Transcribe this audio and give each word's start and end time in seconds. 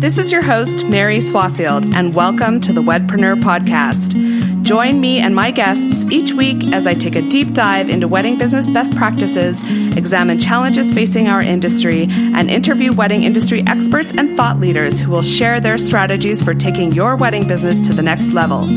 This 0.00 0.16
is 0.16 0.32
your 0.32 0.40
host, 0.40 0.86
Mary 0.86 1.18
Swafield, 1.18 1.94
and 1.94 2.14
welcome 2.14 2.58
to 2.62 2.72
the 2.72 2.80
Wedpreneur 2.80 3.38
Podcast. 3.42 4.39
Join 4.70 5.00
me 5.00 5.18
and 5.18 5.34
my 5.34 5.50
guests 5.50 6.04
each 6.12 6.32
week 6.32 6.72
as 6.72 6.86
I 6.86 6.94
take 6.94 7.16
a 7.16 7.22
deep 7.22 7.54
dive 7.54 7.88
into 7.88 8.06
wedding 8.06 8.38
business 8.38 8.70
best 8.70 8.94
practices, 8.94 9.60
examine 9.96 10.38
challenges 10.38 10.92
facing 10.92 11.26
our 11.26 11.42
industry, 11.42 12.06
and 12.08 12.48
interview 12.48 12.92
wedding 12.92 13.24
industry 13.24 13.64
experts 13.66 14.12
and 14.12 14.36
thought 14.36 14.60
leaders 14.60 15.00
who 15.00 15.10
will 15.10 15.22
share 15.22 15.58
their 15.58 15.76
strategies 15.76 16.40
for 16.40 16.54
taking 16.54 16.92
your 16.92 17.16
wedding 17.16 17.48
business 17.48 17.80
to 17.80 17.92
the 17.92 18.00
next 18.00 18.28
level. 18.28 18.68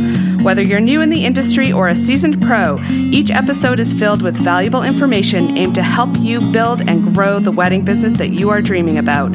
Whether 0.41 0.63
you're 0.63 0.79
new 0.79 0.99
in 0.99 1.11
the 1.11 1.25
industry 1.25 1.71
or 1.71 1.89
a 1.89 1.95
seasoned 1.95 2.41
pro, 2.41 2.79
each 2.89 3.29
episode 3.29 3.79
is 3.79 3.93
filled 3.93 4.23
with 4.23 4.35
valuable 4.35 4.81
information 4.81 5.59
aimed 5.59 5.75
to 5.75 5.83
help 5.83 6.17
you 6.17 6.41
build 6.51 6.81
and 6.89 7.13
grow 7.13 7.37
the 7.37 7.51
wedding 7.51 7.85
business 7.85 8.13
that 8.13 8.29
you 8.29 8.49
are 8.49 8.63
dreaming 8.63 8.97
about. 8.97 9.31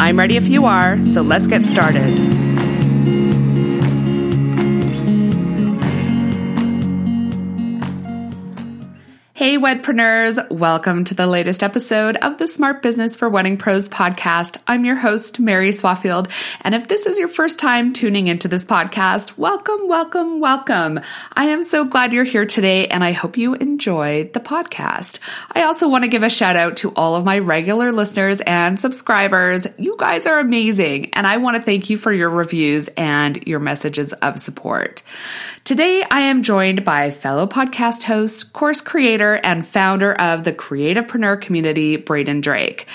I'm 0.00 0.18
ready 0.18 0.36
if 0.36 0.48
you 0.48 0.64
are, 0.64 0.98
so 1.12 1.22
let's 1.22 1.46
get 1.46 1.68
started. 1.68 2.29
Hey, 9.40 9.56
Wedpreneurs! 9.56 10.50
Welcome 10.50 11.04
to 11.04 11.14
the 11.14 11.26
latest 11.26 11.62
episode 11.62 12.16
of 12.16 12.36
the 12.36 12.46
Smart 12.46 12.82
Business 12.82 13.16
for 13.16 13.26
Wedding 13.26 13.56
Pros 13.56 13.88
podcast. 13.88 14.58
I'm 14.66 14.84
your 14.84 14.96
host, 14.96 15.40
Mary 15.40 15.70
Swafield. 15.70 16.30
And 16.60 16.74
if 16.74 16.88
this 16.88 17.06
is 17.06 17.18
your 17.18 17.26
first 17.26 17.58
time 17.58 17.94
tuning 17.94 18.26
into 18.26 18.48
this 18.48 18.66
podcast, 18.66 19.38
welcome, 19.38 19.88
welcome, 19.88 20.40
welcome. 20.40 21.00
I 21.32 21.46
am 21.46 21.64
so 21.64 21.86
glad 21.86 22.12
you're 22.12 22.24
here 22.24 22.44
today 22.44 22.86
and 22.88 23.02
I 23.02 23.12
hope 23.12 23.38
you 23.38 23.54
enjoyed 23.54 24.34
the 24.34 24.40
podcast. 24.40 25.20
I 25.52 25.62
also 25.62 25.88
want 25.88 26.04
to 26.04 26.08
give 26.08 26.22
a 26.22 26.28
shout 26.28 26.56
out 26.56 26.76
to 26.76 26.92
all 26.92 27.16
of 27.16 27.24
my 27.24 27.38
regular 27.38 27.92
listeners 27.92 28.42
and 28.42 28.78
subscribers. 28.78 29.66
You 29.78 29.96
guys 29.98 30.26
are 30.26 30.38
amazing. 30.38 31.14
And 31.14 31.26
I 31.26 31.38
want 31.38 31.56
to 31.56 31.62
thank 31.62 31.88
you 31.88 31.96
for 31.96 32.12
your 32.12 32.28
reviews 32.28 32.88
and 32.88 33.42
your 33.46 33.58
messages 33.58 34.12
of 34.12 34.38
support. 34.38 35.02
Today, 35.64 36.04
I 36.10 36.22
am 36.22 36.42
joined 36.42 36.84
by 36.84 37.10
fellow 37.10 37.46
podcast 37.46 38.02
host, 38.02 38.52
course 38.52 38.80
creator, 38.80 39.29
and 39.36 39.66
founder 39.66 40.14
of 40.14 40.44
the 40.44 40.52
Creativepreneur 40.52 41.40
community, 41.40 41.96
Braden 41.96 42.40
Drake. 42.40 42.86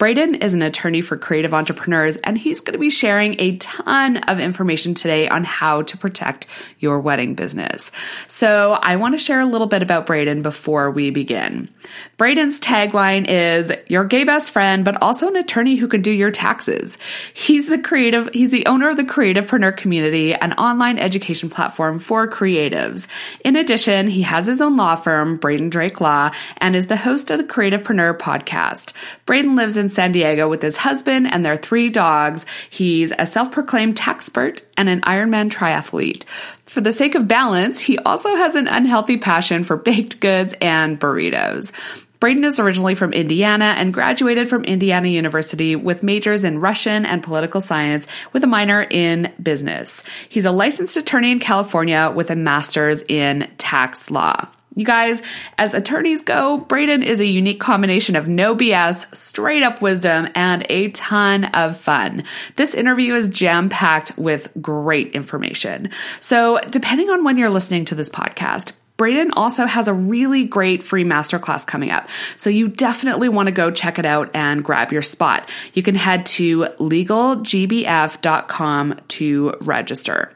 Braden 0.00 0.36
is 0.36 0.54
an 0.54 0.62
attorney 0.62 1.02
for 1.02 1.18
creative 1.18 1.52
entrepreneurs, 1.52 2.16
and 2.16 2.38
he's 2.38 2.62
going 2.62 2.72
to 2.72 2.78
be 2.78 2.88
sharing 2.88 3.38
a 3.38 3.58
ton 3.58 4.16
of 4.16 4.40
information 4.40 4.94
today 4.94 5.28
on 5.28 5.44
how 5.44 5.82
to 5.82 5.98
protect 5.98 6.46
your 6.78 7.00
wedding 7.00 7.34
business. 7.34 7.92
So, 8.26 8.78
I 8.80 8.96
want 8.96 9.12
to 9.12 9.18
share 9.18 9.40
a 9.40 9.44
little 9.44 9.66
bit 9.66 9.82
about 9.82 10.06
Braden 10.06 10.40
before 10.40 10.90
we 10.90 11.10
begin. 11.10 11.68
Braden's 12.16 12.58
tagline 12.58 13.26
is 13.28 13.72
your 13.88 14.06
gay 14.06 14.24
best 14.24 14.52
friend, 14.52 14.86
but 14.86 15.02
also 15.02 15.28
an 15.28 15.36
attorney 15.36 15.76
who 15.76 15.86
can 15.86 16.00
do 16.00 16.12
your 16.12 16.30
taxes. 16.30 16.96
He's 17.34 17.66
the 17.66 17.76
creative, 17.76 18.30
he's 18.32 18.50
the 18.50 18.64
owner 18.64 18.88
of 18.88 18.96
the 18.96 19.04
Creativepreneur 19.04 19.76
community, 19.76 20.32
an 20.32 20.54
online 20.54 20.98
education 20.98 21.50
platform 21.50 21.98
for 21.98 22.26
creatives. 22.26 23.06
In 23.44 23.54
addition, 23.54 24.06
he 24.06 24.22
has 24.22 24.46
his 24.46 24.62
own 24.62 24.78
law 24.78 24.94
firm, 24.94 25.36
Braden 25.36 25.68
Drake 25.68 26.00
Law, 26.00 26.30
and 26.56 26.74
is 26.74 26.86
the 26.86 26.96
host 26.96 27.30
of 27.30 27.36
the 27.36 27.44
Creativepreneur 27.44 28.16
podcast. 28.16 28.94
Braden 29.26 29.56
lives 29.56 29.76
in 29.76 29.89
San 29.90 30.12
Diego 30.12 30.48
with 30.48 30.62
his 30.62 30.78
husband 30.78 31.32
and 31.32 31.44
their 31.44 31.56
three 31.56 31.88
dogs. 31.88 32.46
He's 32.68 33.12
a 33.18 33.26
self 33.26 33.52
proclaimed 33.52 33.96
taxpert 33.96 34.64
and 34.76 34.88
an 34.88 35.00
Ironman 35.02 35.50
triathlete. 35.50 36.24
For 36.66 36.80
the 36.80 36.92
sake 36.92 37.14
of 37.14 37.28
balance, 37.28 37.80
he 37.80 37.98
also 37.98 38.34
has 38.36 38.54
an 38.54 38.68
unhealthy 38.68 39.16
passion 39.16 39.64
for 39.64 39.76
baked 39.76 40.20
goods 40.20 40.54
and 40.60 40.98
burritos. 40.98 41.72
Braden 42.20 42.44
is 42.44 42.60
originally 42.60 42.94
from 42.94 43.14
Indiana 43.14 43.74
and 43.78 43.94
graduated 43.94 44.46
from 44.46 44.64
Indiana 44.64 45.08
University 45.08 45.74
with 45.74 46.02
majors 46.02 46.44
in 46.44 46.60
Russian 46.60 47.06
and 47.06 47.22
political 47.22 47.62
science 47.62 48.06
with 48.34 48.44
a 48.44 48.46
minor 48.46 48.82
in 48.82 49.32
business. 49.42 50.04
He's 50.28 50.44
a 50.44 50.52
licensed 50.52 50.98
attorney 50.98 51.32
in 51.32 51.40
California 51.40 52.12
with 52.14 52.30
a 52.30 52.36
master's 52.36 53.02
in 53.08 53.50
tax 53.56 54.10
law. 54.10 54.48
You 54.76 54.84
guys, 54.84 55.20
as 55.58 55.74
attorneys 55.74 56.22
go, 56.22 56.58
Braden 56.58 57.02
is 57.02 57.18
a 57.20 57.26
unique 57.26 57.58
combination 57.58 58.14
of 58.14 58.28
no 58.28 58.54
BS, 58.54 59.12
straight 59.14 59.64
up 59.64 59.82
wisdom, 59.82 60.28
and 60.36 60.64
a 60.70 60.90
ton 60.90 61.46
of 61.46 61.76
fun. 61.76 62.22
This 62.54 62.74
interview 62.74 63.14
is 63.14 63.28
jam 63.28 63.68
packed 63.68 64.16
with 64.16 64.52
great 64.60 65.10
information. 65.12 65.90
So, 66.20 66.60
depending 66.70 67.10
on 67.10 67.24
when 67.24 67.36
you're 67.36 67.50
listening 67.50 67.84
to 67.86 67.96
this 67.96 68.08
podcast, 68.08 68.70
Braden 68.96 69.32
also 69.32 69.66
has 69.66 69.88
a 69.88 69.94
really 69.94 70.44
great 70.44 70.82
free 70.82 71.04
masterclass 71.04 71.66
coming 71.66 71.90
up. 71.90 72.08
So 72.36 72.50
you 72.50 72.68
definitely 72.68 73.30
want 73.30 73.46
to 73.46 73.52
go 73.52 73.70
check 73.70 73.98
it 73.98 74.04
out 74.04 74.28
and 74.34 74.62
grab 74.62 74.92
your 74.92 75.00
spot. 75.00 75.48
You 75.72 75.82
can 75.82 75.94
head 75.94 76.26
to 76.26 76.66
legalgbf.com 76.78 79.00
to 79.08 79.54
register. 79.62 80.34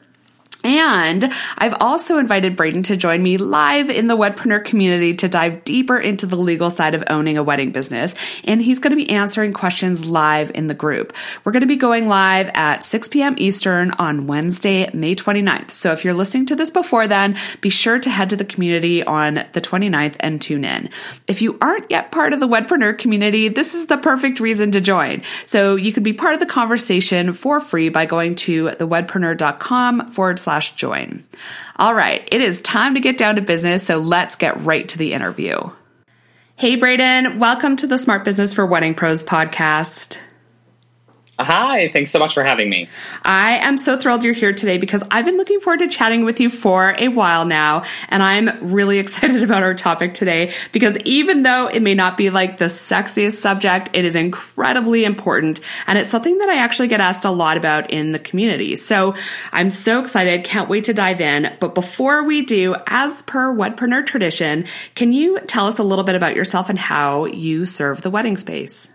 And 0.65 1.31
I've 1.59 1.75
also 1.79 2.17
invited 2.17 2.55
Braden 2.55 2.81
to 2.83 2.97
join 2.97 3.21
me 3.21 3.37
live 3.37 3.91
in 3.91 4.07
the 4.07 4.17
Wedpreneur 4.17 4.65
community 4.65 5.13
to 5.15 5.29
dive 5.29 5.63
deeper 5.63 5.95
into 5.95 6.25
the 6.25 6.35
legal 6.35 6.71
side 6.71 6.95
of 6.95 7.03
owning 7.07 7.37
a 7.37 7.43
wedding 7.43 7.71
business. 7.71 8.15
And 8.45 8.59
he's 8.59 8.79
going 8.79 8.89
to 8.89 8.97
be 8.97 9.11
answering 9.11 9.53
questions 9.53 10.07
live 10.07 10.51
in 10.55 10.65
the 10.65 10.73
group. 10.73 11.13
We're 11.43 11.51
going 11.51 11.61
to 11.61 11.67
be 11.67 11.75
going 11.75 12.07
live 12.07 12.49
at 12.55 12.83
6 12.83 13.09
p.m. 13.09 13.35
Eastern 13.37 13.91
on 13.91 14.25
Wednesday, 14.25 14.89
May 14.91 15.13
29th. 15.13 15.69
So 15.69 15.91
if 15.91 16.03
you're 16.03 16.15
listening 16.15 16.47
to 16.47 16.55
this 16.55 16.71
before 16.71 17.07
then, 17.07 17.37
be 17.61 17.69
sure 17.69 17.99
to 17.99 18.09
head 18.09 18.31
to 18.31 18.35
the 18.35 18.43
community 18.43 19.03
on 19.03 19.45
the 19.53 19.61
29th 19.61 20.15
and 20.19 20.41
tune 20.41 20.65
in. 20.65 20.89
If 21.27 21.43
you 21.43 21.59
aren't 21.61 21.91
yet 21.91 22.11
part 22.11 22.33
of 22.33 22.39
the 22.39 22.47
Wedpreneur 22.47 22.97
community, 22.97 23.49
this 23.49 23.75
is 23.75 23.85
the 23.85 23.97
perfect 23.97 24.39
reason 24.39 24.71
to 24.71 24.81
join. 24.81 25.21
So 25.45 25.75
you 25.75 25.93
can 25.93 26.01
be 26.01 26.13
part 26.13 26.33
of 26.33 26.39
the 26.39 26.47
conversation 26.47 27.33
for 27.33 27.59
free 27.59 27.89
by 27.89 28.05
going 28.05 28.33
to 28.35 28.69
thewedpreneur.com 28.69 30.11
forward 30.11 30.39
slash 30.39 30.54
slash 30.55 30.75
join. 30.75 31.25
All 31.75 31.93
right, 31.93 32.27
it 32.31 32.39
is 32.39 32.61
time 32.61 32.93
to 32.93 33.01
get 33.01 33.17
down 33.17 33.35
to 33.35 33.41
business, 33.41 33.83
so 33.83 33.97
let's 33.97 34.37
get 34.37 34.61
right 34.61 34.87
to 34.87 34.97
the 34.97 35.11
interview. 35.11 35.55
Hey, 36.55 36.77
Braden, 36.77 37.39
welcome 37.39 37.75
to 37.75 37.87
the 37.87 37.97
Smart 37.97 38.23
Business 38.23 38.53
for 38.53 38.65
Wedding 38.65 38.95
Pros 38.95 39.21
podcast. 39.21 40.17
Hi, 41.37 41.89
thanks 41.91 42.11
so 42.11 42.19
much 42.19 42.33
for 42.33 42.45
having 42.45 42.69
me. 42.69 42.87
I 43.23 43.57
am 43.57 43.77
so 43.77 43.97
thrilled 43.97 44.23
you're 44.23 44.33
here 44.33 44.53
today 44.53 44.77
because 44.77 45.03
I've 45.11 45.25
been 45.25 45.35
looking 45.35 45.59
forward 45.59 45.79
to 45.79 45.87
chatting 45.87 46.23
with 46.23 46.39
you 46.39 46.49
for 46.49 46.95
a 46.97 47.09
while 47.09 47.43
now. 47.43 47.83
And 48.07 48.23
I'm 48.23 48.71
really 48.73 48.99
excited 49.05 49.43
about 49.43 49.61
our 49.61 49.73
topic 49.73 50.13
today 50.13 50.53
because 50.71 50.97
even 50.99 51.43
though 51.43 51.67
it 51.67 51.81
may 51.81 51.93
not 51.93 52.15
be 52.15 52.29
like 52.29 52.57
the 52.57 52.65
sexiest 52.65 53.33
subject, 53.33 53.89
it 53.91 54.05
is 54.05 54.15
incredibly 54.15 55.03
important. 55.03 55.59
And 55.87 55.97
it's 55.97 56.09
something 56.09 56.37
that 56.37 56.47
I 56.47 56.59
actually 56.59 56.87
get 56.87 57.01
asked 57.01 57.25
a 57.25 57.31
lot 57.31 57.57
about 57.57 57.91
in 57.91 58.13
the 58.13 58.19
community. 58.19 58.77
So 58.77 59.15
I'm 59.51 59.71
so 59.71 59.99
excited. 59.99 60.45
Can't 60.45 60.69
wait 60.69 60.85
to 60.85 60.93
dive 60.93 61.19
in. 61.19 61.53
But 61.59 61.75
before 61.75 62.23
we 62.23 62.43
do, 62.43 62.77
as 62.87 63.23
per 63.23 63.53
Wedpreneur 63.53 64.05
tradition, 64.05 64.65
can 64.95 65.11
you 65.11 65.39
tell 65.39 65.67
us 65.67 65.79
a 65.79 65.83
little 65.83 66.05
bit 66.05 66.15
about 66.15 66.35
yourself 66.35 66.69
and 66.69 66.79
how 66.79 67.25
you 67.25 67.65
serve 67.65 68.01
the 68.01 68.09
wedding 68.09 68.37
space? 68.37 68.89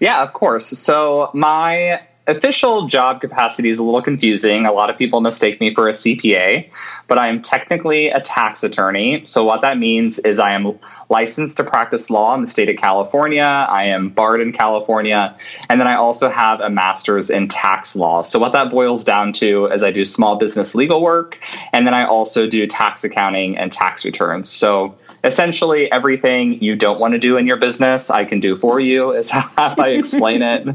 Yeah, 0.00 0.22
of 0.22 0.32
course. 0.32 0.66
So 0.66 1.30
my 1.34 2.02
official 2.28 2.86
job 2.86 3.22
capacity 3.22 3.70
is 3.70 3.78
a 3.78 3.82
little 3.82 4.02
confusing. 4.02 4.66
A 4.66 4.72
lot 4.72 4.90
of 4.90 4.98
people 4.98 5.20
mistake 5.22 5.60
me 5.60 5.74
for 5.74 5.88
a 5.88 5.94
CPA, 5.94 6.70
but 7.06 7.18
I 7.18 7.28
am 7.28 7.40
technically 7.40 8.08
a 8.08 8.20
tax 8.20 8.62
attorney. 8.62 9.24
So 9.24 9.44
what 9.44 9.62
that 9.62 9.78
means 9.78 10.18
is 10.18 10.38
I 10.38 10.52
am 10.52 10.78
licensed 11.08 11.56
to 11.56 11.64
practice 11.64 12.10
law 12.10 12.34
in 12.34 12.42
the 12.42 12.48
state 12.48 12.68
of 12.68 12.76
California. 12.76 13.42
I 13.42 13.84
am 13.84 14.10
barred 14.10 14.42
in 14.42 14.52
California, 14.52 15.36
and 15.70 15.80
then 15.80 15.88
I 15.88 15.96
also 15.96 16.28
have 16.28 16.60
a 16.60 16.68
master's 16.68 17.30
in 17.30 17.48
tax 17.48 17.96
law. 17.96 18.20
So 18.20 18.38
what 18.38 18.52
that 18.52 18.70
boils 18.70 19.04
down 19.04 19.32
to 19.34 19.66
is 19.66 19.82
I 19.82 19.90
do 19.90 20.04
small 20.04 20.36
business 20.36 20.74
legal 20.74 21.00
work, 21.00 21.38
and 21.72 21.86
then 21.86 21.94
I 21.94 22.04
also 22.04 22.46
do 22.46 22.66
tax 22.66 23.04
accounting 23.04 23.56
and 23.56 23.72
tax 23.72 24.04
returns. 24.04 24.50
So 24.50 24.96
essentially 25.24 25.90
everything 25.90 26.62
you 26.62 26.76
don't 26.76 27.00
want 27.00 27.12
to 27.12 27.18
do 27.18 27.36
in 27.36 27.46
your 27.46 27.56
business, 27.56 28.10
I 28.10 28.24
can 28.24 28.40
do 28.40 28.56
for 28.56 28.80
you, 28.80 29.12
is 29.12 29.30
how 29.30 29.74
I 29.78 29.90
explain 29.90 30.42
it. 30.42 30.66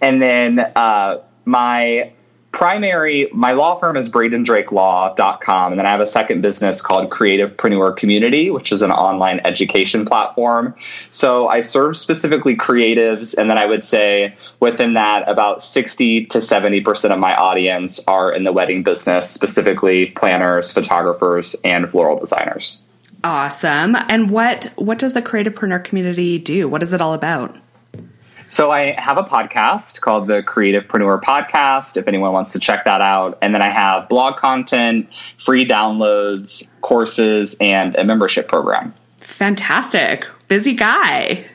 And 0.00 0.20
then 0.20 0.58
uh, 0.58 1.20
my 1.44 2.12
primary, 2.54 3.28
my 3.32 3.52
law 3.52 3.78
firm 3.78 3.96
is 3.96 4.08
bradendrakelaw.com. 4.08 5.72
And 5.72 5.78
then 5.78 5.86
I 5.86 5.90
have 5.90 6.00
a 6.00 6.06
second 6.06 6.40
business 6.40 6.80
called 6.80 7.10
Creativepreneur 7.10 7.96
Community, 7.96 8.50
which 8.50 8.70
is 8.70 8.80
an 8.82 8.92
online 8.92 9.40
education 9.44 10.04
platform. 10.06 10.74
So 11.10 11.48
I 11.48 11.62
serve 11.62 11.96
specifically 11.96 12.56
creatives. 12.56 13.36
And 13.36 13.50
then 13.50 13.58
I 13.58 13.66
would 13.66 13.84
say 13.84 14.36
within 14.60 14.94
that, 14.94 15.28
about 15.28 15.64
60 15.64 16.26
to 16.26 16.38
70% 16.38 17.10
of 17.10 17.18
my 17.18 17.34
audience 17.34 18.00
are 18.06 18.32
in 18.32 18.44
the 18.44 18.52
wedding 18.52 18.84
business, 18.84 19.28
specifically 19.28 20.06
planners, 20.06 20.70
photographers, 20.72 21.56
and 21.64 21.90
floral 21.90 22.20
designers. 22.20 22.80
Awesome. 23.24 23.96
And 24.10 24.28
what 24.28 24.70
what 24.76 24.98
does 24.98 25.14
the 25.14 25.22
Creativepreneur 25.22 25.82
community 25.82 26.38
do? 26.38 26.68
What 26.68 26.82
is 26.82 26.92
it 26.92 27.00
all 27.00 27.14
about? 27.14 27.56
So 28.50 28.70
I 28.70 28.92
have 29.00 29.16
a 29.16 29.22
podcast 29.22 30.02
called 30.02 30.26
the 30.26 30.42
Creativepreneur 30.42 31.22
Podcast. 31.22 31.96
If 31.96 32.06
anyone 32.06 32.32
wants 32.32 32.52
to 32.52 32.60
check 32.60 32.84
that 32.84 33.00
out, 33.00 33.38
and 33.40 33.54
then 33.54 33.62
I 33.62 33.70
have 33.70 34.10
blog 34.10 34.36
content, 34.36 35.08
free 35.38 35.66
downloads, 35.66 36.68
courses, 36.82 37.56
and 37.60 37.96
a 37.96 38.04
membership 38.04 38.46
program. 38.46 38.92
Fantastic, 39.16 40.26
busy 40.48 40.74
guy. 40.74 41.46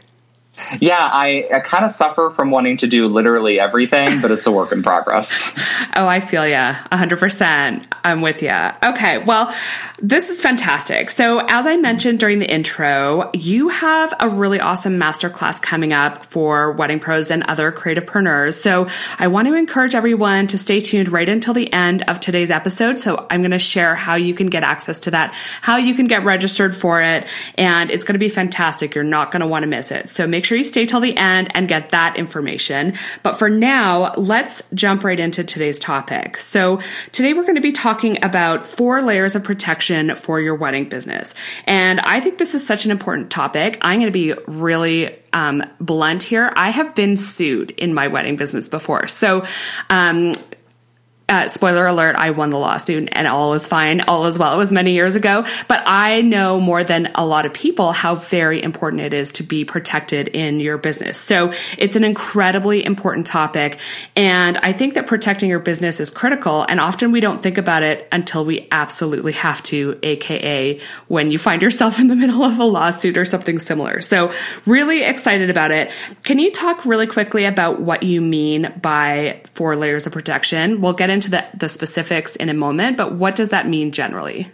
Yeah, 0.79 0.97
I, 1.00 1.47
I 1.53 1.59
kind 1.59 1.85
of 1.85 1.91
suffer 1.91 2.31
from 2.35 2.51
wanting 2.51 2.77
to 2.77 2.88
do 2.88 3.07
literally 3.07 3.59
everything, 3.59 4.21
but 4.21 4.31
it's 4.31 4.47
a 4.47 4.51
work 4.51 4.71
in 4.71 4.83
progress. 4.83 5.53
oh, 5.95 6.07
I 6.07 6.19
feel 6.19 6.47
ya. 6.47 6.75
100%. 6.91 7.85
I'm 8.03 8.21
with 8.21 8.41
you. 8.41 8.53
Okay, 8.83 9.17
well, 9.19 9.53
this 10.01 10.29
is 10.29 10.41
fantastic. 10.41 11.09
So, 11.09 11.39
as 11.39 11.67
I 11.67 11.77
mentioned 11.77 12.19
during 12.19 12.39
the 12.39 12.50
intro, 12.50 13.29
you 13.33 13.69
have 13.69 14.13
a 14.19 14.29
really 14.29 14.59
awesome 14.59 14.97
masterclass 14.97 15.61
coming 15.61 15.94
up 15.94 16.25
for 16.25 16.71
wedding 16.71 17.00
pros 17.00 17.31
and 17.31 17.44
other 17.44 17.71
creativepreneurs. 17.71 18.59
So, 18.59 18.88
I 19.17 19.27
want 19.27 19.47
to 19.47 19.56
encourage 19.56 19.95
everyone 19.95 20.47
to 20.47 20.57
stay 20.57 20.79
tuned 20.79 21.09
right 21.09 21.27
until 21.27 21.53
the 21.53 21.71
end 21.73 22.03
of 22.03 22.19
today's 22.19 22.51
episode. 22.51 23.00
So, 23.00 23.27
I'm 23.29 23.41
going 23.41 23.51
to 23.51 23.59
share 23.59 23.95
how 23.95 24.15
you 24.15 24.33
can 24.33 24.47
get 24.47 24.63
access 24.63 25.01
to 25.01 25.11
that, 25.11 25.33
how 25.61 25.77
you 25.77 25.94
can 25.95 26.07
get 26.07 26.23
registered 26.23 26.75
for 26.75 27.01
it, 27.01 27.27
and 27.57 27.91
it's 27.91 28.06
going 28.06 28.15
to 28.15 28.19
be 28.19 28.29
fantastic. 28.29 28.95
You're 28.95 29.03
not 29.03 29.31
going 29.31 29.41
to 29.41 29.47
want 29.47 29.63
to 29.63 29.67
miss 29.67 29.91
it. 29.91 30.09
So, 30.09 30.27
make 30.27 30.45
sure 30.45 30.49
you 30.57 30.63
stay 30.63 30.86
till 30.86 31.00
the 31.00 31.16
end 31.18 31.56
and 31.56 31.68
get 31.68 31.90
that 31.90 32.18
information. 32.18 32.94
But 33.24 33.38
for 33.38 33.50
now, 33.50 34.13
let's 34.16 34.62
jump 34.74 35.04
right 35.04 35.19
into 35.19 35.44
today's 35.44 35.80
topic. 35.80 36.38
So 36.38 36.80
today 37.12 37.34
we're 37.34 37.44
going 37.44 37.56
to 37.56 37.62
be 37.62 37.72
talking 37.72 38.24
about 38.24 38.66
four 38.66 39.01
layers 39.01 39.36
of 39.36 39.44
protection 39.44 40.16
for 40.16 40.40
your 40.40 40.56
wedding 40.56 40.90
business. 40.90 41.34
And 41.66 42.00
I 42.00 42.19
think 42.19 42.38
this 42.38 42.56
is 42.56 42.66
such 42.66 42.86
an 42.86 42.92
important 42.92 43.31
topic. 43.31 43.78
I'm 43.81 44.00
going 44.00 44.12
to 44.12 44.12
be 44.12 44.34
really 44.48 45.16
um, 45.34 45.63
blunt 45.80 46.24
here. 46.24 46.52
I 46.56 46.69
have 46.69 46.95
been 46.95 47.18
sued 47.18 47.72
in 47.72 47.94
my 47.94 48.07
wedding 48.07 48.36
business 48.36 48.69
before. 48.69 49.07
So, 49.07 49.45
um, 49.90 50.34
uh, 51.30 51.48
spoiler 51.48 51.86
alert, 51.86 52.16
I 52.16 52.31
won 52.31 52.50
the 52.50 52.58
lawsuit 52.58 53.10
and 53.12 53.28
all 53.28 53.52
was 53.52 53.68
fine, 53.68 54.02
all 54.02 54.26
is 54.26 54.40
well. 54.40 54.54
It 54.54 54.58
was 54.58 54.72
many 54.72 54.94
years 54.94 55.16
ago, 55.16 55.46
but 55.68 55.84
I 55.86 56.22
know 56.22 56.60
more 56.60 56.84
than 56.84 57.12
a 57.16 57.26
lot 57.26 57.46
of 57.46 57.54
people 57.54 57.92
how 57.92 58.16
very 58.16 58.62
important 58.62 59.04
it 59.04 59.14
is 59.14 59.31
to 59.34 59.44
be 59.44 59.64
protected 59.64 60.30
in 60.30 60.60
your 60.60 60.78
business. 60.78 61.18
So 61.18 61.54
it's 61.78 61.96
an 61.96 62.04
incredibly 62.04 62.84
important 62.84 63.28
topic. 63.28 63.80
And 64.16 64.58
I 64.58 64.74
think 64.74 64.96
that 64.96 65.06
protecting 65.06 65.50
your 65.50 65.60
business 65.60 66.00
is 66.00 66.10
critical. 66.10 66.66
And 66.68 66.80
often 66.80 67.12
we 67.12 67.20
don't 67.20 67.44
think 67.44 67.58
about 67.58 67.84
it 67.84 68.08
until 68.12 68.44
we 68.44 68.68
absolutely 68.72 69.34
have 69.34 69.62
to, 69.64 70.00
AKA 70.02 70.80
when 71.08 71.31
you 71.31 71.38
find 71.38 71.62
yourself 71.62 72.00
in 72.00 72.08
the 72.08 72.16
middle 72.16 72.44
of 72.44 72.60
a 72.60 72.64
lawsuit 72.64 73.18
or 73.18 73.26
something 73.26 73.60
similar. 73.60 74.02
So 74.02 74.34
really 74.66 75.04
excited 75.04 75.50
about 75.50 75.72
it. 75.72 75.92
Can 76.24 76.40
you 76.40 76.52
talk 76.52 76.86
really 76.86 77.08
quickly 77.08 77.46
about 77.46 77.80
what 77.80 78.04
you 78.04 78.22
mean 78.22 78.74
by 78.81 79.42
four 79.54 79.76
layers 79.76 80.08
of 80.08 80.14
protection? 80.14 80.81
We'll 80.81 80.94
get 80.94 81.10
into 81.10 81.19
into 81.19 81.30
the, 81.30 81.45
the 81.54 81.68
specifics 81.68 82.38
in 82.38 82.48
a 82.48 82.54
moment, 82.54 82.95
but 82.95 83.13
what 83.13 83.36
does 83.36 83.50
that 83.50 83.68
mean 83.68 83.92
generally? 83.92 84.50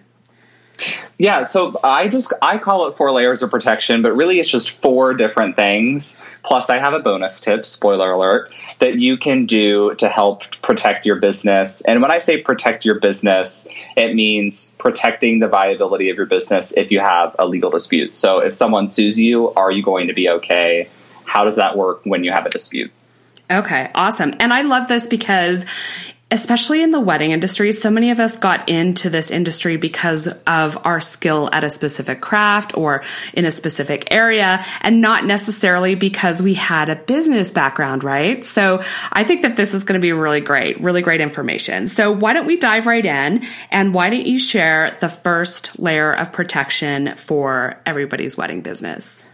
Yeah, 1.20 1.44
so 1.44 1.80
I 1.84 2.08
just 2.08 2.34
I 2.42 2.58
call 2.58 2.88
it 2.88 2.98
four 2.98 3.12
layers 3.12 3.44
of 3.44 3.52
protection, 3.52 4.02
but 4.02 4.14
really 4.14 4.40
it's 4.40 4.50
just 4.50 4.72
four 4.72 5.14
different 5.14 5.56
things. 5.56 6.20
Plus 6.44 6.70
I 6.70 6.80
have 6.80 6.94
a 6.94 7.00
bonus 7.00 7.40
tip, 7.40 7.68
spoiler 7.68 8.12
alert, 8.12 8.52
that 8.80 8.96
you 8.96 9.16
can 9.18 9.46
do 9.46 9.94
to 10.00 10.10
help 10.10 10.42
protect 10.64 11.06
your 11.06 11.18
business. 11.18 11.86
And 11.86 12.02
when 12.02 12.12
I 12.12 12.18
say 12.18 12.42
protect 12.42 12.84
your 12.84 13.00
business, 13.00 13.68
it 13.96 14.16
means 14.16 14.74
protecting 14.80 15.40
the 15.40 15.48
viability 15.48 16.10
of 16.10 16.18
your 16.18 16.26
business 16.26 16.74
if 16.74 16.92
you 16.92 17.00
have 17.00 17.36
a 17.40 17.46
legal 17.46 17.70
dispute. 17.70 18.18
So 18.18 18.40
if 18.40 18.56
someone 18.56 18.90
sues 18.90 19.18
you, 19.20 19.54
are 19.54 19.72
you 19.72 19.84
going 19.84 20.08
to 20.08 20.14
be 20.14 20.28
okay? 20.30 20.90
How 21.24 21.46
does 21.46 21.56
that 21.58 21.78
work 21.78 22.02
when 22.04 22.26
you 22.26 22.32
have 22.32 22.46
a 22.46 22.50
dispute? 22.50 22.92
Okay, 23.50 23.92
awesome. 23.94 24.34
And 24.40 24.52
I 24.52 24.64
love 24.64 24.88
this 24.88 25.06
because 25.06 25.66
especially 26.32 26.82
in 26.82 26.90
the 26.90 27.00
wedding 27.00 27.32
industry, 27.32 27.72
so 27.72 27.92
many 27.92 28.10
of 28.10 28.20
us 28.20 28.36
got 28.38 28.68
into 28.68 29.12
this 29.12 29.30
industry 29.30 29.78
because 29.78 30.28
of 30.48 30.78
our 30.84 31.00
skill 31.00 31.50
at 31.54 31.64
a 31.64 31.70
specific 31.70 32.20
craft 32.20 32.76
or 32.76 33.04
in 33.34 33.46
a 33.46 33.52
specific 33.52 34.08
area 34.12 34.64
and 34.82 35.02
not 35.02 35.26
necessarily 35.26 35.94
because 35.94 36.42
we 36.42 36.56
had 36.56 36.90
a 36.90 36.96
business 36.96 37.52
background, 37.52 38.04
right? 38.04 38.44
So 38.44 38.82
I 39.12 39.24
think 39.24 39.44
that 39.44 39.56
this 39.56 39.76
is 39.76 39.84
going 39.84 40.00
to 40.00 40.04
be 40.04 40.14
really 40.14 40.42
great, 40.42 40.82
really 40.82 41.04
great 41.04 41.22
information. 41.22 41.88
So 41.88 42.12
why 42.12 42.34
don't 42.34 42.48
we 42.48 42.58
dive 42.58 42.88
right 42.88 43.06
in 43.06 43.44
and 43.70 43.94
why 43.94 44.10
don't 44.10 44.26
you 44.26 44.40
share 44.40 44.98
the 45.02 45.10
first 45.10 45.78
layer 45.80 46.12
of 46.12 46.32
protection 46.32 47.16
for 47.18 47.80
everybody's 47.86 48.36
wedding 48.36 48.62
business? 48.62 49.25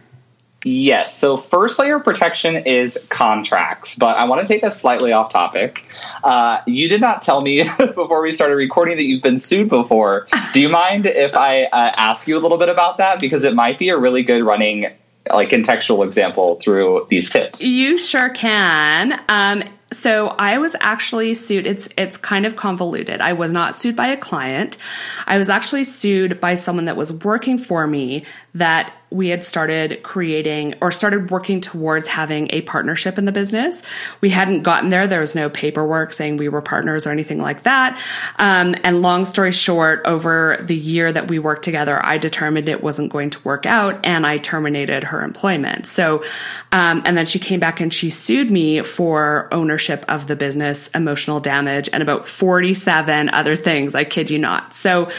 Yes. 0.64 1.18
So, 1.18 1.36
first 1.36 1.78
layer 1.78 1.96
of 1.96 2.04
protection 2.04 2.56
is 2.56 2.98
contracts, 3.08 3.96
but 3.96 4.16
I 4.16 4.24
want 4.24 4.46
to 4.46 4.52
take 4.52 4.62
us 4.62 4.80
slightly 4.80 5.12
off 5.12 5.32
topic. 5.32 5.84
Uh, 6.22 6.60
you 6.66 6.88
did 6.88 7.00
not 7.00 7.22
tell 7.22 7.40
me 7.40 7.68
before 7.78 8.22
we 8.22 8.32
started 8.32 8.54
recording 8.54 8.96
that 8.96 9.04
you've 9.04 9.22
been 9.22 9.38
sued 9.38 9.68
before. 9.68 10.28
Do 10.52 10.60
you 10.60 10.68
mind 10.68 11.06
if 11.06 11.34
I 11.34 11.64
uh, 11.64 11.92
ask 11.96 12.28
you 12.28 12.38
a 12.38 12.40
little 12.40 12.58
bit 12.58 12.68
about 12.68 12.98
that? 12.98 13.20
Because 13.20 13.44
it 13.44 13.54
might 13.54 13.78
be 13.78 13.88
a 13.88 13.98
really 13.98 14.22
good 14.22 14.42
running, 14.42 14.92
like, 15.30 15.50
contextual 15.50 16.06
example 16.06 16.60
through 16.62 17.06
these 17.10 17.28
tips. 17.30 17.62
You 17.62 17.98
sure 17.98 18.30
can. 18.30 19.20
Um, 19.28 19.64
so 19.92 20.28
I 20.28 20.58
was 20.58 20.74
actually 20.80 21.34
sued. 21.34 21.66
It's 21.66 21.88
it's 21.98 22.16
kind 22.16 22.46
of 22.46 22.56
convoluted. 22.56 23.20
I 23.20 23.34
was 23.34 23.52
not 23.52 23.74
sued 23.74 23.94
by 23.94 24.06
a 24.08 24.16
client. 24.16 24.78
I 25.26 25.36
was 25.36 25.50
actually 25.50 25.84
sued 25.84 26.40
by 26.40 26.54
someone 26.54 26.86
that 26.86 26.96
was 26.96 27.12
working 27.12 27.58
for 27.58 27.86
me 27.86 28.24
that 28.54 28.92
we 29.12 29.28
had 29.28 29.44
started 29.44 30.02
creating 30.02 30.74
or 30.80 30.90
started 30.90 31.30
working 31.30 31.60
towards 31.60 32.08
having 32.08 32.48
a 32.50 32.62
partnership 32.62 33.18
in 33.18 33.24
the 33.24 33.32
business. 33.32 33.80
We 34.20 34.30
hadn't 34.30 34.62
gotten 34.62 34.90
there. 34.90 35.06
There 35.06 35.20
was 35.20 35.34
no 35.34 35.50
paperwork 35.50 36.12
saying 36.12 36.38
we 36.38 36.48
were 36.48 36.62
partners 36.62 37.06
or 37.06 37.10
anything 37.10 37.38
like 37.38 37.64
that. 37.64 38.00
Um, 38.38 38.74
and 38.84 39.02
long 39.02 39.24
story 39.24 39.52
short, 39.52 40.02
over 40.04 40.58
the 40.60 40.76
year 40.76 41.12
that 41.12 41.28
we 41.28 41.38
worked 41.38 41.64
together, 41.64 42.04
I 42.04 42.18
determined 42.18 42.68
it 42.68 42.82
wasn't 42.82 43.12
going 43.12 43.30
to 43.30 43.42
work 43.42 43.66
out 43.66 44.04
and 44.04 44.26
I 44.26 44.38
terminated 44.38 45.04
her 45.04 45.22
employment. 45.22 45.86
So, 45.86 46.24
um, 46.72 47.02
and 47.04 47.16
then 47.16 47.26
she 47.26 47.38
came 47.38 47.60
back 47.60 47.80
and 47.80 47.92
she 47.92 48.10
sued 48.10 48.50
me 48.50 48.82
for 48.82 49.48
ownership 49.52 50.04
of 50.08 50.26
the 50.26 50.36
business, 50.36 50.88
emotional 50.88 51.40
damage, 51.40 51.88
and 51.92 52.02
about 52.02 52.26
47 52.26 53.30
other 53.30 53.56
things. 53.56 53.94
I 53.94 54.04
kid 54.04 54.30
you 54.30 54.38
not. 54.38 54.74
So, 54.74 55.10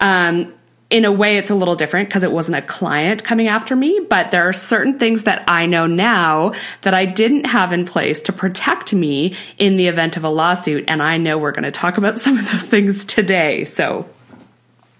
um, 0.00 0.52
in 0.92 1.06
a 1.06 1.10
way, 1.10 1.38
it's 1.38 1.50
a 1.50 1.54
little 1.54 1.74
different 1.74 2.10
because 2.10 2.22
it 2.22 2.30
wasn't 2.30 2.58
a 2.58 2.62
client 2.62 3.24
coming 3.24 3.48
after 3.48 3.74
me, 3.74 4.06
but 4.10 4.30
there 4.30 4.46
are 4.46 4.52
certain 4.52 4.98
things 4.98 5.22
that 5.22 5.42
I 5.48 5.64
know 5.64 5.86
now 5.86 6.52
that 6.82 6.92
I 6.92 7.06
didn't 7.06 7.46
have 7.46 7.72
in 7.72 7.86
place 7.86 8.20
to 8.22 8.32
protect 8.32 8.92
me 8.92 9.34
in 9.56 9.78
the 9.78 9.86
event 9.86 10.18
of 10.18 10.24
a 10.24 10.28
lawsuit. 10.28 10.84
And 10.88 11.02
I 11.02 11.16
know 11.16 11.38
we're 11.38 11.52
going 11.52 11.62
to 11.64 11.70
talk 11.70 11.96
about 11.96 12.20
some 12.20 12.36
of 12.36 12.52
those 12.52 12.64
things 12.64 13.06
today. 13.06 13.64
So, 13.64 14.06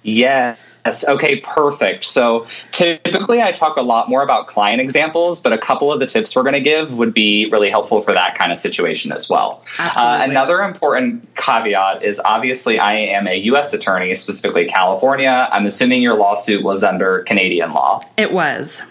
yeah. 0.03 0.57
Yes. 0.85 1.07
Okay, 1.07 1.41
perfect. 1.41 2.05
So 2.05 2.47
typically 2.73 3.41
I 3.41 3.53
talk 3.53 3.77
a 3.77 3.83
lot 3.83 4.09
more 4.09 4.23
about 4.23 4.49
client 4.49 4.81
examples, 4.81 5.41
but 5.41 5.53
a 5.53 5.59
couple 5.59 5.93
of 5.93 6.01
the 6.01 6.07
tips 6.07 6.35
we're 6.35 6.43
going 6.43 6.55
to 6.55 6.61
give 6.61 6.93
would 6.93 7.15
be 7.15 7.49
really 7.51 7.71
helpful 7.71 8.03
for 8.03 8.13
that 8.13 8.37
kind 8.37 8.51
of 8.51 8.59
situation 8.59 9.13
as 9.13 9.29
well. 9.29 9.65
Uh, 9.79 10.21
another 10.23 10.61
important 10.63 11.35
caveat 11.37 12.03
is 12.03 12.21
obviously 12.25 12.79
I 12.79 12.95
am 12.95 13.29
a 13.29 13.37
U.S. 13.37 13.73
attorney, 13.73 14.15
specifically 14.17 14.67
California. 14.67 15.49
I'm 15.53 15.67
assuming 15.67 16.03
your 16.03 16.17
lawsuit 16.17 16.63
was 16.63 16.83
under 16.83 17.21
Canadian 17.21 17.73
law. 17.73 18.03
It 18.17 18.33
was. 18.33 18.83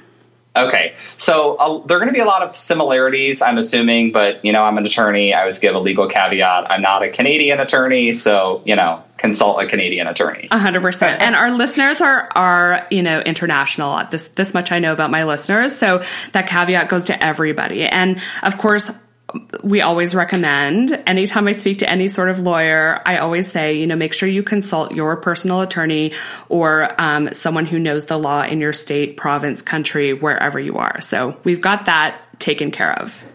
Okay, 0.54 0.94
so 1.16 1.56
uh, 1.56 1.88
there 1.88 1.96
are 1.96 2.00
going 2.02 2.10
to 2.10 2.14
be 2.14 2.20
a 2.20 2.26
lot 2.26 2.42
of 2.42 2.58
similarities, 2.58 3.42
I'm 3.42 3.58
assuming, 3.58 4.12
but 4.12 4.44
you 4.44 4.52
know, 4.52 4.64
I'm 4.64 4.78
an 4.78 4.86
attorney. 4.86 5.34
I 5.34 5.40
always 5.40 5.60
give 5.60 5.76
a 5.76 5.80
legal 5.80 6.10
caveat. 6.10 6.70
I'm 6.70 6.82
not 6.82 7.04
a 7.04 7.10
Canadian 7.10 7.62
attorney, 7.62 8.12
so 8.12 8.62
you 8.66 8.76
know, 8.76 9.02
consult 9.22 9.62
a 9.62 9.68
Canadian 9.68 10.08
attorney. 10.08 10.48
A 10.52 10.58
hundred 10.58 10.82
percent. 10.82 11.22
And 11.22 11.36
our 11.36 11.52
listeners 11.52 12.02
are 12.02 12.30
are 12.36 12.88
you 12.90 13.04
know 13.04 13.22
international. 13.22 14.04
This 14.10 14.28
this 14.30 14.54
much 14.54 14.72
I 14.72 14.80
know 14.80 14.92
about 14.92 15.12
my 15.12 15.24
listeners, 15.24 15.78
so 15.78 16.04
that 16.34 16.48
caveat 16.48 16.90
goes 16.90 17.06
to 17.06 17.24
everybody. 17.24 17.86
And 17.86 18.20
of 18.44 18.58
course, 18.58 18.92
we 19.64 19.82
always 19.82 20.14
recommend 20.14 20.92
anytime 21.08 21.48
I 21.48 21.54
speak 21.54 21.78
to 21.80 21.90
any 21.90 22.08
sort 22.08 22.30
of 22.30 22.40
lawyer, 22.40 23.00
I 23.06 23.18
always 23.18 23.50
say, 23.50 23.76
you 23.76 23.88
know, 23.88 23.96
make 23.96 24.14
sure 24.14 24.28
you 24.28 24.44
consult 24.44 24.92
your 24.92 25.16
personal 25.16 25.62
attorney 25.62 26.14
or 26.50 27.02
um, 27.02 27.34
someone 27.34 27.66
who 27.66 27.80
knows 27.80 28.08
the 28.08 28.18
law 28.18 28.44
in 28.44 28.60
your 28.60 28.74
state, 28.74 29.16
province, 29.16 29.62
country, 29.62 30.14
wherever 30.14 30.60
you 30.60 30.78
are. 30.78 31.00
So 31.00 31.38
we've 31.44 31.62
got 31.62 31.86
that 31.86 32.20
taken 32.40 32.72
care 32.72 32.92
of. 33.00 33.31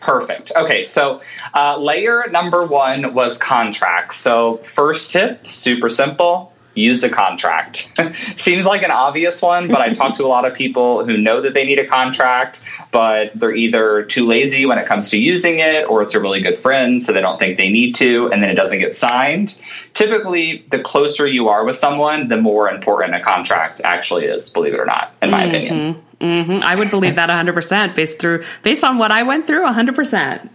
Perfect. 0.00 0.52
Okay, 0.54 0.84
so 0.84 1.22
uh, 1.54 1.76
layer 1.78 2.28
number 2.30 2.64
one 2.64 3.14
was 3.14 3.38
contracts. 3.38 4.16
So, 4.16 4.58
first 4.58 5.10
tip 5.10 5.50
super 5.50 5.90
simple 5.90 6.52
use 6.78 7.02
a 7.04 7.10
contract. 7.10 7.88
Seems 8.36 8.66
like 8.66 8.82
an 8.82 8.90
obvious 8.90 9.42
one, 9.42 9.68
but 9.68 9.80
I 9.80 9.92
talk 9.92 10.16
to 10.16 10.24
a 10.24 10.28
lot 10.28 10.44
of 10.44 10.54
people 10.54 11.04
who 11.04 11.16
know 11.16 11.40
that 11.42 11.54
they 11.54 11.64
need 11.64 11.78
a 11.78 11.86
contract, 11.86 12.62
but 12.90 13.32
they're 13.34 13.54
either 13.54 14.04
too 14.04 14.26
lazy 14.26 14.66
when 14.66 14.78
it 14.78 14.86
comes 14.86 15.10
to 15.10 15.18
using 15.18 15.58
it 15.58 15.88
or 15.88 16.02
it's 16.02 16.14
a 16.14 16.20
really 16.20 16.40
good 16.40 16.58
friend, 16.58 17.02
so 17.02 17.12
they 17.12 17.20
don't 17.20 17.38
think 17.38 17.56
they 17.56 17.68
need 17.68 17.94
to, 17.96 18.30
and 18.32 18.42
then 18.42 18.50
it 18.50 18.54
doesn't 18.54 18.78
get 18.78 18.96
signed. 18.96 19.56
Typically, 19.94 20.64
the 20.70 20.78
closer 20.78 21.26
you 21.26 21.48
are 21.48 21.64
with 21.64 21.76
someone, 21.76 22.28
the 22.28 22.36
more 22.36 22.70
important 22.70 23.14
a 23.14 23.20
contract 23.20 23.80
actually 23.82 24.26
is, 24.26 24.50
believe 24.50 24.74
it 24.74 24.80
or 24.80 24.86
not, 24.86 25.12
in 25.22 25.30
my 25.30 25.42
mm-hmm. 25.42 25.50
opinion. 25.50 26.02
Mm-hmm. 26.20 26.62
I 26.62 26.74
would 26.74 26.90
believe 26.90 27.14
that 27.14 27.28
100% 27.28 27.94
based 27.94 28.18
through 28.18 28.42
based 28.62 28.82
on 28.82 28.98
what 28.98 29.12
I 29.12 29.22
went 29.22 29.46
through 29.46 29.64
100%. 29.66 30.48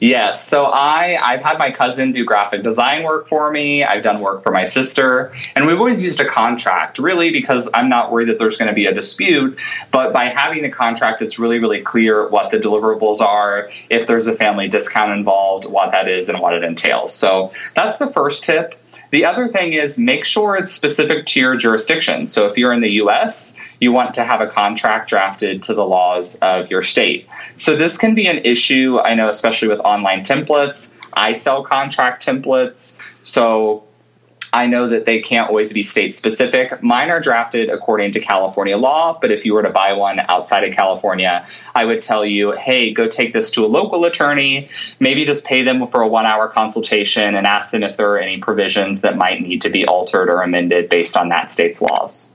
Yes. 0.00 0.46
So 0.46 0.64
I 0.64 1.16
I've 1.20 1.42
had 1.42 1.58
my 1.58 1.70
cousin 1.70 2.12
do 2.12 2.24
graphic 2.24 2.62
design 2.62 3.04
work 3.04 3.28
for 3.28 3.50
me. 3.50 3.84
I've 3.84 4.02
done 4.02 4.20
work 4.20 4.42
for 4.42 4.50
my 4.50 4.64
sister, 4.64 5.32
and 5.54 5.66
we've 5.66 5.78
always 5.78 6.02
used 6.02 6.20
a 6.20 6.28
contract 6.28 6.98
really 6.98 7.30
because 7.30 7.70
I'm 7.72 7.88
not 7.88 8.12
worried 8.12 8.28
that 8.28 8.38
there's 8.38 8.56
going 8.56 8.68
to 8.68 8.74
be 8.74 8.86
a 8.86 8.94
dispute. 8.94 9.58
But 9.90 10.12
by 10.12 10.30
having 10.30 10.64
a 10.64 10.70
contract, 10.70 11.22
it's 11.22 11.38
really 11.38 11.58
really 11.58 11.80
clear 11.82 12.28
what 12.28 12.50
the 12.50 12.58
deliverables 12.58 13.20
are, 13.20 13.70
if 13.88 14.06
there's 14.06 14.26
a 14.26 14.34
family 14.34 14.68
discount 14.68 15.12
involved, 15.12 15.64
what 15.64 15.92
that 15.92 16.08
is, 16.08 16.28
and 16.28 16.40
what 16.40 16.54
it 16.54 16.64
entails. 16.64 17.14
So 17.14 17.52
that's 17.74 17.98
the 17.98 18.10
first 18.10 18.44
tip. 18.44 18.80
The 19.10 19.26
other 19.26 19.48
thing 19.48 19.74
is 19.74 19.96
make 19.96 20.24
sure 20.24 20.56
it's 20.56 20.72
specific 20.72 21.26
to 21.26 21.40
your 21.40 21.56
jurisdiction. 21.56 22.26
So 22.26 22.48
if 22.48 22.58
you're 22.58 22.72
in 22.72 22.80
the 22.80 22.94
U.S 22.94 23.54
you 23.84 23.92
want 23.92 24.14
to 24.14 24.24
have 24.24 24.40
a 24.40 24.48
contract 24.48 25.10
drafted 25.10 25.62
to 25.64 25.74
the 25.74 25.84
laws 25.84 26.36
of 26.40 26.70
your 26.70 26.82
state. 26.82 27.28
So 27.58 27.76
this 27.76 27.96
can 27.98 28.14
be 28.14 28.26
an 28.26 28.38
issue, 28.38 28.98
I 28.98 29.14
know, 29.14 29.28
especially 29.28 29.68
with 29.68 29.80
online 29.80 30.24
templates. 30.24 30.94
I 31.12 31.34
sell 31.34 31.62
contract 31.62 32.26
templates. 32.26 32.98
So 33.22 33.84
I 34.54 34.66
know 34.68 34.88
that 34.88 35.04
they 35.04 35.20
can't 35.20 35.48
always 35.48 35.72
be 35.72 35.82
state 35.82 36.14
specific. 36.14 36.82
Mine 36.82 37.10
are 37.10 37.20
drafted 37.20 37.68
according 37.68 38.12
to 38.12 38.20
California 38.20 38.76
law, 38.76 39.18
but 39.20 39.30
if 39.32 39.44
you 39.44 39.52
were 39.52 39.64
to 39.64 39.70
buy 39.70 39.92
one 39.94 40.20
outside 40.20 40.62
of 40.62 40.74
California, 40.74 41.46
I 41.74 41.84
would 41.84 42.02
tell 42.02 42.24
you, 42.24 42.52
hey, 42.52 42.94
go 42.94 43.08
take 43.08 43.32
this 43.32 43.50
to 43.52 43.64
a 43.64 43.68
local 43.68 44.04
attorney, 44.04 44.70
maybe 45.00 45.26
just 45.26 45.44
pay 45.44 45.62
them 45.62 45.86
for 45.88 46.02
a 46.02 46.08
one 46.08 46.24
hour 46.24 46.48
consultation 46.48 47.34
and 47.34 47.46
ask 47.46 47.70
them 47.70 47.82
if 47.82 47.96
there 47.96 48.12
are 48.12 48.18
any 48.18 48.38
provisions 48.38 49.00
that 49.02 49.16
might 49.16 49.42
need 49.42 49.62
to 49.62 49.70
be 49.70 49.86
altered 49.86 50.30
or 50.30 50.40
amended 50.40 50.88
based 50.88 51.16
on 51.16 51.28
that 51.28 51.52
state's 51.52 51.80
laws. 51.80 52.30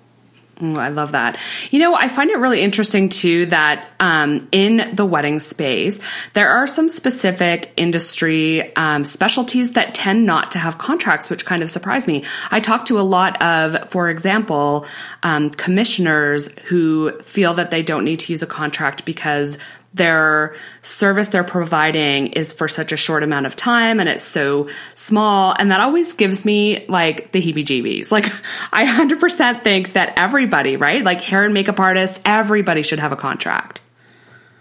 Oh, 0.61 0.75
I 0.75 0.89
love 0.89 1.13
that. 1.13 1.39
You 1.71 1.79
know, 1.79 1.95
I 1.95 2.09
find 2.09 2.29
it 2.29 2.37
really 2.37 2.59
interesting 2.59 3.07
too 3.07 3.45
that 3.45 3.91
um, 4.01 4.49
in 4.51 4.93
the 4.93 5.05
wedding 5.05 5.39
space, 5.39 6.01
there 6.33 6.49
are 6.49 6.67
some 6.67 6.89
specific 6.89 7.71
industry 7.77 8.75
um, 8.75 9.05
specialties 9.05 9.73
that 9.73 9.95
tend 9.95 10.25
not 10.25 10.51
to 10.51 10.59
have 10.59 10.77
contracts, 10.77 11.29
which 11.29 11.45
kind 11.45 11.63
of 11.63 11.69
surprise 11.69 12.07
me. 12.07 12.25
I 12.51 12.59
talk 12.59 12.85
to 12.85 12.99
a 12.99 13.01
lot 13.01 13.41
of, 13.41 13.89
for 13.89 14.09
example, 14.09 14.85
um, 15.23 15.49
commissioners 15.49 16.49
who 16.65 17.17
feel 17.21 17.53
that 17.53 17.71
they 17.71 17.81
don't 17.81 18.03
need 18.03 18.19
to 18.21 18.33
use 18.33 18.43
a 18.43 18.47
contract 18.47 19.05
because 19.05 19.57
their 19.93 20.55
service 20.83 21.29
they're 21.29 21.43
providing 21.43 22.27
is 22.27 22.53
for 22.53 22.67
such 22.67 22.91
a 22.91 22.97
short 22.97 23.23
amount 23.23 23.45
of 23.45 23.55
time 23.55 23.99
and 23.99 24.07
it's 24.07 24.23
so 24.23 24.69
small. 24.93 25.55
And 25.57 25.71
that 25.71 25.79
always 25.79 26.13
gives 26.13 26.45
me 26.45 26.85
like 26.87 27.31
the 27.31 27.41
heebie 27.41 27.65
jeebies. 27.65 28.11
Like, 28.19 28.25
I 28.73 28.85
100% 28.85 29.63
think 29.63 29.93
that 29.93 30.13
everybody, 30.17 30.75
right? 30.75 31.03
Like 31.03 31.21
hair 31.21 31.45
and 31.45 31.53
makeup 31.53 31.79
artists, 31.79 32.19
everybody 32.25 32.81
should 32.81 32.99
have 32.99 33.13
a 33.13 33.15
contract. 33.15 33.79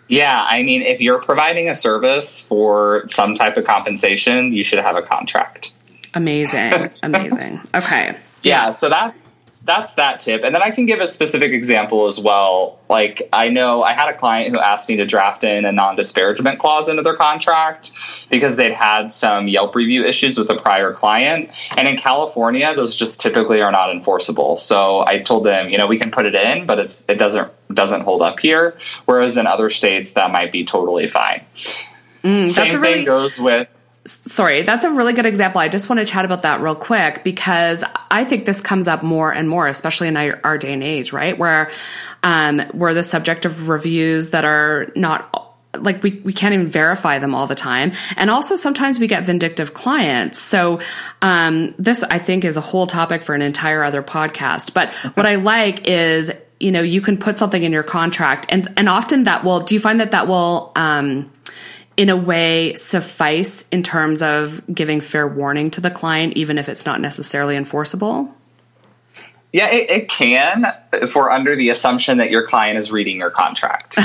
Yeah, 0.07 0.41
I 0.41 0.63
mean, 0.63 0.83
if 0.83 1.01
you're 1.01 1.21
providing 1.21 1.69
a 1.69 1.75
service 1.75 2.41
for 2.41 3.07
some 3.11 3.35
type 3.35 3.57
of 3.57 3.65
compensation, 3.65 4.53
you 4.53 4.63
should 4.63 4.79
have 4.79 4.97
a 4.97 5.03
contract. 5.03 5.73
Amazing. 6.15 6.91
Amazing. 7.03 7.61
Okay. 7.75 8.17
Yeah, 8.43 8.67
yeah 8.67 8.71
so 8.71 8.89
that's 8.89 9.28
that's 9.69 9.93
that 9.95 10.21
tip. 10.21 10.45
And 10.45 10.55
then 10.55 10.63
I 10.63 10.71
can 10.71 10.87
give 10.87 10.99
a 10.99 11.07
specific 11.07 11.53
example 11.53 12.07
as 12.07 12.19
well. 12.19 12.81
Like 12.89 13.29
I 13.35 13.51
know 13.51 13.83
I 13.83 13.93
had 13.93 14.09
a 14.09 14.17
client 14.17 14.51
who 14.51 14.59
asked 14.59 14.89
me 14.89 14.97
to 14.97 15.05
draft 15.05 15.45
in 15.45 15.67
a 15.67 15.73
non-disparagement 15.73 16.59
clause 16.59 16.89
into 16.89 17.03
their 17.03 17.17
contract 17.17 17.93
because 18.31 18.57
they'd 18.57 18.73
had 18.73 19.13
some 19.13 19.47
Yelp 19.47 19.75
review 19.75 20.07
issues 20.07 20.39
with 20.39 20.49
a 20.49 20.57
prior 20.57 20.95
client. 20.95 21.51
And 21.77 21.87
in 21.87 21.99
California, 21.99 22.75
those 22.75 22.97
just 22.97 23.21
typically 23.21 23.61
are 23.61 23.71
not 23.71 23.91
enforceable. 23.91 24.57
So 24.59 25.05
I 25.07 25.19
told 25.19 25.45
them, 25.45 25.69
you 25.69 25.77
know, 25.77 25.87
we 25.87 25.99
can 25.99 26.11
put 26.11 26.25
it 26.25 26.35
in, 26.35 26.65
but 26.65 26.79
it's 26.79 27.05
it 27.07 27.19
doesn't 27.19 27.53
doesn't 27.73 28.01
hold 28.01 28.23
up 28.23 28.41
here. 28.41 28.79
Whereas 29.05 29.37
in 29.37 29.47
other 29.47 29.69
states 29.69 30.15
that 30.15 30.33
might 30.33 30.51
be 30.51 30.65
totally 30.65 31.11
fine. 31.11 31.45
Mm, 32.25 32.51
Same 32.51 32.71
thing 32.71 32.81
really- 32.81 33.05
goes 33.05 33.39
with 33.39 33.69
sorry, 34.05 34.63
that's 34.63 34.85
a 34.85 34.91
really 34.91 35.13
good 35.13 35.27
example. 35.27 35.61
I 35.61 35.69
just 35.69 35.89
want 35.89 36.01
to 36.01 36.05
chat 36.05 36.25
about 36.25 36.43
that 36.43 36.61
real 36.61 36.75
quick 36.75 37.25
because 37.25 37.85
I 38.11 38.25
think 38.25 38.47
this 38.47 38.61
comes 38.61 38.89
up 38.89 39.03
more 39.03 39.33
and 39.33 39.49
more, 39.49 39.67
especially 39.67 40.09
in 40.09 40.17
our, 40.17 40.41
our 40.45 40.59
day 40.59 40.73
and 40.73 40.83
age, 40.83 41.13
right? 41.13 41.37
Where 41.37 41.71
um, 42.23 42.63
we're 42.75 42.95
the 42.95 43.03
subject 43.03 43.45
of 43.45 43.69
reviews 43.69 44.31
that 44.31 44.45
are 44.45 44.91
not 44.97 45.49
like 45.75 46.03
we, 46.03 46.21
we 46.25 46.33
can't 46.33 46.55
even 46.55 46.69
verify 46.69 47.19
them 47.19 47.35
all 47.35 47.47
the 47.47 47.55
time. 47.55 47.93
And 48.17 48.31
also 48.31 48.57
sometimes 48.57 48.99
we 48.99 49.07
get 49.07 49.27
vindictive 49.27 49.75
clients. 49.75 50.39
So, 50.39 50.81
um, 51.21 51.75
this 51.79 52.03
I 52.05 52.19
think 52.19 52.45
is 52.45 52.57
a 52.57 52.61
whole 52.63 52.87
topic 52.87 53.23
for 53.23 53.35
an 53.35 53.43
entire 53.43 53.83
other 53.83 54.03
podcast. 54.03 54.73
But 54.73 54.95
what 55.15 55.27
I 55.27 55.37
like 55.37 55.87
is, 55.87 56.33
you 56.59 56.73
know, 56.73 56.83
you 56.83 57.01
can 57.01 57.19
put 57.19 57.39
something 57.39 57.63
in 57.63 57.73
your 57.73 57.83
contract 57.83 58.47
and, 58.49 58.73
and 58.77 58.89
often 58.89 59.25
that 59.25 59.45
will, 59.45 59.61
do 59.61 59.75
you 59.75 59.81
find 59.81 60.01
that 60.01 60.13
that 60.13 60.27
will, 60.27 60.73
um, 60.75 61.31
in 61.99 62.09
a 62.09 62.17
way 62.17 62.73
suffice 62.75 63.69
in 63.71 63.83
terms 63.83 64.23
of 64.23 64.63
giving 64.73 65.01
fair 65.01 65.27
warning 65.27 65.69
to 65.73 65.81
the 65.81 65.91
client, 65.91 66.35
even 66.35 66.57
if 66.57 66.69
it's 66.69 66.87
not 66.87 67.01
necessarily 67.01 67.57
enforceable? 67.57 68.33
Yeah, 69.53 69.67
it, 69.67 69.91
it 69.91 70.09
can 70.09 70.73
if 70.93 71.17
we're 71.17 71.29
under 71.29 71.57
the 71.57 71.71
assumption 71.71 72.19
that 72.19 72.31
your 72.31 72.47
client 72.47 72.79
is 72.79 72.93
reading 72.93 73.17
your 73.17 73.31
contract. 73.31 73.97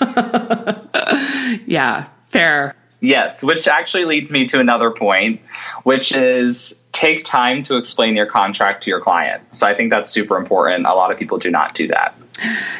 yeah, 1.66 2.06
fair. 2.24 2.74
Yes, 3.00 3.42
which 3.42 3.68
actually 3.68 4.06
leads 4.06 4.32
me 4.32 4.46
to 4.46 4.58
another 4.58 4.90
point, 4.90 5.42
which 5.82 6.12
is 6.12 6.82
take 6.94 7.24
time 7.24 7.62
to 7.64 7.76
explain 7.76 8.16
your 8.16 8.26
contract 8.26 8.84
to 8.84 8.90
your 8.90 9.00
client. 9.00 9.42
So 9.54 9.66
I 9.66 9.74
think 9.74 9.92
that's 9.92 10.10
super 10.10 10.36
important. 10.36 10.86
A 10.86 10.94
lot 10.94 11.12
of 11.12 11.18
people 11.18 11.38
do 11.38 11.50
not 11.50 11.74
do 11.74 11.88
that. 11.88 12.16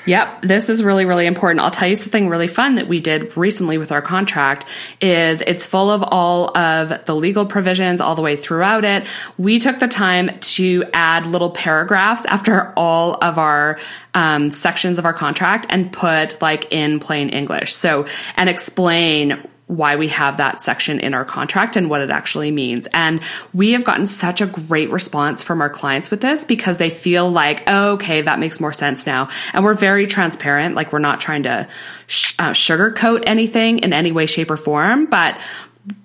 Yep, 0.07 0.43
this 0.43 0.69
is 0.69 0.83
really 0.83 1.05
really 1.05 1.27
important. 1.27 1.61
I'll 1.61 1.71
tell 1.71 1.87
you 1.87 1.95
something 1.95 2.29
really 2.29 2.49
fun 2.49 2.75
that 2.75 2.89
we 2.89 2.99
did 2.99 3.37
recently 3.37 3.79
with 3.79 3.93
our 3.93 4.03
contract 4.03 4.65
is 5.01 5.43
it's 5.43 5.65
full 5.65 5.91
of 5.91 6.03
all 6.03 6.57
of 6.59 7.05
the 7.05 7.15
legal 7.15 7.47
provisions 7.47 8.01
all 8.01 8.17
the 8.17 8.23
way 8.23 8.35
throughout 8.35 8.85
it. 8.85 9.07
We 9.39 9.61
took 9.61 9.79
the 9.79 9.87
time 9.87 10.39
to 10.41 10.85
add 10.93 11.27
little 11.27 11.51
paragraphs 11.51 12.25
after 12.25 12.73
all 12.77 13.15
of 13.23 13.39
our 13.39 13.79
um, 14.13 14.51
sections 14.51 14.99
of 14.99 15.05
our 15.05 15.15
contract 15.15 15.67
and 15.69 15.93
put 15.93 16.43
like 16.43 16.73
in 16.73 16.99
plain 16.99 17.29
English. 17.29 17.75
So 17.75 18.07
and 18.37 18.51
explain 18.51 19.49
why 19.67 19.97
we 19.97 20.09
have 20.09 20.37
that 20.37 20.61
section 20.61 21.01
in 21.01 21.15
our 21.15 21.25
contract 21.25 21.77
and 21.77 21.89
what 21.89 22.03
it 22.03 22.11
actually 22.11 22.51
means. 22.51 22.87
And 22.93 23.21
we 23.55 23.73
have 23.73 23.83
gotten 23.83 24.05
such 24.07 24.41
a 24.41 24.47
great 24.47 24.91
response 24.91 25.43
from 25.43 25.63
our 25.63 25.71
clients 25.71 26.11
with 26.11 26.21
this 26.21 26.45
because 26.45 26.77
they 26.77 26.91
feel 26.91 27.31
like, 27.31 27.63
oh, 27.67 27.93
okay, 27.93 28.21
that 28.21 28.39
makes 28.39 28.61
more 28.61 28.75
sense 28.75 29.07
now. 29.07 29.29
And 29.55 29.65
we're 29.65 29.75
very 29.75 30.07
transparent. 30.07 30.75
Like 30.75 30.93
we're 30.93 30.99
not 30.99 31.21
trying 31.21 31.45
to 31.45 31.67
sh- 32.07 32.35
uh, 32.39 32.51
sugarcoat 32.51 33.25
anything 33.27 33.79
in 33.79 33.95
any 33.95 34.13
way, 34.13 34.27
shape 34.27 34.51
or 34.51 34.59
form, 34.59 35.07
but 35.07 35.39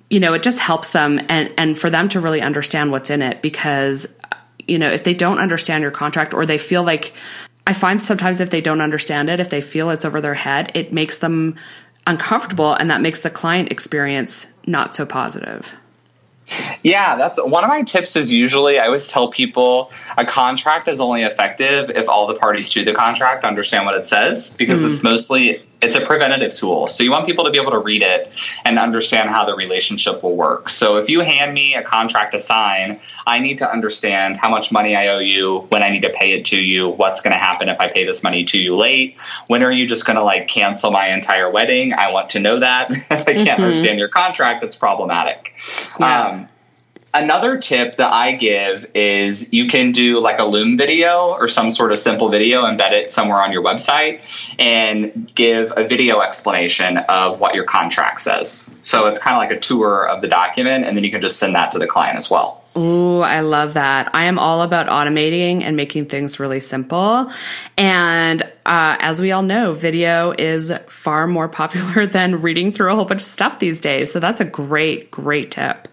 you 0.10 0.20
know, 0.20 0.34
it 0.34 0.42
just 0.42 0.60
helps 0.60 0.92
them 0.92 1.20
and, 1.30 1.54
and 1.58 1.78
for 1.78 1.90
them 1.90 2.10
to 2.10 2.20
really 2.20 2.42
understand 2.42 2.92
what's 2.92 3.10
in 3.10 3.22
it 3.22 3.42
because, 3.42 4.08
you 4.68 4.80
know, 4.80 4.90
if 4.90 5.04
they 5.04 5.14
don't 5.14 5.38
understand 5.38 5.82
your 5.82 5.92
contract 5.92 6.34
or 6.34 6.46
they 6.46 6.58
feel 6.58 6.84
like 6.84 7.14
I 7.68 7.74
find 7.74 8.02
sometimes 8.02 8.42
if 8.42 8.50
they 8.50 8.62
don't 8.62 8.82
understand 8.82 9.30
it, 9.30 9.40
if 9.40 9.52
they 9.52 9.62
feel 9.62 9.92
it's 9.92 10.06
over 10.06 10.22
their 10.22 10.34
head, 10.34 10.72
it 10.74 10.92
makes 10.92 11.20
them 11.20 11.56
uncomfortable 12.10 12.74
and 12.74 12.90
that 12.90 13.02
makes 13.02 13.22
the 13.22 13.30
client 13.30 13.72
experience 13.72 14.48
not 14.66 14.96
so 14.96 15.06
positive. 15.06 15.76
Yeah, 16.84 17.18
that's 17.18 17.42
one 17.42 17.64
of 17.64 17.68
my 17.68 17.84
tips 17.84 18.16
is 18.16 18.32
usually 18.32 18.80
I 18.80 18.86
always 18.86 19.06
tell 19.06 19.30
people 19.30 19.92
a 20.18 20.26
contract 20.26 20.88
is 20.88 21.02
only 21.02 21.24
effective 21.24 21.90
if 21.90 22.08
all 22.08 22.28
the 22.28 22.36
parties 22.36 22.70
to 22.72 22.86
the 22.86 22.94
contract 22.94 23.44
understand 23.44 23.86
what 23.86 23.96
it 23.96 24.08
says 24.08 24.54
because 24.54 24.80
mm-hmm. 24.80 24.92
it's 24.92 25.04
mostly 25.04 25.62
it's 25.82 25.96
a 25.96 26.02
preventative 26.02 26.54
tool. 26.54 26.90
So 26.90 27.04
you 27.04 27.12
want 27.12 27.26
people 27.26 27.46
to 27.46 27.52
be 27.52 27.58
able 27.58 27.72
to 27.72 27.80
read 27.80 28.04
it 28.04 28.32
and 28.66 28.78
understand 28.78 29.30
how 29.30 29.46
the 29.46 29.56
relationship 29.56 30.22
will 30.24 30.36
work. 30.36 30.70
So 30.70 30.98
if 30.98 31.10
you 31.10 31.22
hand 31.22 31.54
me 31.54 31.76
a 31.76 31.84
contract 31.84 32.34
to 32.34 32.40
sign, 32.40 33.00
I 33.26 33.40
need 33.40 33.60
to 33.60 33.72
understand 33.72 34.36
how 34.36 34.50
much 34.50 34.74
money 34.74 34.96
I 34.96 35.08
owe 35.08 35.20
you, 35.20 35.60
when 35.70 35.82
I 35.82 35.90
need 35.90 36.04
to 36.04 36.10
pay 36.10 36.34
it 36.34 36.46
to 36.48 36.60
you, 36.60 36.90
what's 36.90 37.22
going 37.22 37.32
to 37.32 37.40
happen 37.40 37.70
if 37.70 37.80
I 37.80 37.88
pay 37.88 38.06
this 38.06 38.24
money 38.24 38.44
to 38.46 38.62
you 38.62 38.76
late, 38.76 39.16
when 39.48 39.64
are 39.64 39.72
you 39.72 39.88
just 39.88 40.06
going 40.06 40.18
to 40.18 40.24
like 40.24 40.50
cancel 40.50 40.92
my 40.92 41.14
entire 41.14 41.50
wedding? 41.50 41.94
I 41.94 42.12
want 42.12 42.32
to 42.32 42.40
know 42.40 42.60
that. 42.60 42.92
if 42.92 43.06
I 43.10 43.24
can't 43.24 43.48
mm-hmm. 43.48 43.64
understand 43.64 44.00
your 44.00 44.10
contract, 44.10 44.64
it's 44.64 44.76
problematic. 44.76 45.54
Yeah. 45.98 46.28
Um, 46.28 46.50
Another 47.14 47.58
tip 47.58 47.96
that 47.96 48.14
I 48.14 48.34
give 48.34 48.92
is 48.94 49.52
you 49.52 49.68
can 49.68 49.92
do 49.94 50.20
like 50.20 50.38
a 50.38 50.46
Loom 50.46 50.78
video 50.78 51.30
or 51.30 51.48
some 51.48 51.72
sort 51.72 51.92
of 51.92 51.98
simple 51.98 52.30
video, 52.30 52.66
embed 52.66 52.92
it 52.92 53.12
somewhere 53.12 53.42
on 53.42 53.52
your 53.52 53.64
website, 53.64 54.22
and 54.60 55.32
give 55.34 55.74
a 55.76 55.88
video 55.88 56.22
explanation 56.22 56.98
of 56.98 57.40
what 57.40 57.56
your 57.56 57.64
contract 57.64 58.22
says. 58.22 58.70
So 58.84 59.08
it's 59.08 59.20
kind 59.20 59.36
of 59.36 59.40
like 59.40 59.58
a 59.58 59.60
tour 59.60 60.08
of 60.08 60.22
the 60.22 60.28
document, 60.28 60.86
and 60.86 60.96
then 60.96 61.04
you 61.04 61.10
can 61.10 61.22
just 61.22 61.40
send 61.40 61.56
that 61.56 61.72
to 61.72 61.80
the 61.80 61.88
client 61.88 62.18
as 62.18 62.30
well. 62.30 62.64
Ooh, 62.78 63.22
I 63.22 63.40
love 63.40 63.74
that. 63.74 64.14
I 64.14 64.26
am 64.26 64.38
all 64.38 64.62
about 64.62 64.88
automating 64.88 65.64
and 65.64 65.76
making 65.76 66.06
things 66.06 66.40
really 66.40 66.60
simple. 66.60 67.32
And 67.76 68.44
uh, 68.44 68.98
as 69.00 69.20
we 69.20 69.32
all 69.32 69.42
know, 69.42 69.74
video 69.74 70.36
is 70.38 70.72
far 70.88 71.26
more 71.26 71.50
popular 71.50 72.06
than 72.08 72.42
reading 72.42 72.72
through 72.72 72.92
a 72.92 72.96
whole 72.96 73.06
bunch 73.06 73.22
of 73.22 73.28
stuff 73.28 73.58
these 73.58 73.80
days. 73.80 74.12
So 74.12 74.20
that's 74.20 74.40
a 74.40 74.46
great, 74.46 75.10
great 75.10 75.50
tip. 75.50 75.88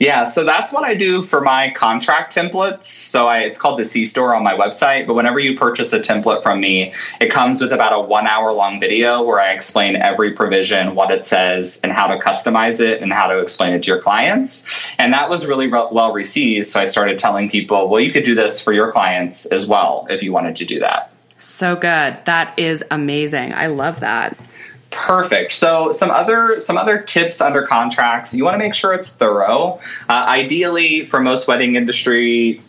Yeah, 0.00 0.24
so 0.24 0.44
that's 0.44 0.72
what 0.72 0.82
I 0.82 0.94
do 0.94 1.22
for 1.22 1.42
my 1.42 1.72
contract 1.72 2.34
templates. 2.34 2.86
So 2.86 3.28
I, 3.28 3.40
it's 3.40 3.58
called 3.58 3.78
the 3.78 3.84
C 3.84 4.06
Store 4.06 4.34
on 4.34 4.42
my 4.42 4.56
website. 4.56 5.06
But 5.06 5.12
whenever 5.12 5.38
you 5.38 5.58
purchase 5.58 5.92
a 5.92 6.00
template 6.00 6.42
from 6.42 6.58
me, 6.58 6.94
it 7.20 7.30
comes 7.30 7.60
with 7.60 7.70
about 7.70 7.92
a 7.92 8.00
one 8.00 8.26
hour 8.26 8.50
long 8.50 8.80
video 8.80 9.22
where 9.22 9.38
I 9.38 9.52
explain 9.52 9.96
every 9.96 10.32
provision, 10.32 10.94
what 10.94 11.10
it 11.10 11.26
says, 11.26 11.80
and 11.84 11.92
how 11.92 12.06
to 12.06 12.18
customize 12.18 12.80
it 12.80 13.02
and 13.02 13.12
how 13.12 13.26
to 13.26 13.40
explain 13.40 13.74
it 13.74 13.82
to 13.82 13.88
your 13.88 14.00
clients. 14.00 14.66
And 14.98 15.12
that 15.12 15.28
was 15.28 15.46
really 15.46 15.66
re- 15.66 15.88
well 15.92 16.14
received. 16.14 16.68
So 16.68 16.80
I 16.80 16.86
started 16.86 17.18
telling 17.18 17.50
people, 17.50 17.90
well, 17.90 18.00
you 18.00 18.10
could 18.10 18.24
do 18.24 18.34
this 18.34 18.58
for 18.58 18.72
your 18.72 18.90
clients 18.90 19.44
as 19.44 19.66
well 19.66 20.06
if 20.08 20.22
you 20.22 20.32
wanted 20.32 20.56
to 20.56 20.64
do 20.64 20.80
that. 20.80 21.12
So 21.38 21.76
good. 21.76 22.24
That 22.24 22.58
is 22.58 22.82
amazing. 22.90 23.52
I 23.52 23.66
love 23.66 24.00
that. 24.00 24.38
Perfect. 24.90 25.52
So 25.52 25.92
some 25.92 26.10
other 26.10 26.60
some 26.60 26.76
other 26.76 26.98
tips 26.98 27.40
under 27.40 27.66
contracts. 27.66 28.34
You 28.34 28.44
want 28.44 28.54
to 28.54 28.58
make 28.58 28.74
sure 28.74 28.92
it's 28.92 29.12
thorough. 29.12 29.80
Uh, 30.08 30.12
ideally, 30.12 31.06
for 31.06 31.20
most 31.20 31.46
wedding 31.46 31.76
industry 31.76 32.60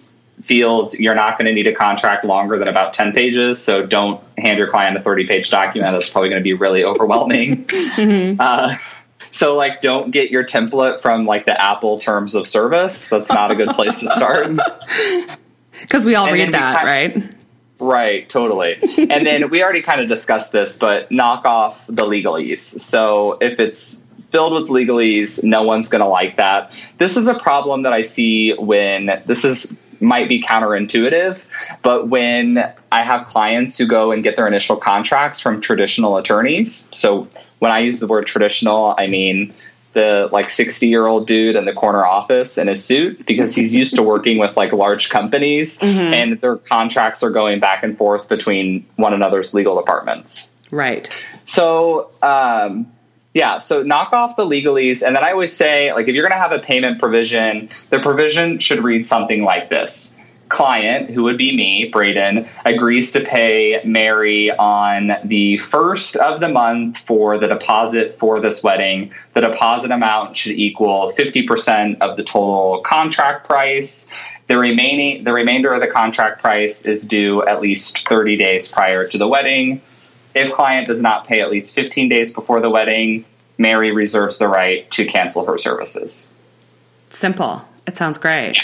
fields, 0.43 0.99
you're 0.99 1.15
not 1.15 1.37
going 1.37 1.47
to 1.47 1.53
need 1.53 1.67
a 1.67 1.73
contract 1.73 2.23
longer 2.23 2.59
than 2.59 2.67
about 2.67 2.93
ten 2.93 3.11
pages. 3.13 3.61
So 3.63 3.85
don't 3.85 4.21
hand 4.37 4.59
your 4.59 4.69
client 4.69 4.97
a 4.97 5.01
thirty 5.01 5.25
page 5.25 5.49
document. 5.49 5.93
That's 5.93 6.09
probably 6.09 6.29
going 6.29 6.41
to 6.41 6.43
be 6.43 6.53
really 6.53 6.83
overwhelming. 6.85 7.65
mm-hmm. 7.65 8.39
uh, 8.39 8.75
so 9.31 9.55
like, 9.55 9.81
don't 9.81 10.11
get 10.11 10.29
your 10.29 10.43
template 10.43 11.01
from 11.01 11.25
like 11.25 11.45
the 11.45 11.59
Apple 11.59 11.99
terms 11.99 12.35
of 12.35 12.47
service. 12.47 13.07
That's 13.07 13.29
not 13.29 13.49
a 13.51 13.55
good 13.55 13.69
place 13.69 13.99
to 14.01 14.09
start. 14.09 14.59
Because 15.81 16.05
we 16.05 16.13
all 16.13 16.27
and 16.27 16.33
read 16.35 16.53
that, 16.53 16.83
right? 16.83 17.23
Right, 17.81 18.29
totally. 18.29 18.77
and 18.97 19.25
then 19.25 19.49
we 19.49 19.63
already 19.63 19.81
kind 19.81 20.01
of 20.01 20.07
discussed 20.07 20.51
this, 20.51 20.77
but 20.77 21.11
knock 21.11 21.45
off 21.45 21.81
the 21.87 22.03
legalese. 22.03 22.59
So 22.59 23.39
if 23.41 23.59
it's 23.59 24.03
filled 24.29 24.53
with 24.53 24.69
legalese, 24.69 25.43
no 25.43 25.63
one's 25.63 25.89
going 25.89 26.03
to 26.03 26.07
like 26.07 26.37
that. 26.37 26.71
This 26.99 27.17
is 27.17 27.27
a 27.27 27.33
problem 27.33 27.81
that 27.83 27.91
I 27.91 28.03
see 28.03 28.53
when 28.53 29.21
this 29.25 29.43
is 29.43 29.75
might 29.99 30.29
be 30.29 30.41
counterintuitive, 30.41 31.39
but 31.81 32.07
when 32.07 32.71
I 32.91 33.03
have 33.03 33.27
clients 33.27 33.77
who 33.77 33.87
go 33.87 34.11
and 34.11 34.23
get 34.23 34.35
their 34.35 34.47
initial 34.47 34.77
contracts 34.77 35.39
from 35.39 35.61
traditional 35.61 36.17
attorneys. 36.17 36.89
So 36.93 37.27
when 37.59 37.71
I 37.71 37.79
use 37.79 37.99
the 37.99 38.07
word 38.07 38.25
traditional, 38.25 38.95
I 38.97 39.07
mean 39.07 39.53
the 39.93 40.29
like 40.31 40.49
60 40.49 40.87
year 40.87 41.05
old 41.05 41.27
dude 41.27 41.55
in 41.55 41.65
the 41.65 41.73
corner 41.73 42.05
office 42.05 42.57
in 42.57 42.69
a 42.69 42.75
suit 42.75 43.25
because 43.25 43.53
he's 43.55 43.73
used 43.73 43.95
to 43.95 44.03
working 44.03 44.37
with 44.37 44.55
like 44.55 44.71
large 44.71 45.09
companies 45.09 45.79
mm-hmm. 45.81 46.13
and 46.13 46.41
their 46.41 46.57
contracts 46.57 47.23
are 47.23 47.29
going 47.29 47.59
back 47.59 47.83
and 47.83 47.97
forth 47.97 48.27
between 48.29 48.85
one 48.95 49.13
another's 49.13 49.53
legal 49.53 49.75
departments. 49.75 50.49
Right. 50.71 51.09
So, 51.45 52.11
um, 52.21 52.91
yeah, 53.33 53.59
so 53.59 53.83
knock 53.83 54.13
off 54.13 54.35
the 54.35 54.45
legalese. 54.45 55.05
And 55.05 55.15
then 55.15 55.23
I 55.23 55.31
always 55.31 55.53
say, 55.53 55.93
like, 55.93 56.07
if 56.07 56.15
you're 56.15 56.27
going 56.27 56.37
to 56.37 56.41
have 56.41 56.51
a 56.51 56.59
payment 56.59 56.99
provision, 56.99 57.69
the 57.89 57.99
provision 57.99 58.59
should 58.59 58.83
read 58.83 59.07
something 59.07 59.43
like 59.43 59.69
this 59.69 60.17
client, 60.51 61.09
who 61.09 61.23
would 61.23 61.37
be 61.37 61.55
me, 61.55 61.89
Braden, 61.91 62.47
agrees 62.65 63.13
to 63.13 63.21
pay 63.21 63.81
Mary 63.85 64.51
on 64.51 65.13
the 65.23 65.57
first 65.57 66.17
of 66.17 66.41
the 66.41 66.49
month 66.49 66.99
for 66.99 67.37
the 67.37 67.47
deposit 67.47 68.19
for 68.19 68.39
this 68.41 68.61
wedding. 68.61 69.13
The 69.33 69.41
deposit 69.41 69.91
amount 69.91 70.37
should 70.37 70.51
equal 70.51 71.13
50% 71.13 71.99
of 72.01 72.17
the 72.17 72.23
total 72.23 72.81
contract 72.81 73.47
price. 73.47 74.07
The 74.47 74.57
remaining 74.57 75.23
the 75.23 75.31
remainder 75.31 75.71
of 75.71 75.81
the 75.81 75.87
contract 75.87 76.41
price 76.41 76.85
is 76.85 77.07
due 77.07 77.41
at 77.47 77.61
least 77.61 78.07
30 78.09 78.35
days 78.35 78.67
prior 78.67 79.07
to 79.07 79.17
the 79.17 79.27
wedding. 79.27 79.81
If 80.35 80.51
client 80.51 80.87
does 80.87 81.01
not 81.01 81.27
pay 81.27 81.39
at 81.39 81.49
least 81.49 81.73
15 81.73 82.09
days 82.09 82.33
before 82.33 82.59
the 82.59 82.69
wedding, 82.69 83.23
Mary 83.57 83.91
reserves 83.91 84.37
the 84.37 84.49
right 84.49 84.89
to 84.91 85.05
cancel 85.05 85.45
her 85.45 85.57
services. 85.57 86.29
Simple. 87.09 87.65
It 87.87 87.95
sounds 87.95 88.17
great. 88.17 88.59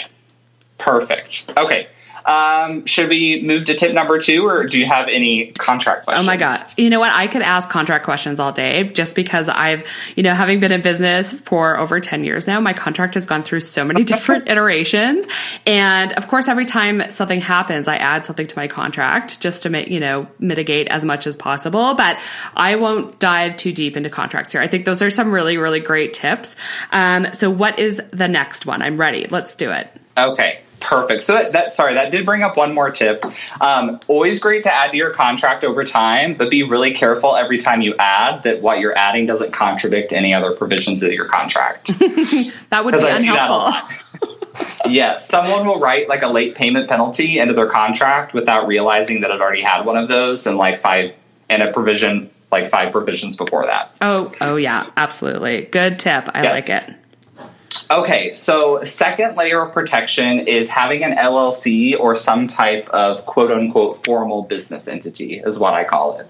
Perfect. 0.87 1.51
Okay. 1.57 1.87
Um, 2.27 2.85
should 2.85 3.07
we 3.07 3.41
move 3.41 3.65
to 3.65 3.75
tip 3.75 3.93
number 3.93 4.19
two, 4.19 4.45
or 4.45 4.65
do 4.65 4.77
you 4.77 4.85
have 4.85 5.07
any 5.07 5.53
contract 5.53 6.03
questions? 6.03 6.23
Oh 6.23 6.27
my 6.27 6.35
God. 6.35 6.59
You 6.75 6.89
know 6.89 6.99
what? 6.99 7.13
I 7.13 7.27
could 7.27 7.41
ask 7.41 7.69
contract 7.69 8.03
questions 8.03 8.41
all 8.41 8.51
day 8.51 8.83
just 8.83 9.15
because 9.15 9.47
I've, 9.47 9.85
you 10.17 10.23
know, 10.23 10.33
having 10.33 10.59
been 10.59 10.73
in 10.73 10.81
business 10.81 11.31
for 11.31 11.77
over 11.77 12.01
10 12.01 12.25
years 12.25 12.45
now, 12.45 12.59
my 12.59 12.73
contract 12.73 13.13
has 13.13 13.25
gone 13.25 13.43
through 13.43 13.61
so 13.61 13.85
many 13.85 14.03
different 14.05 14.49
iterations. 14.49 15.25
And 15.65 16.11
of 16.13 16.27
course, 16.27 16.49
every 16.49 16.65
time 16.65 17.11
something 17.11 17.39
happens, 17.39 17.87
I 17.87 17.95
add 17.95 18.25
something 18.25 18.47
to 18.47 18.57
my 18.57 18.67
contract 18.67 19.39
just 19.39 19.63
to 19.63 19.89
you 19.89 20.01
know, 20.01 20.27
mitigate 20.37 20.89
as 20.89 21.05
much 21.05 21.27
as 21.27 21.35
possible. 21.37 21.93
But 21.93 22.19
I 22.55 22.75
won't 22.75 23.19
dive 23.19 23.55
too 23.55 23.71
deep 23.71 23.95
into 23.95 24.09
contracts 24.09 24.51
here. 24.51 24.61
I 24.61 24.67
think 24.67 24.83
those 24.83 25.01
are 25.01 25.09
some 25.09 25.31
really, 25.31 25.57
really 25.57 25.79
great 25.79 26.13
tips. 26.13 26.57
Um, 26.91 27.33
so 27.33 27.49
what 27.49 27.79
is 27.79 28.01
the 28.11 28.27
next 28.27 28.65
one? 28.65 28.81
I'm 28.81 28.97
ready. 28.97 29.27
Let's 29.29 29.55
do 29.55 29.71
it. 29.71 29.89
Okay. 30.17 30.59
Perfect. 30.79 31.23
So 31.23 31.33
that, 31.33 31.53
that, 31.53 31.73
sorry, 31.73 31.95
that 31.95 32.11
did 32.11 32.25
bring 32.25 32.43
up 32.43 32.55
one 32.55 32.73
more 32.73 32.91
tip. 32.91 33.25
Um, 33.59 33.99
always 34.07 34.39
great 34.39 34.63
to 34.63 34.73
add 34.73 34.91
to 34.91 34.97
your 34.97 35.11
contract 35.11 35.63
over 35.63 35.83
time, 35.83 36.35
but 36.35 36.49
be 36.49 36.63
really 36.63 36.93
careful 36.93 37.35
every 37.35 37.57
time 37.57 37.81
you 37.81 37.95
add 37.97 38.43
that 38.43 38.61
what 38.61 38.79
you're 38.79 38.97
adding 38.97 39.25
doesn't 39.25 39.51
contradict 39.51 40.13
any 40.13 40.33
other 40.33 40.51
provisions 40.51 41.03
of 41.03 41.11
your 41.11 41.25
contract. 41.25 41.87
that 42.69 42.85
would 42.85 42.95
be 42.95 43.03
I 43.03 43.17
unhelpful. 43.17 44.67
yes, 44.85 45.27
someone 45.27 45.65
will 45.65 45.79
write 45.79 46.07
like 46.07 46.21
a 46.21 46.27
late 46.27 46.55
payment 46.55 46.89
penalty 46.89 47.39
into 47.39 47.53
their 47.53 47.69
contract 47.69 48.33
without 48.33 48.67
realizing 48.67 49.21
that 49.21 49.31
it 49.31 49.41
already 49.41 49.63
had 49.63 49.83
one 49.83 49.97
of 49.97 50.07
those 50.07 50.47
and 50.47 50.57
like 50.57 50.81
five 50.81 51.13
and 51.49 51.61
a 51.63 51.71
provision 51.71 52.29
like 52.51 52.69
five 52.69 52.91
provisions 52.91 53.35
before 53.35 53.65
that. 53.65 53.93
Oh, 54.01 54.33
oh 54.39 54.55
yeah, 54.55 54.89
absolutely. 54.95 55.61
Good 55.63 55.99
tip. 55.99 56.29
I 56.33 56.43
yes. 56.43 56.69
like 56.69 56.83
it. 56.83 56.95
Okay, 57.89 58.35
so 58.35 58.83
second 58.83 59.37
layer 59.37 59.61
of 59.61 59.73
protection 59.73 60.47
is 60.47 60.69
having 60.69 61.03
an 61.03 61.15
LLC 61.15 61.97
or 61.97 62.15
some 62.15 62.47
type 62.47 62.89
of 62.89 63.25
quote 63.25 63.51
unquote 63.51 64.03
formal 64.03 64.43
business 64.43 64.87
entity, 64.87 65.39
is 65.39 65.57
what 65.57 65.73
I 65.73 65.85
call 65.85 66.19
it. 66.19 66.27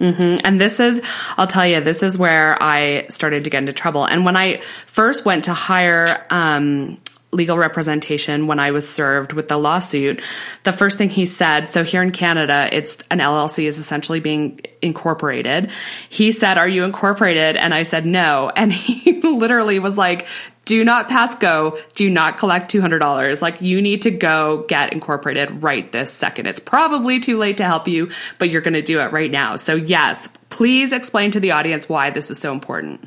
Mm-hmm. 0.00 0.44
And 0.44 0.60
this 0.60 0.80
is, 0.80 1.02
I'll 1.36 1.46
tell 1.46 1.66
you, 1.66 1.80
this 1.80 2.02
is 2.02 2.18
where 2.18 2.60
I 2.62 3.06
started 3.08 3.44
to 3.44 3.50
get 3.50 3.58
into 3.58 3.72
trouble. 3.72 4.04
And 4.04 4.24
when 4.24 4.36
I 4.36 4.60
first 4.86 5.24
went 5.24 5.44
to 5.44 5.54
hire 5.54 6.26
um, 6.30 6.98
legal 7.34 7.58
representation 7.58 8.46
when 8.46 8.58
I 8.58 8.70
was 8.70 8.88
served 8.88 9.32
with 9.32 9.48
the 9.48 9.56
lawsuit, 9.56 10.22
the 10.62 10.72
first 10.72 10.98
thing 10.98 11.10
he 11.10 11.26
said, 11.26 11.68
so 11.68 11.84
here 11.84 12.02
in 12.02 12.12
Canada, 12.12 12.68
it's 12.72 12.96
an 13.10 13.18
LLC 13.18 13.66
is 13.66 13.78
essentially 13.78 14.20
being 14.20 14.60
incorporated. 14.80 15.70
He 16.08 16.32
said, 16.32 16.58
Are 16.58 16.68
you 16.68 16.84
incorporated? 16.84 17.56
And 17.56 17.74
I 17.74 17.82
said, 17.82 18.06
No. 18.06 18.50
And 18.54 18.72
he 18.72 19.20
literally 19.20 19.78
was 19.78 19.98
like, 19.98 20.26
do 20.64 20.84
not 20.84 21.08
pass 21.08 21.34
go. 21.34 21.78
Do 21.94 22.10
not 22.10 22.38
collect 22.38 22.72
$200. 22.72 23.42
Like 23.42 23.60
you 23.60 23.82
need 23.82 24.02
to 24.02 24.10
go 24.10 24.64
get 24.68 24.92
incorporated 24.92 25.62
right 25.62 25.90
this 25.92 26.12
second. 26.12 26.46
It's 26.46 26.60
probably 26.60 27.20
too 27.20 27.38
late 27.38 27.58
to 27.58 27.64
help 27.64 27.88
you, 27.88 28.10
but 28.38 28.50
you're 28.50 28.62
going 28.62 28.74
to 28.74 28.82
do 28.82 29.00
it 29.00 29.12
right 29.12 29.30
now. 29.30 29.56
So 29.56 29.74
yes, 29.74 30.28
please 30.50 30.92
explain 30.92 31.30
to 31.32 31.40
the 31.40 31.52
audience 31.52 31.88
why 31.88 32.10
this 32.10 32.30
is 32.30 32.38
so 32.38 32.52
important. 32.52 33.06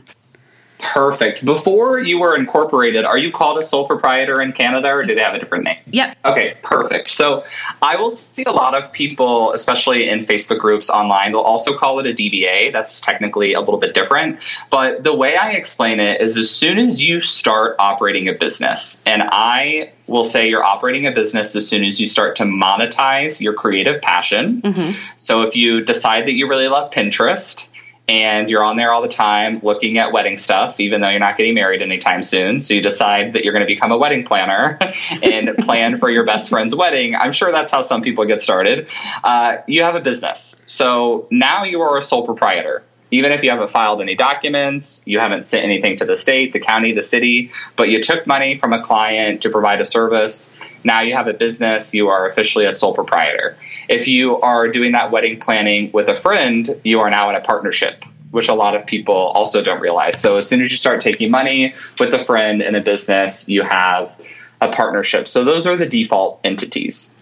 Perfect. 0.79 1.43
Before 1.43 1.99
you 1.99 2.19
were 2.19 2.35
incorporated, 2.35 3.03
are 3.03 3.17
you 3.17 3.31
called 3.31 3.57
a 3.57 3.63
sole 3.63 3.87
proprietor 3.87 4.41
in 4.41 4.53
Canada 4.53 4.89
or 4.89 5.03
do 5.03 5.15
they 5.15 5.21
have 5.21 5.33
a 5.33 5.39
different 5.39 5.63
name? 5.63 5.77
Yep. 5.87 6.17
Okay, 6.23 6.57
perfect. 6.61 7.09
So 7.09 7.43
I 7.81 7.95
will 7.97 8.11
see 8.11 8.43
a 8.43 8.51
lot 8.51 8.75
of 8.75 8.91
people, 8.91 9.53
especially 9.53 10.07
in 10.07 10.25
Facebook 10.25 10.59
groups 10.59 10.89
online, 10.89 11.31
they'll 11.31 11.41
also 11.41 11.77
call 11.77 11.99
it 11.99 12.05
a 12.05 12.13
DBA. 12.13 12.71
That's 12.73 13.01
technically 13.01 13.53
a 13.53 13.59
little 13.59 13.79
bit 13.79 13.95
different. 13.95 14.39
But 14.69 15.03
the 15.03 15.13
way 15.13 15.35
I 15.35 15.51
explain 15.51 15.99
it 15.99 16.21
is 16.21 16.37
as 16.37 16.51
soon 16.51 16.77
as 16.77 17.01
you 17.01 17.21
start 17.21 17.75
operating 17.79 18.27
a 18.27 18.33
business, 18.33 19.01
and 19.05 19.23
I 19.23 19.91
will 20.07 20.23
say 20.23 20.47
you're 20.47 20.63
operating 20.63 21.05
a 21.05 21.11
business 21.11 21.55
as 21.55 21.67
soon 21.67 21.83
as 21.83 21.99
you 21.99 22.07
start 22.07 22.37
to 22.37 22.43
monetize 22.43 23.41
your 23.41 23.53
creative 23.53 24.01
passion. 24.01 24.61
Mm-hmm. 24.61 24.99
So 25.17 25.41
if 25.41 25.55
you 25.55 25.81
decide 25.81 26.27
that 26.27 26.31
you 26.31 26.47
really 26.47 26.67
love 26.67 26.91
Pinterest, 26.91 27.66
and 28.07 28.49
you're 28.49 28.63
on 28.63 28.77
there 28.77 28.93
all 28.93 29.01
the 29.01 29.09
time 29.09 29.59
looking 29.63 29.97
at 29.97 30.13
wedding 30.13 30.37
stuff, 30.37 30.79
even 30.79 31.01
though 31.01 31.09
you're 31.09 31.19
not 31.19 31.37
getting 31.37 31.53
married 31.53 31.81
anytime 31.81 32.23
soon. 32.23 32.61
So 32.61 32.73
you 32.73 32.81
decide 32.81 33.33
that 33.33 33.43
you're 33.43 33.53
going 33.53 33.65
to 33.65 33.73
become 33.73 33.91
a 33.91 33.97
wedding 33.97 34.25
planner 34.25 34.77
and 35.23 35.57
plan 35.57 35.99
for 35.99 36.09
your 36.09 36.25
best 36.25 36.49
friend's 36.49 36.75
wedding. 36.75 37.15
I'm 37.15 37.33
sure 37.33 37.51
that's 37.51 37.71
how 37.71 37.81
some 37.81 38.01
people 38.01 38.25
get 38.25 38.41
started. 38.41 38.87
Uh, 39.23 39.57
you 39.67 39.83
have 39.83 39.95
a 39.95 39.99
business. 39.99 40.61
So 40.67 41.27
now 41.31 41.65
you 41.65 41.81
are 41.81 41.97
a 41.97 42.01
sole 42.01 42.25
proprietor. 42.25 42.83
Even 43.09 43.31
if 43.31 43.41
you 43.41 43.49
haven't 43.49 43.71
filed 43.71 44.01
any 44.01 44.15
documents, 44.15 45.01
you 45.05 45.19
haven't 45.19 45.45
sent 45.45 45.63
anything 45.63 45.97
to 45.97 46.05
the 46.05 46.17
state, 46.17 46.51
the 46.51 46.59
county, 46.59 46.93
the 46.93 47.03
city, 47.03 47.51
but 47.77 47.87
you 47.87 48.03
took 48.03 48.27
money 48.27 48.57
from 48.59 48.73
a 48.73 48.83
client 48.83 49.43
to 49.43 49.49
provide 49.49 49.79
a 49.79 49.85
service 49.85 50.53
now 50.83 51.01
you 51.01 51.13
have 51.15 51.27
a 51.27 51.33
business, 51.33 51.93
you 51.93 52.09
are 52.09 52.29
officially 52.29 52.65
a 52.65 52.73
sole 52.73 52.93
proprietor. 52.93 53.57
If 53.89 54.07
you 54.07 54.39
are 54.41 54.67
doing 54.67 54.93
that 54.93 55.11
wedding 55.11 55.39
planning 55.39 55.91
with 55.91 56.07
a 56.07 56.15
friend, 56.15 56.79
you 56.83 56.99
are 56.99 57.09
now 57.09 57.29
in 57.29 57.35
a 57.35 57.41
partnership, 57.41 58.03
which 58.31 58.47
a 58.47 58.53
lot 58.53 58.75
of 58.75 58.85
people 58.85 59.15
also 59.15 59.61
don't 59.61 59.81
realize. 59.81 60.19
So 60.19 60.37
as 60.37 60.47
soon 60.47 60.61
as 60.61 60.71
you 60.71 60.77
start 60.77 61.01
taking 61.01 61.31
money 61.31 61.73
with 61.99 62.13
a 62.13 62.23
friend 62.25 62.61
in 62.61 62.75
a 62.75 62.81
business, 62.81 63.47
you 63.49 63.63
have 63.63 64.13
a 64.61 64.71
partnership. 64.71 65.27
So 65.27 65.43
those 65.43 65.67
are 65.67 65.77
the 65.77 65.85
default 65.85 66.39
entities. 66.43 67.17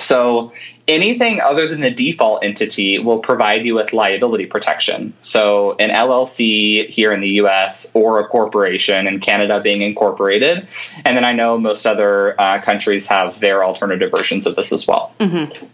So 0.00 0.52
anything 0.86 1.40
other 1.40 1.68
than 1.68 1.80
the 1.80 1.90
default 1.90 2.44
entity 2.44 2.98
will 2.98 3.18
provide 3.18 3.64
you 3.64 3.74
with 3.74 3.92
liability 3.92 4.46
protection. 4.46 5.14
So 5.22 5.76
an 5.78 5.90
LLC 5.90 6.88
here 6.88 7.12
in 7.12 7.20
the 7.20 7.30
US 7.40 7.90
or 7.94 8.20
a 8.20 8.28
corporation 8.28 9.06
in 9.06 9.20
Canada 9.20 9.60
being 9.60 9.82
incorporated. 9.82 10.68
And 11.04 11.16
then 11.16 11.24
I 11.24 11.32
know 11.32 11.58
most 11.58 11.86
other 11.86 12.38
uh, 12.40 12.60
countries 12.62 13.06
have 13.08 13.40
their 13.40 13.64
alternative 13.64 14.10
versions 14.10 14.46
of 14.46 14.56
this 14.56 14.72
as 14.72 14.86
well. 14.86 15.14
Mm-hmm. 15.20 15.66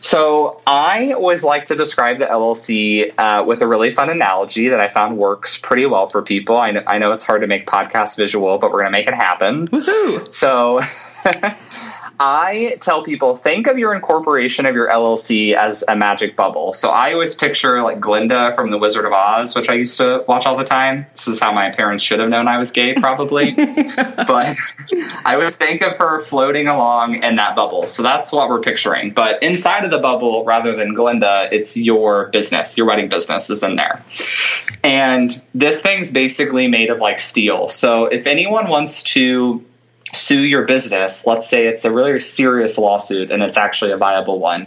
So 0.00 0.60
I 0.66 1.12
always 1.12 1.42
like 1.42 1.66
to 1.66 1.76
describe 1.76 2.18
the 2.18 2.26
LLC 2.26 3.12
uh, 3.16 3.44
with 3.44 3.62
a 3.62 3.66
really 3.66 3.94
fun 3.94 4.10
analogy 4.10 4.68
that 4.68 4.80
I 4.80 4.88
found 4.88 5.16
works 5.16 5.58
pretty 5.58 5.86
well 5.86 6.10
for 6.10 6.20
people. 6.20 6.58
I 6.58 6.72
know, 6.72 6.82
I 6.86 6.98
know 6.98 7.12
it's 7.12 7.24
hard 7.24 7.40
to 7.40 7.46
make 7.46 7.66
podcasts 7.66 8.16
visual, 8.16 8.58
but 8.58 8.70
we're 8.70 8.82
going 8.82 8.92
to 8.92 8.98
make 8.98 9.08
it 9.08 9.14
happen. 9.14 9.66
Woohoo! 9.68 10.30
So 10.30 10.82
I 12.20 12.76
tell 12.80 13.02
people 13.02 13.36
think 13.36 13.66
of 13.66 13.76
your 13.76 13.94
incorporation 13.94 14.66
of 14.66 14.74
your 14.74 14.88
LLC 14.88 15.54
as 15.54 15.82
a 15.88 15.96
magic 15.96 16.36
bubble. 16.36 16.72
So 16.72 16.90
I 16.90 17.12
always 17.12 17.34
picture 17.34 17.82
like 17.82 17.98
Glinda 17.98 18.52
from 18.54 18.70
The 18.70 18.78
Wizard 18.78 19.04
of 19.04 19.12
Oz, 19.12 19.56
which 19.56 19.68
I 19.68 19.74
used 19.74 19.98
to 19.98 20.24
watch 20.28 20.46
all 20.46 20.56
the 20.56 20.64
time. 20.64 21.06
This 21.12 21.26
is 21.26 21.40
how 21.40 21.52
my 21.52 21.70
parents 21.70 22.04
should 22.04 22.20
have 22.20 22.28
known 22.28 22.46
I 22.46 22.58
was 22.58 22.70
gay, 22.70 22.94
probably. 22.94 23.52
but 23.52 24.56
I 25.24 25.34
always 25.34 25.56
think 25.56 25.82
of 25.82 25.96
her 25.98 26.20
floating 26.20 26.68
along 26.68 27.22
in 27.22 27.36
that 27.36 27.56
bubble. 27.56 27.88
So 27.88 28.02
that's 28.04 28.30
what 28.30 28.48
we're 28.48 28.60
picturing. 28.60 29.12
But 29.12 29.42
inside 29.42 29.84
of 29.84 29.90
the 29.90 29.98
bubble, 29.98 30.44
rather 30.44 30.76
than 30.76 30.94
Glinda, 30.94 31.48
it's 31.50 31.76
your 31.76 32.28
business, 32.28 32.78
your 32.78 32.86
wedding 32.86 33.08
business 33.08 33.50
is 33.50 33.62
in 33.62 33.74
there. 33.74 34.02
And 34.84 35.42
this 35.54 35.82
thing's 35.82 36.12
basically 36.12 36.68
made 36.68 36.90
of 36.90 36.98
like 36.98 37.18
steel. 37.18 37.70
So 37.70 38.06
if 38.06 38.26
anyone 38.26 38.68
wants 38.68 39.02
to 39.14 39.64
sue 40.14 40.42
your 40.42 40.64
business, 40.64 41.26
let's 41.26 41.48
say 41.48 41.66
it's 41.66 41.84
a 41.84 41.90
really 41.90 42.18
serious 42.20 42.78
lawsuit 42.78 43.30
and 43.30 43.42
it's 43.42 43.58
actually 43.58 43.92
a 43.92 43.96
viable 43.96 44.38
one. 44.38 44.66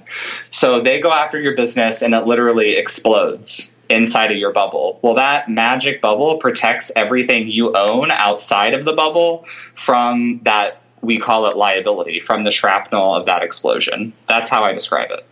So 0.51 0.81
they 0.81 0.99
go 0.99 1.11
after 1.11 1.39
your 1.39 1.55
business 1.55 2.01
and 2.01 2.13
it 2.13 2.25
literally 2.25 2.75
explodes 2.75 3.73
inside 3.89 4.31
of 4.31 4.37
your 4.37 4.51
bubble. 4.51 4.99
Well, 5.01 5.15
that 5.15 5.49
magic 5.49 6.01
bubble 6.01 6.37
protects 6.37 6.91
everything 6.95 7.47
you 7.47 7.75
own 7.75 8.11
outside 8.11 8.73
of 8.73 8.85
the 8.85 8.93
bubble 8.93 9.45
from 9.75 10.41
that, 10.43 10.81
we 11.01 11.19
call 11.19 11.47
it 11.47 11.57
liability, 11.57 12.19
from 12.19 12.43
the 12.43 12.51
shrapnel 12.51 13.15
of 13.15 13.25
that 13.25 13.43
explosion. 13.43 14.13
That's 14.27 14.49
how 14.49 14.63
I 14.63 14.73
describe 14.73 15.11
it. 15.11 15.26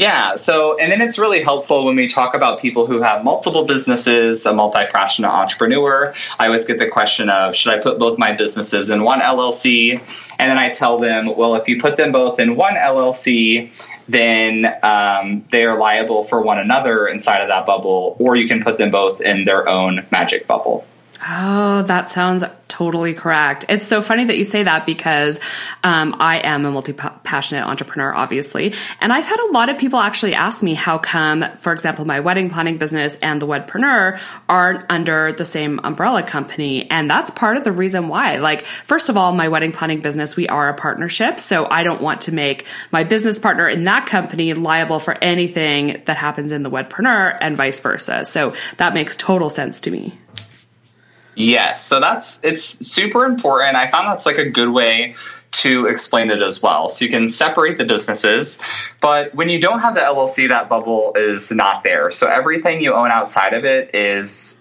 Yeah. 0.00 0.36
So, 0.36 0.78
and 0.78 0.90
then 0.90 1.02
it's 1.02 1.18
really 1.18 1.42
helpful 1.42 1.84
when 1.84 1.94
we 1.94 2.08
talk 2.08 2.34
about 2.34 2.62
people 2.62 2.86
who 2.86 3.02
have 3.02 3.22
multiple 3.22 3.66
businesses, 3.66 4.46
a 4.46 4.54
multi 4.54 4.86
passionate 4.90 5.28
entrepreneur. 5.28 6.14
I 6.38 6.46
always 6.46 6.64
get 6.64 6.78
the 6.78 6.88
question 6.88 7.28
of, 7.28 7.54
should 7.54 7.74
I 7.74 7.82
put 7.82 7.98
both 7.98 8.16
my 8.18 8.32
businesses 8.34 8.88
in 8.88 9.02
one 9.02 9.20
LLC? 9.20 10.00
And 10.38 10.50
then 10.50 10.56
I 10.56 10.70
tell 10.70 11.00
them, 11.00 11.36
well, 11.36 11.54
if 11.56 11.68
you 11.68 11.82
put 11.82 11.98
them 11.98 12.12
both 12.12 12.40
in 12.40 12.56
one 12.56 12.76
LLC, 12.76 13.72
then 14.08 14.64
um, 14.82 15.44
they 15.52 15.66
are 15.66 15.78
liable 15.78 16.24
for 16.24 16.40
one 16.40 16.58
another 16.58 17.06
inside 17.06 17.42
of 17.42 17.48
that 17.48 17.66
bubble, 17.66 18.16
or 18.18 18.36
you 18.36 18.48
can 18.48 18.62
put 18.62 18.78
them 18.78 18.90
both 18.90 19.20
in 19.20 19.44
their 19.44 19.68
own 19.68 20.06
magic 20.10 20.46
bubble. 20.46 20.86
Oh, 21.22 21.82
that 21.82 22.10
sounds 22.10 22.44
totally 22.68 23.12
correct. 23.12 23.66
It's 23.68 23.86
so 23.86 24.00
funny 24.00 24.24
that 24.24 24.38
you 24.38 24.44
say 24.46 24.62
that 24.62 24.86
because 24.86 25.38
um, 25.84 26.16
I 26.18 26.38
am 26.38 26.64
a 26.64 26.70
multi 26.70 26.94
passionate 26.94 27.66
entrepreneur, 27.66 28.14
obviously. 28.14 28.74
And 29.02 29.12
I've 29.12 29.26
had 29.26 29.38
a 29.38 29.52
lot 29.52 29.68
of 29.68 29.76
people 29.76 29.98
actually 29.98 30.32
ask 30.32 30.62
me 30.62 30.72
how 30.72 30.96
come, 30.96 31.44
for 31.58 31.74
example, 31.74 32.06
my 32.06 32.20
wedding 32.20 32.48
planning 32.48 32.78
business 32.78 33.16
and 33.16 33.42
the 33.42 33.46
Wedpreneur 33.46 34.18
aren't 34.48 34.90
under 34.90 35.32
the 35.32 35.44
same 35.44 35.78
umbrella 35.84 36.22
company. 36.22 36.90
And 36.90 37.10
that's 37.10 37.30
part 37.30 37.58
of 37.58 37.64
the 37.64 37.72
reason 37.72 38.08
why. 38.08 38.36
Like, 38.36 38.64
first 38.64 39.10
of 39.10 39.16
all, 39.18 39.34
my 39.34 39.48
wedding 39.48 39.72
planning 39.72 40.00
business, 40.00 40.36
we 40.36 40.48
are 40.48 40.70
a 40.70 40.74
partnership. 40.74 41.38
So 41.38 41.66
I 41.70 41.82
don't 41.82 42.00
want 42.00 42.22
to 42.22 42.32
make 42.32 42.66
my 42.92 43.04
business 43.04 43.38
partner 43.38 43.68
in 43.68 43.84
that 43.84 44.06
company 44.06 44.54
liable 44.54 45.00
for 45.00 45.18
anything 45.22 46.02
that 46.06 46.16
happens 46.16 46.50
in 46.50 46.62
the 46.62 46.70
Wedpreneur 46.70 47.36
and 47.42 47.58
vice 47.58 47.80
versa. 47.80 48.24
So 48.24 48.54
that 48.78 48.94
makes 48.94 49.16
total 49.16 49.50
sense 49.50 49.80
to 49.80 49.90
me. 49.90 50.18
Yes, 51.40 51.86
so 51.86 52.00
that's 52.00 52.44
it's 52.44 52.64
super 52.64 53.24
important. 53.24 53.74
I 53.74 53.90
found 53.90 54.08
that's 54.08 54.26
like 54.26 54.36
a 54.36 54.50
good 54.50 54.68
way 54.68 55.16
to 55.52 55.86
explain 55.86 56.30
it 56.30 56.42
as 56.42 56.62
well. 56.62 56.90
So 56.90 57.06
you 57.06 57.10
can 57.10 57.30
separate 57.30 57.78
the 57.78 57.84
businesses, 57.84 58.60
but 59.00 59.34
when 59.34 59.48
you 59.48 59.58
don't 59.58 59.80
have 59.80 59.94
the 59.94 60.00
LLC, 60.00 60.50
that 60.50 60.68
bubble 60.68 61.14
is 61.16 61.50
not 61.50 61.82
there. 61.82 62.10
So 62.10 62.26
everything 62.26 62.82
you 62.82 62.92
own 62.92 63.10
outside 63.10 63.54
of 63.54 63.64
it 63.64 63.94
is 63.94 64.58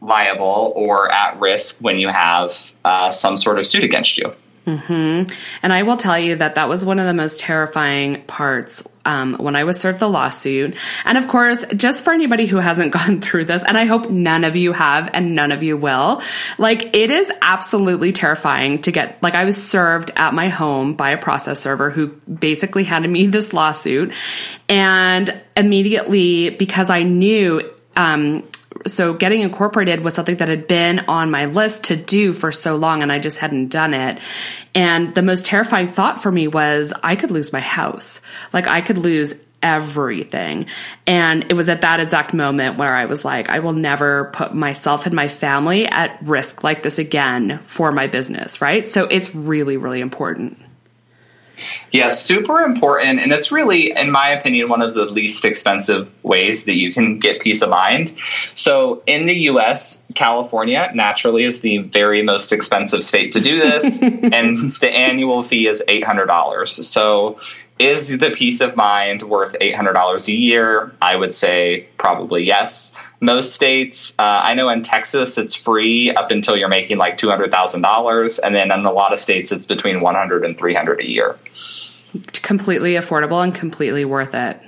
liable 0.00 0.72
or 0.74 1.12
at 1.12 1.38
risk 1.38 1.78
when 1.78 1.98
you 1.98 2.08
have 2.08 2.58
uh, 2.84 3.12
some 3.12 3.36
sort 3.36 3.60
of 3.60 3.66
suit 3.66 3.84
against 3.84 4.18
you. 4.18 4.34
Mm-hmm. 4.66 5.30
And 5.62 5.72
I 5.72 5.82
will 5.82 5.98
tell 5.98 6.18
you 6.18 6.36
that 6.36 6.54
that 6.54 6.68
was 6.68 6.84
one 6.84 6.98
of 6.98 7.06
the 7.06 7.12
most 7.12 7.38
terrifying 7.38 8.22
parts 8.22 8.86
um, 9.04 9.34
when 9.34 9.56
I 9.56 9.64
was 9.64 9.78
served 9.78 10.00
the 10.00 10.08
lawsuit. 10.08 10.76
And 11.04 11.18
of 11.18 11.28
course, 11.28 11.64
just 11.76 12.02
for 12.02 12.14
anybody 12.14 12.46
who 12.46 12.56
hasn't 12.56 12.92
gone 12.98 13.20
through 13.20 13.44
this, 13.44 13.62
and 13.62 13.76
I 13.76 13.84
hope 13.84 14.10
none 14.10 14.44
of 14.44 14.56
you 14.56 14.72
have 14.72 15.10
and 15.12 15.34
none 15.34 15.52
of 15.52 15.62
you 15.62 15.76
will, 15.76 16.22
like 16.56 16.96
it 16.96 17.10
is 17.10 17.30
absolutely 17.42 18.12
terrifying 18.12 18.80
to 18.82 18.92
get, 18.92 19.22
like 19.22 19.34
I 19.34 19.44
was 19.44 19.62
served 19.62 20.10
at 20.16 20.32
my 20.32 20.48
home 20.48 20.94
by 20.94 21.10
a 21.10 21.18
process 21.18 21.60
server 21.60 21.90
who 21.90 22.08
basically 22.08 22.84
handed 22.84 23.10
me 23.10 23.26
this 23.26 23.52
lawsuit. 23.52 24.14
And 24.68 25.42
immediately, 25.56 26.50
because 26.50 26.88
I 26.88 27.02
knew 27.02 27.70
um, 27.96 28.42
so 28.86 29.14
getting 29.14 29.40
incorporated 29.40 30.02
was 30.04 30.14
something 30.14 30.36
that 30.36 30.48
had 30.48 30.66
been 30.66 31.00
on 31.00 31.30
my 31.30 31.46
list 31.46 31.84
to 31.84 31.96
do 31.96 32.32
for 32.32 32.52
so 32.52 32.76
long 32.76 33.02
and 33.02 33.10
I 33.10 33.18
just 33.18 33.38
hadn't 33.38 33.68
done 33.68 33.94
it. 33.94 34.18
And 34.74 35.14
the 35.14 35.22
most 35.22 35.46
terrifying 35.46 35.88
thought 35.88 36.22
for 36.22 36.30
me 36.30 36.48
was 36.48 36.92
I 37.02 37.16
could 37.16 37.30
lose 37.30 37.52
my 37.52 37.60
house. 37.60 38.20
Like 38.52 38.66
I 38.66 38.80
could 38.80 38.98
lose 38.98 39.34
everything. 39.62 40.66
And 41.06 41.46
it 41.48 41.54
was 41.54 41.68
at 41.70 41.80
that 41.80 41.98
exact 41.98 42.34
moment 42.34 42.76
where 42.76 42.94
I 42.94 43.06
was 43.06 43.24
like, 43.24 43.48
I 43.48 43.60
will 43.60 43.72
never 43.72 44.26
put 44.34 44.54
myself 44.54 45.06
and 45.06 45.14
my 45.14 45.28
family 45.28 45.86
at 45.86 46.22
risk 46.22 46.62
like 46.62 46.82
this 46.82 46.98
again 46.98 47.60
for 47.64 47.90
my 47.90 48.06
business, 48.06 48.60
right? 48.60 48.86
So 48.88 49.04
it's 49.04 49.34
really, 49.34 49.78
really 49.78 50.00
important. 50.00 50.60
Yeah, 51.92 52.10
super 52.10 52.60
important. 52.60 53.20
And 53.20 53.32
it's 53.32 53.52
really, 53.52 53.92
in 53.92 54.10
my 54.10 54.30
opinion, 54.30 54.68
one 54.68 54.82
of 54.82 54.94
the 54.94 55.04
least 55.04 55.44
expensive 55.44 56.10
ways 56.24 56.64
that 56.64 56.74
you 56.74 56.92
can 56.92 57.18
get 57.18 57.40
peace 57.40 57.62
of 57.62 57.70
mind. 57.70 58.16
So 58.54 59.02
in 59.06 59.26
the 59.26 59.34
US, 59.50 60.02
California 60.14 60.90
naturally 60.94 61.44
is 61.44 61.60
the 61.60 61.78
very 61.78 62.22
most 62.22 62.52
expensive 62.52 63.04
state 63.04 63.32
to 63.32 63.40
do 63.40 63.60
this. 63.60 64.02
and 64.02 64.74
the 64.80 64.90
annual 64.90 65.42
fee 65.42 65.68
is 65.68 65.82
$800. 65.86 66.68
So 66.68 67.38
is 67.78 68.18
the 68.18 68.30
peace 68.30 68.60
of 68.60 68.76
mind 68.76 69.22
worth 69.22 69.56
$800 69.60 70.28
a 70.28 70.32
year? 70.32 70.92
I 71.02 71.16
would 71.16 71.34
say 71.34 71.86
probably 71.98 72.44
yes. 72.44 72.94
Most 73.20 73.54
states, 73.54 74.14
uh, 74.18 74.22
I 74.44 74.54
know 74.54 74.68
in 74.68 74.82
Texas 74.82 75.38
it's 75.38 75.54
free 75.54 76.14
up 76.14 76.30
until 76.30 76.56
you're 76.56 76.68
making 76.68 76.98
like 76.98 77.18
$200,000. 77.18 78.38
And 78.44 78.54
then 78.54 78.70
in 78.70 78.84
a 78.84 78.92
lot 78.92 79.12
of 79.12 79.18
states, 79.18 79.50
it's 79.50 79.66
between 79.66 80.00
100 80.00 80.44
and 80.44 80.56
300 80.58 81.00
a 81.00 81.08
year 81.08 81.36
completely 82.42 82.94
affordable 82.94 83.42
and 83.42 83.54
completely 83.54 84.04
worth 84.04 84.34
it. 84.34 84.60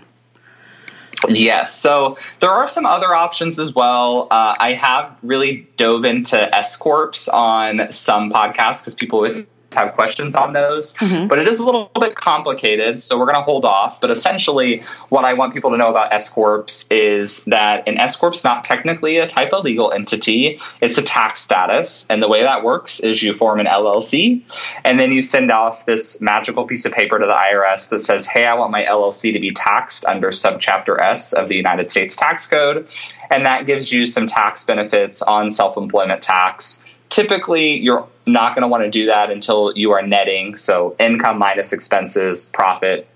Yes. 1.28 1.74
So 1.74 2.18
there 2.40 2.50
are 2.50 2.68
some 2.68 2.84
other 2.84 3.14
options 3.14 3.58
as 3.58 3.74
well. 3.74 4.28
Uh, 4.30 4.54
I 4.58 4.74
have 4.74 5.16
really 5.22 5.66
dove 5.76 6.04
into 6.04 6.54
S 6.54 6.76
Corps 6.76 7.28
on 7.28 7.90
some 7.90 8.30
podcasts 8.30 8.80
because 8.82 8.94
people 8.94 9.18
always 9.18 9.46
have 9.76 9.94
questions 9.94 10.34
on 10.34 10.52
those, 10.52 10.94
mm-hmm. 10.94 11.28
but 11.28 11.38
it 11.38 11.46
is 11.46 11.60
a 11.60 11.64
little 11.64 11.90
bit 12.00 12.16
complicated, 12.16 13.02
so 13.02 13.18
we're 13.18 13.26
going 13.26 13.36
to 13.36 13.42
hold 13.42 13.64
off. 13.64 14.00
But 14.00 14.10
essentially, 14.10 14.82
what 15.08 15.24
I 15.24 15.34
want 15.34 15.54
people 15.54 15.70
to 15.70 15.76
know 15.76 15.88
about 15.88 16.12
S 16.12 16.28
corps 16.28 16.86
is 16.90 17.44
that 17.44 17.86
an 17.86 17.98
S 17.98 18.16
corp 18.16 18.34
is 18.34 18.44
not 18.44 18.64
technically 18.64 19.18
a 19.18 19.26
type 19.26 19.52
of 19.52 19.64
legal 19.64 19.92
entity; 19.92 20.60
it's 20.80 20.98
a 20.98 21.02
tax 21.02 21.42
status, 21.42 22.06
and 22.10 22.22
the 22.22 22.28
way 22.28 22.42
that 22.42 22.64
works 22.64 23.00
is 23.00 23.22
you 23.22 23.34
form 23.34 23.60
an 23.60 23.66
LLC, 23.66 24.42
and 24.84 24.98
then 24.98 25.12
you 25.12 25.22
send 25.22 25.50
off 25.50 25.86
this 25.86 26.20
magical 26.20 26.66
piece 26.66 26.84
of 26.84 26.92
paper 26.92 27.18
to 27.18 27.26
the 27.26 27.32
IRS 27.32 27.88
that 27.90 28.00
says, 28.00 28.26
"Hey, 28.26 28.46
I 28.46 28.54
want 28.54 28.72
my 28.72 28.84
LLC 28.84 29.32
to 29.32 29.40
be 29.40 29.52
taxed 29.52 30.04
under 30.06 30.30
Subchapter 30.30 31.00
S 31.00 31.32
of 31.32 31.48
the 31.48 31.56
United 31.56 31.90
States 31.90 32.16
Tax 32.16 32.48
Code," 32.48 32.88
and 33.30 33.46
that 33.46 33.66
gives 33.66 33.92
you 33.92 34.06
some 34.06 34.26
tax 34.26 34.64
benefits 34.64 35.22
on 35.22 35.52
self-employment 35.52 36.22
tax 36.22 36.84
typically 37.08 37.76
you're 37.76 38.06
not 38.26 38.54
going 38.54 38.62
to 38.62 38.68
want 38.68 38.84
to 38.84 38.90
do 38.90 39.06
that 39.06 39.30
until 39.30 39.72
you 39.76 39.92
are 39.92 40.02
netting 40.02 40.56
so 40.56 40.96
income 40.98 41.38
minus 41.38 41.72
expenses 41.72 42.50
profit 42.52 43.08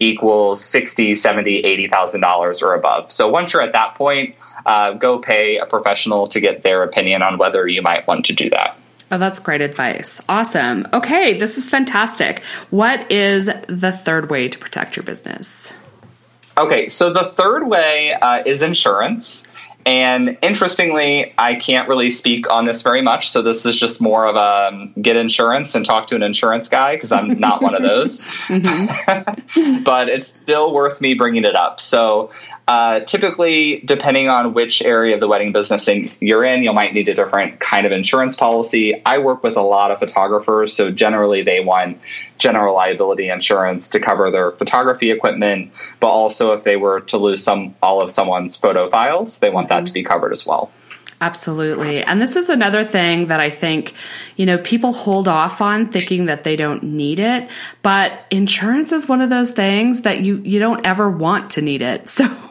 equals 0.00 0.64
60 0.64 1.14
70 1.14 1.58
80000 1.58 2.20
dollars 2.20 2.62
or 2.62 2.74
above 2.74 3.10
so 3.10 3.28
once 3.28 3.52
you're 3.52 3.62
at 3.62 3.72
that 3.72 3.94
point 3.94 4.34
uh, 4.66 4.92
go 4.92 5.18
pay 5.18 5.58
a 5.58 5.66
professional 5.66 6.28
to 6.28 6.40
get 6.40 6.62
their 6.62 6.82
opinion 6.82 7.22
on 7.22 7.38
whether 7.38 7.66
you 7.66 7.82
might 7.82 8.06
want 8.06 8.26
to 8.26 8.32
do 8.32 8.50
that 8.50 8.78
Oh, 9.10 9.16
that's 9.16 9.40
great 9.40 9.62
advice. 9.62 10.20
Awesome. 10.28 10.86
Okay, 10.92 11.38
this 11.38 11.56
is 11.56 11.70
fantastic. 11.70 12.44
What 12.68 13.10
is 13.10 13.48
the 13.66 13.90
third 13.90 14.30
way 14.30 14.48
to 14.48 14.58
protect 14.58 14.96
your 14.96 15.02
business? 15.02 15.72
Okay, 16.58 16.88
so 16.88 17.12
the 17.12 17.32
third 17.36 17.66
way 17.66 18.12
uh, 18.12 18.42
is 18.44 18.60
insurance. 18.60 19.47
And 19.88 20.36
interestingly, 20.42 21.32
I 21.38 21.54
can't 21.54 21.88
really 21.88 22.10
speak 22.10 22.50
on 22.52 22.66
this 22.66 22.82
very 22.82 23.00
much. 23.00 23.30
So 23.30 23.40
this 23.40 23.64
is 23.64 23.80
just 23.80 24.02
more 24.02 24.26
of 24.26 24.36
a 24.36 24.68
um, 24.68 24.92
get 25.00 25.16
insurance 25.16 25.74
and 25.74 25.82
talk 25.82 26.08
to 26.08 26.14
an 26.14 26.22
insurance 26.22 26.68
guy 26.68 26.96
because 26.96 27.10
I'm 27.10 27.40
not 27.40 27.62
one 27.62 27.74
of 27.74 27.80
those. 27.80 28.20
mm-hmm. 28.48 29.82
but 29.84 30.10
it's 30.10 30.28
still 30.28 30.74
worth 30.74 31.00
me 31.00 31.14
bringing 31.14 31.44
it 31.44 31.56
up. 31.56 31.80
So 31.80 32.30
uh, 32.68 33.00
typically, 33.00 33.80
depending 33.82 34.28
on 34.28 34.52
which 34.52 34.82
area 34.82 35.14
of 35.14 35.20
the 35.20 35.26
wedding 35.26 35.52
business 35.52 35.88
you're 36.20 36.44
in, 36.44 36.62
you 36.62 36.70
might 36.74 36.92
need 36.92 37.08
a 37.08 37.14
different 37.14 37.58
kind 37.58 37.86
of 37.86 37.92
insurance 37.92 38.36
policy. 38.36 39.02
I 39.06 39.18
work 39.20 39.42
with 39.42 39.56
a 39.56 39.62
lot 39.62 39.90
of 39.90 40.00
photographers, 40.00 40.74
so 40.74 40.90
generally 40.90 41.42
they 41.42 41.60
want 41.60 41.98
general 42.36 42.74
liability 42.74 43.30
insurance 43.30 43.88
to 43.90 44.00
cover 44.00 44.30
their 44.30 44.50
photography 44.50 45.10
equipment, 45.10 45.72
but 45.98 46.08
also 46.08 46.52
if 46.52 46.62
they 46.62 46.76
were 46.76 47.00
to 47.00 47.16
lose 47.16 47.42
some 47.42 47.74
all 47.82 48.02
of 48.02 48.12
someone's 48.12 48.56
photo 48.56 48.90
files, 48.90 49.38
they 49.38 49.48
want 49.48 49.70
mm-hmm. 49.70 49.84
that 49.84 49.86
to 49.86 49.94
be 49.94 50.04
covered 50.04 50.34
as 50.34 50.44
well. 50.44 50.70
Absolutely. 51.22 52.02
And 52.02 52.20
this 52.20 52.36
is 52.36 52.50
another 52.50 52.84
thing 52.84 53.26
that 53.26 53.40
I 53.40 53.50
think, 53.50 53.94
you 54.36 54.44
know, 54.46 54.58
people 54.58 54.92
hold 54.92 55.26
off 55.26 55.60
on 55.60 55.90
thinking 55.90 56.26
that 56.26 56.44
they 56.44 56.54
don't 56.54 56.82
need 56.82 57.18
it, 57.18 57.48
but 57.82 58.12
insurance 58.30 58.92
is 58.92 59.08
one 59.08 59.20
of 59.20 59.30
those 59.30 59.52
things 59.52 60.02
that 60.02 60.20
you 60.20 60.42
you 60.44 60.60
don't 60.60 60.86
ever 60.86 61.10
want 61.10 61.52
to 61.52 61.62
need 61.62 61.80
it. 61.80 62.08
So 62.18 62.47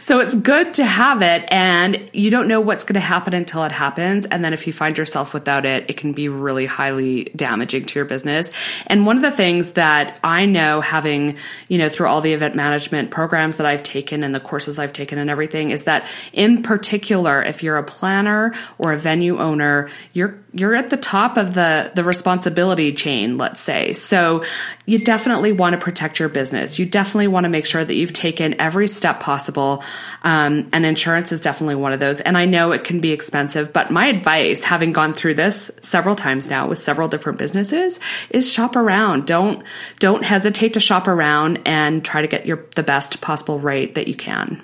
so 0.00 0.20
it's 0.20 0.34
good 0.34 0.74
to 0.74 0.84
have 0.84 1.22
it 1.22 1.44
and 1.48 2.10
you 2.12 2.30
don't 2.30 2.48
know 2.48 2.60
what's 2.60 2.84
going 2.84 2.94
to 2.94 3.00
happen 3.00 3.34
until 3.34 3.64
it 3.64 3.72
happens 3.72 4.26
and 4.26 4.44
then 4.44 4.52
if 4.52 4.66
you 4.66 4.72
find 4.72 4.96
yourself 4.96 5.34
without 5.34 5.66
it 5.66 5.88
it 5.88 5.96
can 5.96 6.12
be 6.12 6.28
really 6.28 6.66
highly 6.66 7.24
damaging 7.36 7.84
to 7.84 7.98
your 7.98 8.04
business. 8.04 8.50
And 8.86 9.06
one 9.06 9.16
of 9.16 9.22
the 9.22 9.30
things 9.30 9.72
that 9.72 10.18
i 10.24 10.46
know 10.46 10.80
having 10.80 11.36
you 11.68 11.78
know 11.78 11.88
through 11.88 12.08
all 12.08 12.20
the 12.20 12.32
event 12.32 12.54
management 12.54 13.10
programs 13.10 13.56
that 13.56 13.66
i've 13.66 13.82
taken 13.82 14.22
and 14.22 14.34
the 14.34 14.40
courses 14.40 14.78
i've 14.78 14.92
taken 14.92 15.18
and 15.18 15.30
everything 15.30 15.70
is 15.70 15.84
that 15.84 16.08
in 16.32 16.62
particular 16.62 17.42
if 17.42 17.62
you're 17.62 17.76
a 17.76 17.82
planner 17.82 18.54
or 18.78 18.92
a 18.92 18.96
venue 18.96 19.38
owner 19.38 19.88
you're 20.12 20.38
you're 20.52 20.74
at 20.74 20.90
the 20.90 20.96
top 20.96 21.36
of 21.36 21.54
the 21.54 21.92
the 21.94 22.02
responsibility 22.02 22.92
chain 22.92 23.38
let's 23.38 23.60
say. 23.60 23.92
So 23.92 24.44
you 24.86 24.98
definitely 24.98 25.52
want 25.52 25.74
to 25.74 25.78
protect 25.78 26.18
your 26.18 26.28
business. 26.28 26.78
You 26.78 26.86
definitely 26.86 27.28
want 27.28 27.44
to 27.44 27.48
make 27.48 27.66
sure 27.66 27.84
that 27.84 27.94
you've 27.94 28.12
taken 28.12 28.60
every 28.60 28.88
step 28.88 29.20
possible 29.20 29.84
um, 30.22 30.68
and 30.72 30.84
insurance 30.84 31.30
is 31.32 31.40
definitely 31.40 31.76
one 31.76 31.92
of 31.92 32.00
those. 32.00 32.20
And 32.20 32.36
i 32.36 32.44
know 32.44 32.72
it 32.72 32.84
can 32.84 33.00
be 33.00 33.12
expensive 33.12 33.72
but 33.72 33.90
my 33.90 34.06
advice 34.06 34.64
having 34.64 34.92
gone 34.92 35.12
through 35.12 35.34
this 35.34 35.70
several 35.80 36.16
times 36.16 36.48
now 36.48 36.68
with 36.68 36.78
several 36.78 37.08
different 37.08 37.38
businesses 37.38 38.00
is 38.30 38.50
shop 38.52 38.76
around. 38.76 39.26
Don't 39.26 39.62
don't 39.98 40.24
hesitate 40.24 40.74
to 40.74 40.80
shop 40.80 41.06
around 41.08 41.60
and 41.66 42.04
try 42.04 42.22
to 42.22 42.28
get 42.28 42.46
your 42.46 42.64
the 42.76 42.82
best 42.82 43.20
possible 43.20 43.58
rate 43.58 43.94
that 43.94 44.08
you 44.08 44.14
can 44.14 44.62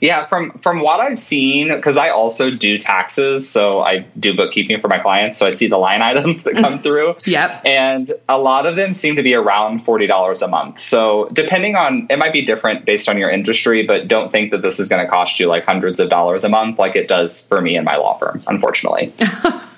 yeah, 0.00 0.26
from 0.26 0.52
from 0.62 0.80
what 0.80 1.00
I've 1.00 1.18
seen, 1.18 1.68
because 1.74 1.98
I 1.98 2.10
also 2.10 2.50
do 2.50 2.78
taxes, 2.78 3.48
so 3.48 3.80
I 3.80 4.06
do 4.18 4.34
bookkeeping 4.36 4.80
for 4.80 4.88
my 4.88 4.98
clients, 4.98 5.38
so 5.38 5.46
I 5.46 5.50
see 5.50 5.68
the 5.68 5.78
line 5.78 6.02
items 6.10 6.44
that 6.44 6.54
come 6.54 6.78
mm. 6.78 6.82
through. 6.82 7.14
Yep. 7.24 7.62
And 7.64 8.12
a 8.28 8.38
lot 8.38 8.66
of 8.66 8.76
them 8.76 8.94
seem 8.94 9.16
to 9.16 9.22
be 9.22 9.34
around 9.34 9.84
forty 9.84 10.06
dollars 10.06 10.42
a 10.42 10.48
month. 10.48 10.80
So 10.80 11.28
depending 11.32 11.76
on, 11.76 12.06
it 12.10 12.18
might 12.18 12.32
be 12.32 12.44
different 12.44 12.84
based 12.84 13.08
on 13.08 13.18
your 13.18 13.30
industry, 13.30 13.86
but 13.86 14.08
don't 14.08 14.30
think 14.30 14.50
that 14.52 14.62
this 14.62 14.80
is 14.80 14.88
going 14.88 15.04
to 15.04 15.10
cost 15.10 15.40
you 15.40 15.46
like 15.46 15.64
hundreds 15.64 16.00
of 16.00 16.10
dollars 16.10 16.44
a 16.44 16.48
month, 16.48 16.78
like 16.78 16.96
it 16.96 17.08
does 17.08 17.46
for 17.46 17.60
me 17.60 17.76
and 17.76 17.84
my 17.84 17.96
law 17.96 18.18
firms, 18.18 18.46
unfortunately. 18.46 19.12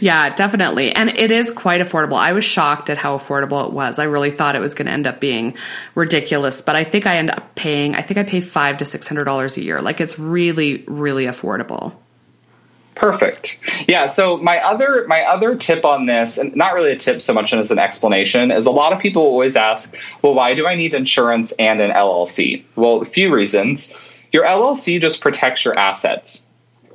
yeah, 0.00 0.34
definitely. 0.34 0.92
And 0.92 1.10
it 1.10 1.30
is 1.30 1.50
quite 1.50 1.80
affordable. 1.80 2.16
I 2.16 2.32
was 2.32 2.44
shocked 2.44 2.90
at 2.90 2.98
how 2.98 3.18
affordable 3.18 3.66
it 3.66 3.72
was. 3.72 3.98
I 3.98 4.04
really 4.04 4.30
thought 4.30 4.54
it 4.54 4.60
was 4.60 4.74
going 4.74 4.86
to 4.86 4.92
end 4.92 5.06
up 5.06 5.20
being 5.20 5.56
ridiculous, 5.94 6.62
but 6.62 6.76
I 6.76 6.84
think 6.84 7.06
I 7.06 7.16
end 7.16 7.30
up 7.30 7.54
paying, 7.54 7.94
I 7.94 8.02
think 8.02 8.18
I 8.18 8.22
pay 8.22 8.40
five 8.40 8.76
to 8.78 8.84
six 8.84 9.08
hundred 9.08 9.24
dollars 9.24 9.56
a 9.56 9.62
year. 9.62 9.82
Like 9.82 10.00
it's 10.00 10.18
really, 10.18 10.84
really 10.86 11.24
affordable. 11.24 11.96
Perfect. 12.94 13.58
Yeah. 13.86 14.06
So 14.06 14.38
my 14.38 14.58
other 14.58 15.04
my 15.06 15.22
other 15.22 15.54
tip 15.54 15.84
on 15.84 16.06
this, 16.06 16.38
and 16.38 16.56
not 16.56 16.72
really 16.72 16.92
a 16.92 16.96
tip 16.96 17.20
so 17.20 17.34
much 17.34 17.52
as 17.52 17.70
an 17.70 17.78
explanation, 17.78 18.50
is 18.50 18.64
a 18.64 18.70
lot 18.70 18.94
of 18.94 19.00
people 19.00 19.22
always 19.22 19.54
ask, 19.54 19.94
well, 20.22 20.32
why 20.32 20.54
do 20.54 20.66
I 20.66 20.76
need 20.76 20.94
insurance 20.94 21.52
and 21.52 21.80
an 21.80 21.90
LLC? 21.90 22.64
Well, 22.74 23.02
a 23.02 23.04
few 23.04 23.34
reasons. 23.34 23.94
Your 24.32 24.44
LLC 24.44 24.98
just 24.98 25.20
protects 25.20 25.66
your 25.66 25.78
assets, 25.78 26.46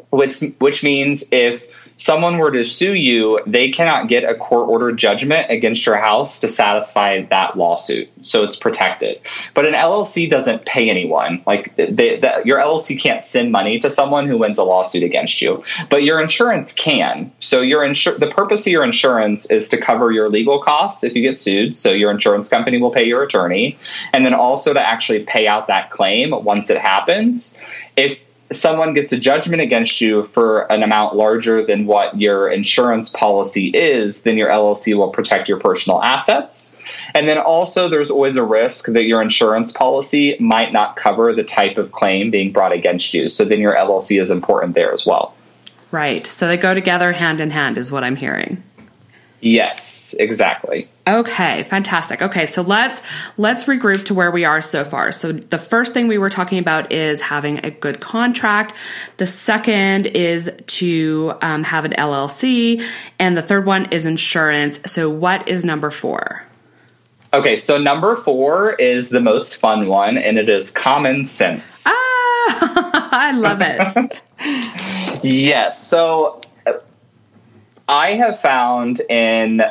which 0.10 0.40
which 0.58 0.84
means 0.84 1.28
if 1.32 1.64
someone 2.02 2.40
were 2.40 2.50
to 2.52 2.66
sue 2.66 2.94
you, 2.94 3.38
they 3.46 3.70
cannot 3.70 4.10
get 4.10 4.24
a 4.24 4.34
court 4.34 4.68
ordered 4.68 4.98
judgment 4.98 5.52
against 5.52 5.86
your 5.86 5.98
house 5.98 6.40
to 6.40 6.48
satisfy 6.48 7.22
that 7.22 7.56
lawsuit. 7.56 8.10
So 8.24 8.44
it's 8.44 8.58
protected. 8.58 9.22
But 9.54 9.68
an 9.68 9.76
LLC 9.76 10.28
doesn't 10.28 10.66
pay 10.66 10.90
anyone. 10.90 11.44
Like 11.46 11.76
they, 11.76 11.92
they, 11.92 12.20
your 12.44 12.58
LLC 12.58 13.00
can't 13.00 13.24
send 13.24 13.52
money 13.52 13.80
to 13.82 13.92
someone 13.92 14.28
who 14.28 14.40
wins 14.40 14.58
a 14.58 14.64
lawsuit 14.64 15.04
against 15.04 15.44
you. 15.44 15.64
But 15.92 16.02
your 16.02 16.20
insurance 16.20 16.74
can. 16.74 17.32
So 17.40 17.62
your 17.62 17.82
insur- 17.82 18.18
the 18.18 18.32
purpose 18.32 18.62
of 18.62 18.72
your 18.72 18.84
insurance 18.84 19.52
is 19.52 19.70
to 19.70 19.78
cover 19.80 20.12
your 20.12 20.28
legal 20.28 20.60
costs 20.60 21.04
if 21.04 21.16
you 21.16 21.22
get 21.22 21.40
sued. 21.40 21.78
So 21.78 21.92
your 21.92 22.10
insurance 22.10 22.50
company 22.50 22.82
will 22.82 22.92
pay 22.92 23.06
your 23.06 23.22
attorney, 23.22 23.78
and 24.12 24.26
then 24.26 24.34
also 24.34 24.74
to 24.74 24.80
actually 24.80 25.24
pay 25.24 25.46
out 25.46 25.68
that 25.68 25.92
claim 25.92 26.32
once 26.32 26.72
it 26.72 26.80
happens. 26.80 27.60
If 27.96 28.18
someone 28.54 28.94
gets 28.94 29.14
a 29.14 29.18
judgment 29.18 29.62
against 29.62 30.02
you 30.02 30.24
for 30.24 30.72
an 30.72 30.84
amount 30.84 31.16
larger 31.16 31.66
than 31.66 31.86
what 31.86 32.20
your 32.20 32.50
insurance 32.50 33.10
policy 33.10 33.70
is, 33.70 34.24
then 34.24 34.38
your 34.38 34.50
LLC 34.50 34.96
will 34.96 35.10
protect 35.10 35.48
your 35.48 35.60
personal 35.60 36.02
assets. 36.02 36.78
And 37.14 37.28
then 37.28 37.38
also, 37.38 37.90
there's 37.90 38.12
always 38.12 38.38
a 38.38 38.44
risk 38.44 38.86
that 38.88 39.04
your 39.04 39.22
insurance 39.22 39.72
policy 39.72 40.38
might 40.40 40.72
not 40.72 40.96
cover 40.96 41.34
the 41.34 41.44
type 41.44 41.78
of 41.78 41.92
claim 41.92 42.32
being 42.32 42.52
brought 42.52 42.72
against 42.72 43.14
you. 43.14 43.30
So 43.30 43.46
then 43.46 43.60
your 43.60 43.76
LLC 43.76 44.22
is 44.22 44.32
important 44.32 44.76
there 44.76 44.94
as 44.94 45.06
well. 45.06 45.36
Right. 45.92 46.26
So 46.26 46.48
they 46.48 46.58
go 46.58 46.74
together 46.74 47.12
hand 47.12 47.42
in 47.42 47.52
hand, 47.52 47.78
is 47.78 47.92
what 47.92 48.04
I'm 48.04 48.16
hearing. 48.16 48.64
Yes, 49.42 50.16
exactly. 50.20 50.88
Okay, 51.08 51.64
fantastic. 51.64 52.22
Okay, 52.22 52.46
so 52.46 52.62
let's 52.62 53.02
let's 53.38 53.64
regroup 53.64 54.06
to 54.06 54.14
where 54.14 54.30
we 54.30 54.46
are 54.46 54.62
so 54.62 54.84
far. 54.84 55.12
So 55.12 55.32
the 55.32 55.58
first 55.58 55.96
thing 55.96 56.08
we 56.08 56.20
were 56.20 56.30
talking 56.30 56.60
about 56.60 56.92
is 56.92 57.22
having 57.22 57.66
a 57.66 57.72
good 57.72 58.00
contract. 58.00 58.76
The 59.18 59.26
second 59.26 60.06
is 60.06 60.52
to 60.68 61.34
um, 61.42 61.64
have 61.64 61.86
an 61.86 61.94
LLC, 61.94 62.86
and 63.18 63.36
the 63.36 63.42
third 63.42 63.66
one 63.66 63.92
is 63.92 64.06
insurance. 64.06 64.80
So 64.86 65.10
what 65.10 65.48
is 65.48 65.66
number 65.66 65.90
four? 65.90 66.46
Okay, 67.34 67.56
so 67.56 67.78
number 67.78 68.18
four 68.18 68.74
is 68.74 69.10
the 69.10 69.22
most 69.22 69.58
fun 69.58 69.88
one, 69.88 70.18
and 70.18 70.38
it 70.38 70.50
is 70.50 70.70
common 70.70 71.28
sense. 71.28 71.86
Ah, 71.88 71.92
I 73.12 73.32
love 73.32 73.62
it. 73.62 75.24
yes. 75.24 75.88
So 75.88 76.42
I 77.88 78.16
have 78.16 78.40
found 78.40 79.00
in 79.02 79.62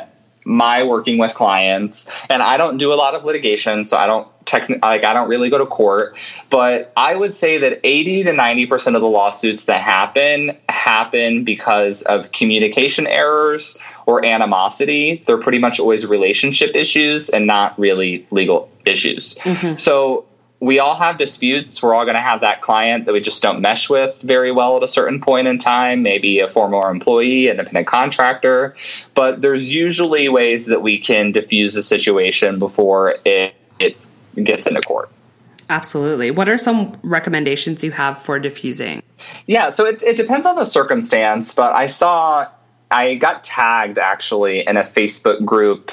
my 0.43 0.83
working 0.83 1.17
with 1.17 1.33
clients, 1.33 2.11
and 2.29 2.41
I 2.41 2.57
don't 2.57 2.77
do 2.77 2.93
a 2.93 2.95
lot 2.95 3.15
of 3.15 3.23
litigation, 3.25 3.85
so 3.85 3.97
I 3.97 4.07
don't 4.07 4.27
technically 4.45 4.81
like 4.81 5.05
I 5.05 5.13
don't 5.13 5.29
really 5.29 5.49
go 5.49 5.59
to 5.59 5.65
court, 5.65 6.15
but 6.49 6.91
I 6.97 7.15
would 7.15 7.35
say 7.35 7.59
that 7.59 7.79
80 7.83 8.23
to 8.23 8.31
90% 8.31 8.95
of 8.95 9.01
the 9.01 9.07
lawsuits 9.07 9.65
that 9.65 9.81
happen 9.81 10.57
happen 10.67 11.43
because 11.43 12.01
of 12.01 12.31
communication 12.31 13.05
errors 13.07 13.77
or 14.05 14.25
animosity. 14.25 15.23
They're 15.25 15.37
pretty 15.37 15.59
much 15.59 15.79
always 15.79 16.05
relationship 16.05 16.75
issues 16.75 17.29
and 17.29 17.45
not 17.45 17.77
really 17.77 18.25
legal 18.31 18.69
issues. 18.85 19.35
Mm-hmm. 19.35 19.77
So 19.77 20.25
we 20.61 20.77
all 20.77 20.95
have 20.95 21.17
disputes. 21.17 21.81
We're 21.81 21.95
all 21.95 22.05
going 22.05 22.15
to 22.15 22.21
have 22.21 22.41
that 22.41 22.61
client 22.61 23.05
that 23.05 23.13
we 23.13 23.19
just 23.19 23.41
don't 23.41 23.61
mesh 23.61 23.89
with 23.89 24.15
very 24.21 24.51
well 24.51 24.77
at 24.77 24.83
a 24.83 24.87
certain 24.87 25.19
point 25.19 25.47
in 25.47 25.57
time, 25.57 26.03
maybe 26.03 26.39
a 26.39 26.47
former 26.47 26.89
employee, 26.89 27.49
independent 27.49 27.87
contractor. 27.87 28.75
But 29.15 29.41
there's 29.41 29.71
usually 29.71 30.29
ways 30.29 30.67
that 30.67 30.83
we 30.83 30.99
can 30.99 31.31
diffuse 31.31 31.73
the 31.73 31.81
situation 31.81 32.59
before 32.59 33.15
it, 33.25 33.55
it 33.79 33.97
gets 34.35 34.67
into 34.67 34.81
court. 34.81 35.09
Absolutely. 35.67 36.29
What 36.29 36.47
are 36.47 36.59
some 36.59 36.95
recommendations 37.01 37.83
you 37.83 37.91
have 37.91 38.21
for 38.21 38.37
diffusing? 38.37 39.01
Yeah, 39.47 39.69
so 39.69 39.87
it, 39.87 40.03
it 40.03 40.15
depends 40.15 40.45
on 40.45 40.55
the 40.55 40.65
circumstance, 40.65 41.55
but 41.55 41.73
I 41.73 41.87
saw, 41.87 42.47
I 42.91 43.15
got 43.15 43.43
tagged 43.43 43.97
actually 43.97 44.67
in 44.67 44.77
a 44.77 44.83
Facebook 44.83 45.43
group 45.43 45.91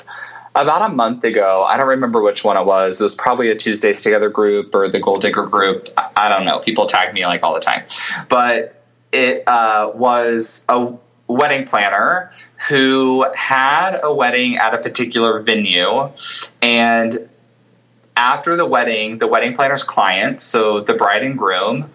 about 0.58 0.90
a 0.90 0.94
month 0.94 1.24
ago. 1.24 1.64
I 1.64 1.76
don't 1.76 1.88
remember 1.88 2.20
which 2.20 2.42
one 2.42 2.56
it 2.56 2.64
was. 2.64 3.00
It 3.00 3.04
was 3.04 3.14
probably 3.14 3.50
a 3.50 3.54
Tuesdays 3.54 4.02
Together 4.02 4.28
group 4.28 4.74
or 4.74 4.88
the 4.88 5.00
Gold 5.00 5.22
Digger 5.22 5.46
group. 5.46 5.88
I 6.16 6.28
don't 6.28 6.44
know. 6.44 6.58
People 6.58 6.86
tag 6.86 7.14
me 7.14 7.24
like 7.26 7.42
all 7.42 7.54
the 7.54 7.60
time, 7.60 7.84
but 8.28 8.74
it 9.12 9.46
uh, 9.46 9.92
was 9.94 10.64
a 10.68 10.92
wedding 11.28 11.66
planner 11.68 12.32
who 12.68 13.24
had 13.34 14.00
a 14.02 14.12
wedding 14.12 14.56
at 14.56 14.74
a 14.74 14.78
particular 14.78 15.40
venue 15.40 16.08
and 16.62 17.18
after 18.16 18.56
the 18.56 18.66
wedding 18.66 19.18
the 19.18 19.26
wedding 19.26 19.54
planner's 19.54 19.84
client 19.84 20.40
so 20.40 20.80
the 20.80 20.94
bride 20.94 21.22
and 21.22 21.36
groom 21.36 21.88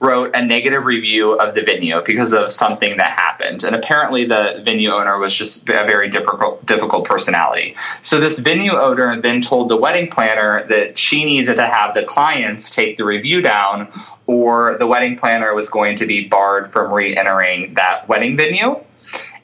wrote 0.00 0.34
a 0.34 0.44
negative 0.44 0.84
review 0.84 1.32
of 1.32 1.54
the 1.54 1.62
venue 1.62 2.02
because 2.04 2.32
of 2.34 2.52
something 2.52 2.96
that 2.96 3.18
happened. 3.18 3.64
And 3.64 3.74
apparently, 3.74 4.26
the 4.26 4.60
venue 4.64 4.90
owner 4.90 5.18
was 5.18 5.34
just 5.34 5.68
a 5.68 5.72
very 5.72 6.10
difficult, 6.10 6.64
difficult 6.66 7.06
personality. 7.06 7.76
So, 8.02 8.20
this 8.20 8.38
venue 8.38 8.72
owner 8.72 9.20
then 9.20 9.40
told 9.40 9.68
the 9.68 9.76
wedding 9.76 10.10
planner 10.10 10.66
that 10.68 10.98
she 10.98 11.24
needed 11.24 11.56
to 11.56 11.66
have 11.66 11.94
the 11.94 12.04
clients 12.04 12.70
take 12.70 12.96
the 12.96 13.04
review 13.04 13.40
down, 13.40 13.88
or 14.26 14.76
the 14.78 14.86
wedding 14.86 15.18
planner 15.18 15.54
was 15.54 15.68
going 15.68 15.96
to 15.96 16.06
be 16.06 16.28
barred 16.28 16.72
from 16.72 16.92
re 16.92 17.16
entering 17.16 17.74
that 17.74 18.08
wedding 18.08 18.36
venue. 18.36 18.80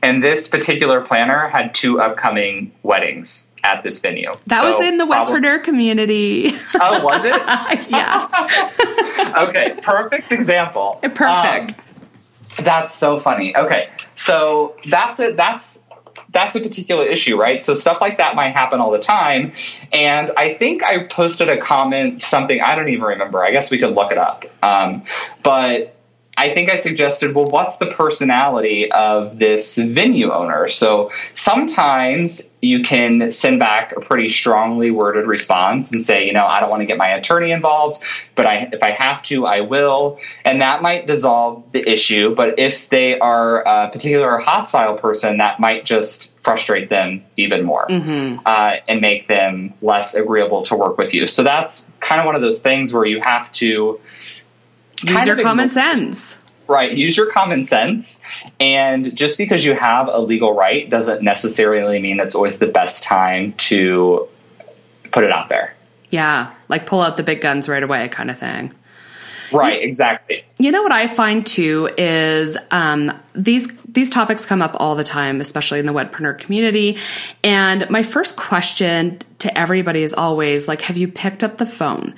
And 0.02 0.24
this 0.24 0.48
particular 0.48 1.02
planner 1.02 1.48
had 1.48 1.74
two 1.74 2.00
upcoming 2.00 2.72
weddings 2.82 3.49
at 3.64 3.82
this 3.82 3.98
venue. 3.98 4.32
That 4.46 4.62
so 4.62 4.72
was 4.72 4.86
in 4.86 4.96
the 4.96 5.06
Wedpreneur 5.06 5.62
community. 5.62 6.52
Oh, 6.74 7.02
was 7.04 7.24
it? 7.24 7.34
yeah. 7.90 9.34
okay, 9.48 9.78
perfect 9.82 10.32
example. 10.32 10.98
Perfect. 11.02 11.78
Um, 11.78 12.64
that's 12.64 12.94
so 12.94 13.20
funny. 13.20 13.56
Okay, 13.56 13.88
so 14.14 14.76
that's 14.88 15.20
it. 15.20 15.36
That's 15.36 15.82
that's 16.32 16.56
a 16.56 16.60
particular 16.60 17.04
issue, 17.04 17.36
right? 17.36 17.62
So 17.62 17.74
stuff 17.74 17.98
like 18.00 18.18
that 18.18 18.36
might 18.36 18.54
happen 18.54 18.80
all 18.80 18.90
the 18.90 18.98
time. 18.98 19.52
And 19.92 20.30
I 20.36 20.54
think 20.54 20.82
I 20.82 21.04
posted 21.04 21.48
a 21.48 21.58
comment, 21.58 22.22
something 22.22 22.60
I 22.60 22.74
don't 22.74 22.88
even 22.88 23.04
remember. 23.04 23.44
I 23.44 23.50
guess 23.50 23.70
we 23.70 23.78
could 23.78 23.94
look 23.94 24.12
it 24.12 24.18
up. 24.18 24.44
Um, 24.62 25.04
but 25.42 25.96
I 26.40 26.54
think 26.54 26.70
I 26.70 26.76
suggested, 26.76 27.34
well, 27.34 27.44
what's 27.44 27.76
the 27.76 27.88
personality 27.88 28.90
of 28.90 29.38
this 29.38 29.76
venue 29.76 30.32
owner? 30.32 30.68
So 30.68 31.12
sometimes 31.34 32.48
you 32.62 32.82
can 32.82 33.30
send 33.30 33.58
back 33.58 33.92
a 33.94 34.00
pretty 34.00 34.30
strongly 34.30 34.90
worded 34.90 35.26
response 35.26 35.92
and 35.92 36.02
say, 36.02 36.26
you 36.26 36.32
know, 36.32 36.46
I 36.46 36.60
don't 36.60 36.70
want 36.70 36.80
to 36.80 36.86
get 36.86 36.96
my 36.96 37.08
attorney 37.08 37.50
involved, 37.50 38.02
but 38.36 38.46
I, 38.46 38.70
if 38.72 38.82
I 38.82 38.92
have 38.92 39.22
to, 39.24 39.44
I 39.44 39.60
will. 39.60 40.18
And 40.42 40.62
that 40.62 40.80
might 40.80 41.06
dissolve 41.06 41.70
the 41.72 41.86
issue. 41.86 42.34
But 42.34 42.58
if 42.58 42.88
they 42.88 43.18
are 43.18 43.60
a 43.60 43.90
particular 43.90 44.38
hostile 44.38 44.96
person, 44.96 45.36
that 45.38 45.60
might 45.60 45.84
just 45.84 46.34
frustrate 46.38 46.88
them 46.88 47.22
even 47.36 47.64
more 47.64 47.86
mm-hmm. 47.86 48.38
uh, 48.46 48.76
and 48.88 49.02
make 49.02 49.28
them 49.28 49.74
less 49.82 50.14
agreeable 50.14 50.62
to 50.62 50.74
work 50.74 50.96
with 50.96 51.12
you. 51.12 51.26
So 51.28 51.42
that's 51.42 51.86
kind 52.00 52.18
of 52.18 52.24
one 52.24 52.34
of 52.34 52.40
those 52.40 52.62
things 52.62 52.94
where 52.94 53.04
you 53.04 53.20
have 53.22 53.52
to 53.52 54.00
Use 55.04 55.26
your 55.26 55.42
common 55.42 55.70
sense. 55.70 56.36
Right. 56.66 56.96
Use 56.96 57.16
your 57.16 57.32
common 57.32 57.64
sense. 57.64 58.22
And 58.60 59.16
just 59.16 59.38
because 59.38 59.64
you 59.64 59.74
have 59.74 60.06
a 60.06 60.18
legal 60.18 60.54
right 60.54 60.88
doesn't 60.88 61.22
necessarily 61.22 62.00
mean 62.00 62.20
it's 62.20 62.36
always 62.36 62.58
the 62.58 62.68
best 62.68 63.02
time 63.02 63.54
to 63.54 64.28
put 65.10 65.24
it 65.24 65.32
out 65.32 65.48
there. 65.48 65.74
Yeah. 66.10 66.52
Like 66.68 66.86
pull 66.86 67.00
out 67.00 67.16
the 67.16 67.24
big 67.24 67.40
guns 67.40 67.68
right 67.68 67.82
away, 67.82 68.08
kind 68.08 68.30
of 68.30 68.38
thing. 68.38 68.72
Right, 69.52 69.82
exactly. 69.82 70.44
You 70.58 70.70
know 70.70 70.82
what 70.82 70.92
I 70.92 71.08
find 71.08 71.44
too 71.44 71.90
is 71.98 72.56
um, 72.70 73.12
these 73.34 73.66
these 73.92 74.10
topics 74.10 74.46
come 74.46 74.62
up 74.62 74.76
all 74.78 74.94
the 74.94 75.04
time, 75.04 75.40
especially 75.40 75.78
in 75.78 75.86
the 75.86 75.92
Wedpreneur 75.92 76.38
community. 76.38 76.98
And 77.42 77.88
my 77.90 78.02
first 78.02 78.36
question 78.36 79.18
to 79.38 79.58
everybody 79.58 80.02
is 80.02 80.14
always 80.14 80.68
like, 80.68 80.82
"Have 80.82 80.96
you 80.96 81.08
picked 81.08 81.42
up 81.44 81.58
the 81.58 81.66
phone?" 81.66 82.14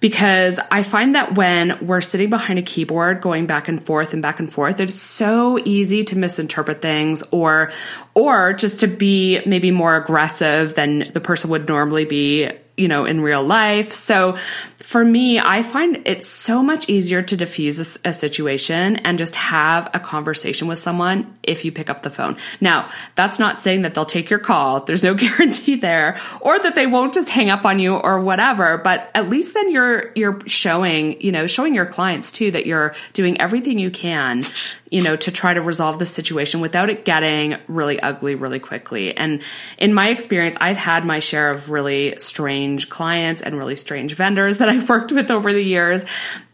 because 0.00 0.58
I 0.70 0.82
find 0.82 1.14
that 1.14 1.36
when 1.36 1.78
we're 1.86 2.00
sitting 2.00 2.30
behind 2.30 2.58
a 2.58 2.62
keyboard 2.62 3.20
going 3.20 3.46
back 3.46 3.68
and 3.68 3.82
forth 3.82 4.12
and 4.12 4.22
back 4.22 4.40
and 4.40 4.52
forth, 4.52 4.80
it's 4.80 4.94
so 4.94 5.58
easy 5.64 6.02
to 6.04 6.16
misinterpret 6.16 6.82
things 6.82 7.22
or 7.30 7.70
or 8.14 8.54
just 8.54 8.80
to 8.80 8.86
be 8.86 9.40
maybe 9.46 9.70
more 9.70 9.96
aggressive 9.96 10.74
than 10.74 11.00
the 11.12 11.20
person 11.20 11.50
would 11.50 11.68
normally 11.68 12.06
be 12.06 12.50
you 12.80 12.88
know, 12.88 13.04
in 13.04 13.20
real 13.20 13.42
life. 13.42 13.92
So 13.92 14.38
for 14.78 15.04
me, 15.04 15.38
I 15.38 15.62
find 15.62 16.02
it 16.06 16.24
so 16.24 16.62
much 16.62 16.88
easier 16.88 17.22
to 17.22 17.36
diffuse 17.36 17.78
a, 17.78 18.08
a, 18.08 18.12
situation 18.12 18.96
and 18.96 19.18
just 19.18 19.36
have 19.36 19.88
a 19.94 20.00
conversation 20.00 20.66
with 20.66 20.78
someone 20.78 21.36
if 21.42 21.64
you 21.64 21.70
pick 21.70 21.90
up 21.90 22.02
the 22.02 22.10
phone. 22.10 22.36
Now, 22.60 22.90
that's 23.14 23.38
not 23.38 23.58
saying 23.58 23.82
that 23.82 23.94
they'll 23.94 24.04
take 24.04 24.30
your 24.30 24.38
call. 24.38 24.80
There's 24.80 25.04
no 25.04 25.14
guarantee 25.24 25.76
there 25.76 26.18
or 26.40 26.58
that 26.58 26.74
they 26.74 26.86
won't 26.86 27.14
just 27.14 27.28
hang 27.28 27.50
up 27.50 27.64
on 27.64 27.78
you 27.78 27.94
or 27.94 28.20
whatever, 28.20 28.78
but 28.78 29.10
at 29.14 29.28
least 29.28 29.54
then 29.54 29.70
you're 29.70 30.10
you're 30.16 30.40
showing, 30.46 31.20
you 31.20 31.30
know, 31.30 31.46
showing 31.46 31.74
your 31.74 31.86
clients 31.86 32.32
too 32.32 32.50
that 32.50 32.66
you're 32.66 32.94
doing 33.12 33.40
everything 33.40 33.78
you 33.78 33.90
can 33.90 34.44
you 34.90 35.02
know, 35.02 35.16
to 35.16 35.30
try 35.30 35.54
to 35.54 35.62
resolve 35.62 35.98
the 35.98 36.06
situation 36.06 36.60
without 36.60 36.90
it 36.90 37.04
getting 37.04 37.56
really 37.68 38.00
ugly 38.00 38.34
really 38.34 38.58
quickly. 38.58 39.16
And 39.16 39.42
in 39.78 39.94
my 39.94 40.08
experience, 40.08 40.56
I've 40.60 40.76
had 40.76 41.04
my 41.04 41.20
share 41.20 41.50
of 41.50 41.70
really 41.70 42.16
strange 42.18 42.90
clients 42.90 43.40
and 43.40 43.56
really 43.56 43.76
strange 43.76 44.14
vendors 44.14 44.58
that 44.58 44.68
I've 44.70 44.88
worked 44.88 45.12
with 45.12 45.30
over 45.30 45.52
the 45.52 45.62
years. 45.62 46.04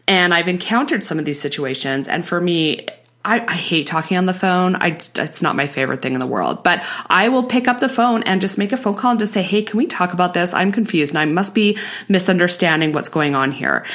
And 0.07 0.33
I've 0.33 0.47
encountered 0.47 1.03
some 1.03 1.19
of 1.19 1.25
these 1.25 1.39
situations. 1.39 2.07
And 2.07 2.25
for 2.25 2.39
me, 2.39 2.87
I, 3.25 3.43
I, 3.45 3.55
hate 3.55 3.87
talking 3.87 4.15
on 4.15 4.25
the 4.25 4.33
phone. 4.33 4.75
I, 4.75 4.97
it's 5.15 5.41
not 5.41 5.57
my 5.57 5.67
favorite 5.67 6.01
thing 6.01 6.13
in 6.13 6.21
the 6.21 6.27
world, 6.27 6.63
but 6.63 6.85
I 7.07 7.27
will 7.27 7.43
pick 7.43 7.67
up 7.67 7.81
the 7.81 7.89
phone 7.89 8.23
and 8.23 8.39
just 8.39 8.57
make 8.57 8.71
a 8.71 8.77
phone 8.77 8.95
call 8.95 9.11
and 9.11 9.19
just 9.19 9.33
say, 9.33 9.41
Hey, 9.41 9.63
can 9.63 9.77
we 9.77 9.85
talk 9.85 10.13
about 10.13 10.33
this? 10.33 10.53
I'm 10.53 10.71
confused 10.71 11.11
and 11.11 11.19
I 11.19 11.25
must 11.25 11.53
be 11.53 11.77
misunderstanding 12.07 12.93
what's 12.93 13.09
going 13.09 13.35
on 13.35 13.51
here 13.51 13.85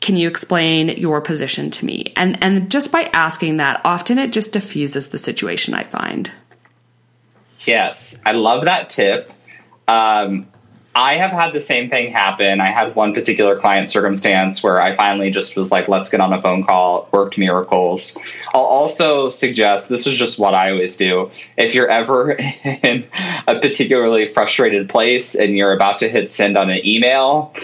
can 0.00 0.16
you 0.16 0.28
explain 0.28 0.90
your 0.90 1.20
position 1.20 1.70
to 1.72 1.84
me? 1.84 2.12
And 2.16 2.42
and 2.42 2.70
just 2.70 2.92
by 2.92 3.10
asking 3.12 3.56
that, 3.56 3.80
often 3.84 4.18
it 4.18 4.32
just 4.32 4.52
diffuses 4.52 5.08
the 5.08 5.18
situation. 5.18 5.74
I 5.74 5.82
find. 5.82 6.30
Yes, 7.60 8.18
I 8.24 8.32
love 8.32 8.64
that 8.64 8.90
tip. 8.90 9.30
Um, 9.88 10.46
I 10.98 11.18
have 11.18 11.30
had 11.30 11.52
the 11.52 11.60
same 11.60 11.90
thing 11.90 12.12
happen. 12.12 12.60
I 12.60 12.72
had 12.72 12.96
one 12.96 13.14
particular 13.14 13.56
client 13.56 13.92
circumstance 13.92 14.64
where 14.64 14.82
I 14.82 14.96
finally 14.96 15.30
just 15.30 15.56
was 15.56 15.70
like, 15.70 15.86
let's 15.86 16.10
get 16.10 16.20
on 16.20 16.32
a 16.32 16.42
phone 16.42 16.64
call, 16.64 17.08
worked 17.12 17.38
miracles. 17.38 18.16
I'll 18.52 18.62
also 18.62 19.30
suggest 19.30 19.88
this 19.88 20.08
is 20.08 20.18
just 20.18 20.40
what 20.40 20.54
I 20.54 20.72
always 20.72 20.96
do. 20.96 21.30
If 21.56 21.74
you're 21.74 21.88
ever 21.88 22.32
in 22.32 23.06
a 23.46 23.60
particularly 23.60 24.32
frustrated 24.32 24.88
place 24.88 25.36
and 25.36 25.56
you're 25.56 25.72
about 25.72 26.00
to 26.00 26.08
hit 26.08 26.32
send 26.32 26.56
on 26.56 26.68
an 26.68 26.84
email, 26.84 27.54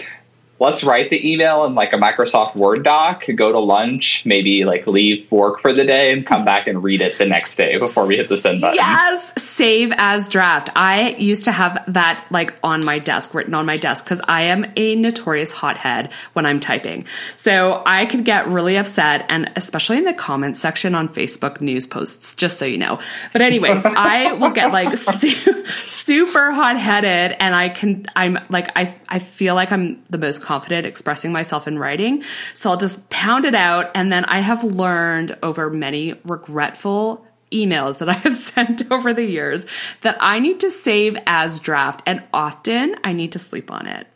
let's 0.59 0.83
write 0.83 1.09
the 1.09 1.31
email 1.31 1.65
in 1.65 1.75
like 1.75 1.91
a 1.91 1.97
Microsoft 1.97 2.55
Word 2.55 2.83
doc, 2.83 3.23
go 3.35 3.51
to 3.51 3.59
lunch, 3.59 4.25
maybe 4.25 4.63
like 4.63 4.87
leave 4.87 5.29
work 5.31 5.59
for 5.59 5.73
the 5.73 5.83
day 5.83 6.13
and 6.13 6.25
come 6.25 6.45
back 6.45 6.67
and 6.67 6.81
read 6.81 7.01
it 7.01 7.17
the 7.17 7.25
next 7.25 7.57
day 7.57 7.77
before 7.77 8.07
we 8.07 8.15
hit 8.15 8.29
the 8.29 8.37
send 8.37 8.61
button. 8.61 8.75
Yes, 8.75 9.33
save 9.41 9.91
as 9.97 10.29
draft. 10.29 10.69
I 10.75 11.09
used 11.17 11.45
to 11.45 11.51
have 11.51 11.83
that 11.93 12.25
like 12.31 12.55
on 12.63 12.85
my 12.85 12.99
desk, 12.99 13.33
written 13.33 13.53
on 13.53 13.65
my 13.65 13.75
desk 13.75 14.05
because 14.05 14.21
I 14.27 14.43
am 14.43 14.65
a 14.77 14.95
notorious 14.95 15.51
hothead 15.51 16.13
when 16.33 16.45
I'm 16.45 16.61
typing. 16.61 17.05
So 17.37 17.83
I 17.85 18.05
could 18.05 18.23
get 18.23 18.47
really 18.47 18.77
upset 18.77 19.25
and 19.27 19.51
especially 19.57 19.97
in 19.97 20.05
the 20.05 20.13
comments 20.13 20.61
section 20.61 20.95
on 20.95 21.09
Facebook 21.09 21.59
news 21.59 21.85
posts, 21.85 22.33
just 22.35 22.59
so 22.59 22.65
you 22.65 22.77
know. 22.77 22.99
But 23.33 23.41
anyways, 23.41 23.85
I 23.85 24.33
will 24.33 24.51
get 24.51 24.71
like 24.71 24.95
su- 24.95 25.65
super 25.65 26.53
hot 26.53 26.79
headed 26.79 27.35
and 27.41 27.53
I 27.53 27.69
can, 27.69 28.05
I'm 28.15 28.39
like, 28.49 28.69
I, 28.77 28.95
I 29.09 29.19
feel 29.19 29.53
like 29.55 29.73
I'm 29.73 30.01
the 30.09 30.17
most 30.17 30.44
confident 30.45 30.85
expressing 30.85 31.31
myself 31.31 31.67
in 31.67 31.79
writing. 31.79 32.23
So 32.53 32.69
I'll 32.69 32.77
just 32.77 33.09
pound 33.09 33.45
it 33.45 33.55
out. 33.55 33.91
And 33.95 34.11
then 34.11 34.23
I 34.25 34.39
have 34.39 34.63
learned 34.63 35.37
over 35.41 35.69
many 35.69 36.13
regretful 36.23 37.25
emails 37.51 37.97
that 37.97 38.09
I 38.09 38.13
have 38.13 38.35
sent 38.53 38.91
over 38.91 39.13
the 39.13 39.25
years 39.25 39.65
that 40.01 40.17
I 40.19 40.39
need 40.39 40.59
to 40.61 40.71
save 40.71 41.17
as 41.25 41.59
draft. 41.59 42.03
And 42.05 42.23
often 42.33 42.95
I 43.03 43.13
need 43.13 43.31
to 43.33 43.39
sleep 43.39 43.71
on 43.71 43.87
it. 43.87 44.07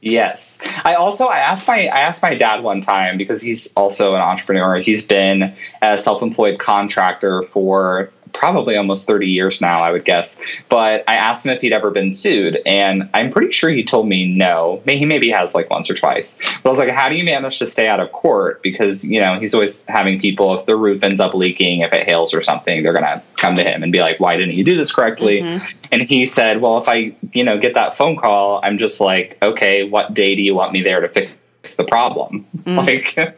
Yes. 0.00 0.60
I 0.84 0.94
also 0.94 1.26
I 1.26 1.38
asked 1.38 1.66
my 1.66 1.88
I 1.88 2.00
asked 2.00 2.22
my 2.22 2.36
dad 2.36 2.62
one 2.62 2.82
time 2.82 3.18
because 3.18 3.42
he's 3.42 3.72
also 3.72 4.14
an 4.14 4.20
entrepreneur. 4.20 4.76
He's 4.76 5.06
been 5.06 5.56
a 5.82 5.98
self-employed 5.98 6.60
contractor 6.60 7.42
for 7.42 8.12
probably 8.32 8.76
almost 8.76 9.06
30 9.06 9.26
years 9.26 9.60
now, 9.60 9.80
I 9.80 9.90
would 9.90 10.04
guess. 10.04 10.40
But 10.68 11.04
I 11.08 11.14
asked 11.14 11.46
him 11.46 11.52
if 11.52 11.60
he'd 11.60 11.72
ever 11.72 11.90
been 11.90 12.14
sued, 12.14 12.58
and 12.66 13.08
I'm 13.14 13.30
pretty 13.30 13.52
sure 13.52 13.70
he 13.70 13.84
told 13.84 14.08
me 14.08 14.34
no. 14.34 14.82
He 14.86 15.04
maybe 15.04 15.30
has 15.30 15.54
like 15.54 15.70
once 15.70 15.90
or 15.90 15.94
twice. 15.94 16.38
But 16.62 16.68
I 16.68 16.70
was 16.70 16.78
like, 16.78 16.90
how 16.90 17.08
do 17.08 17.14
you 17.14 17.24
manage 17.24 17.58
to 17.58 17.66
stay 17.66 17.88
out 17.88 18.00
of 18.00 18.12
court? 18.12 18.62
Because, 18.62 19.04
you 19.04 19.20
know, 19.20 19.38
he's 19.38 19.54
always 19.54 19.84
having 19.86 20.20
people, 20.20 20.58
if 20.58 20.66
the 20.66 20.76
roof 20.76 21.02
ends 21.02 21.20
up 21.20 21.34
leaking, 21.34 21.80
if 21.80 21.92
it 21.92 22.06
hails 22.06 22.34
or 22.34 22.42
something, 22.42 22.82
they're 22.82 22.92
going 22.92 23.04
to 23.04 23.22
come 23.36 23.56
to 23.56 23.62
him 23.62 23.82
and 23.82 23.92
be 23.92 24.00
like, 24.00 24.20
why 24.20 24.36
didn't 24.36 24.54
you 24.54 24.64
do 24.64 24.76
this 24.76 24.92
correctly? 24.92 25.40
Mm-hmm. 25.40 25.66
And 25.92 26.02
he 26.02 26.26
said, 26.26 26.60
well, 26.60 26.78
if 26.78 26.88
I, 26.88 27.14
you 27.32 27.44
know, 27.44 27.58
get 27.58 27.74
that 27.74 27.96
phone 27.96 28.16
call, 28.16 28.60
I'm 28.62 28.78
just 28.78 29.00
like, 29.00 29.38
okay, 29.42 29.88
what 29.88 30.14
day 30.14 30.34
do 30.34 30.42
you 30.42 30.54
want 30.54 30.72
me 30.72 30.82
there 30.82 31.00
to 31.00 31.08
fix 31.08 31.76
the 31.76 31.84
problem. 31.84 32.46
Mm. 32.56 32.78
Like, 32.88 33.36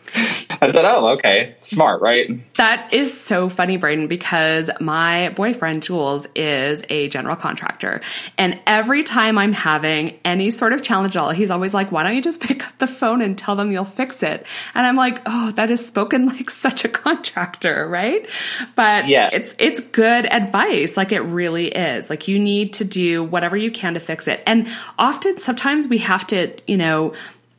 I 0.63 0.69
said, 0.69 0.85
oh, 0.85 1.09
okay, 1.17 1.57
smart, 1.63 2.03
right? 2.03 2.29
That 2.57 2.93
is 2.93 3.19
so 3.19 3.49
funny, 3.49 3.79
Braden, 3.79 4.09
because 4.09 4.71
my 4.81 5.31
boyfriend, 5.31 5.83
Jules, 5.83 6.27
is 6.35 6.85
a 6.91 7.09
general 7.09 7.37
contractor. 7.37 8.03
And 8.37 8.61
every 8.67 9.03
time 9.03 9.39
I'm 9.39 9.55
having 9.55 10.19
any 10.25 10.51
sort 10.51 10.73
of 10.73 10.83
challenge 10.83 11.17
at 11.17 11.23
all, 11.23 11.31
he's 11.31 11.51
always 11.51 11.73
like, 11.73 11.91
why 11.91 12.03
don't 12.03 12.15
you 12.15 12.23
just 12.23 12.41
pick 12.51 12.67
up 12.67 12.77
the 12.79 12.87
phone 12.87 13.23
and 13.23 13.39
tell 13.39 13.57
them 13.57 13.73
you'll 13.73 13.85
fix 13.85 14.23
it? 14.23 14.47
And 14.75 14.87
I'm 14.87 14.97
like, 14.97 15.23
oh, 15.27 15.53
that 15.53 15.71
is 15.71 15.87
spoken 15.87 16.27
like 16.27 16.51
such 16.51 16.85
a 16.85 16.89
contractor, 16.89 17.89
right? 17.89 18.29
But 18.77 19.09
yes. 19.09 19.33
it's, 19.33 19.61
it's 19.61 19.81
good 19.81 20.27
advice. 20.27 20.97
Like 20.97 21.13
it 21.13 21.21
really 21.21 21.69
is. 21.69 22.11
Like 22.11 22.29
you 22.29 22.39
need 22.39 22.75
to 22.75 22.85
do 22.85 23.25
whatever 23.25 23.57
you 23.57 23.71
can 23.71 23.95
to 23.95 24.01
fix 24.01 24.29
it. 24.29 24.43
And 24.47 24.69
often, 24.99 25.39
sometimes 25.39 25.89
we 25.89 25.99
have 25.99 26.27
to, 26.29 26.55
you 26.67 26.77
know, 26.77 27.15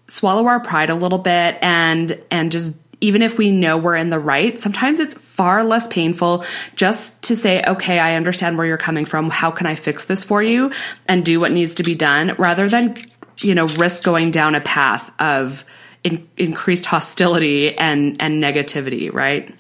swallow 0.08 0.46
our 0.48 0.60
pride 0.60 0.90
a 0.90 0.96
little 0.96 1.18
bit 1.18 1.58
and 1.62 2.22
and 2.30 2.52
just 2.52 2.76
even 3.02 3.24
if 3.24 3.38
we 3.38 3.52
know 3.52 3.78
we're 3.78 3.96
in 3.96 4.10
the 4.10 4.20
right, 4.20 4.60
sometimes 4.60 5.00
it's 5.00 5.16
far 5.16 5.64
less 5.64 5.88
painful 5.88 6.46
just 6.76 7.22
to 7.24 7.36
say, 7.36 7.64
okay, 7.68 8.00
I 8.00 8.16
understand 8.16 8.58
where 8.58 8.68
you're 8.68 8.78
coming 8.78 9.06
from. 9.06 9.32
How 9.32 9.50
can 9.50 9.66
I 9.66 9.76
fix 9.76 10.06
this 10.06 10.24
for 10.24 10.42
you 10.42 10.72
and 11.08 11.26
do 11.26 11.40
what 11.40 11.52
needs 11.52 11.74
to 11.76 11.84
be 11.84 11.96
done 11.96 12.36
rather 12.38 12.70
than, 12.70 13.04
you 13.38 13.56
know, 13.56 13.68
risk 13.68 14.04
going 14.04 14.30
down 14.30 14.54
a 14.54 14.62
path 14.62 15.12
of 15.20 15.66
in, 16.04 16.28
increased 16.38 16.86
hostility 16.86 17.76
and, 17.76 18.22
and 18.22 18.42
negativity, 18.42 19.12
right? 19.12 19.54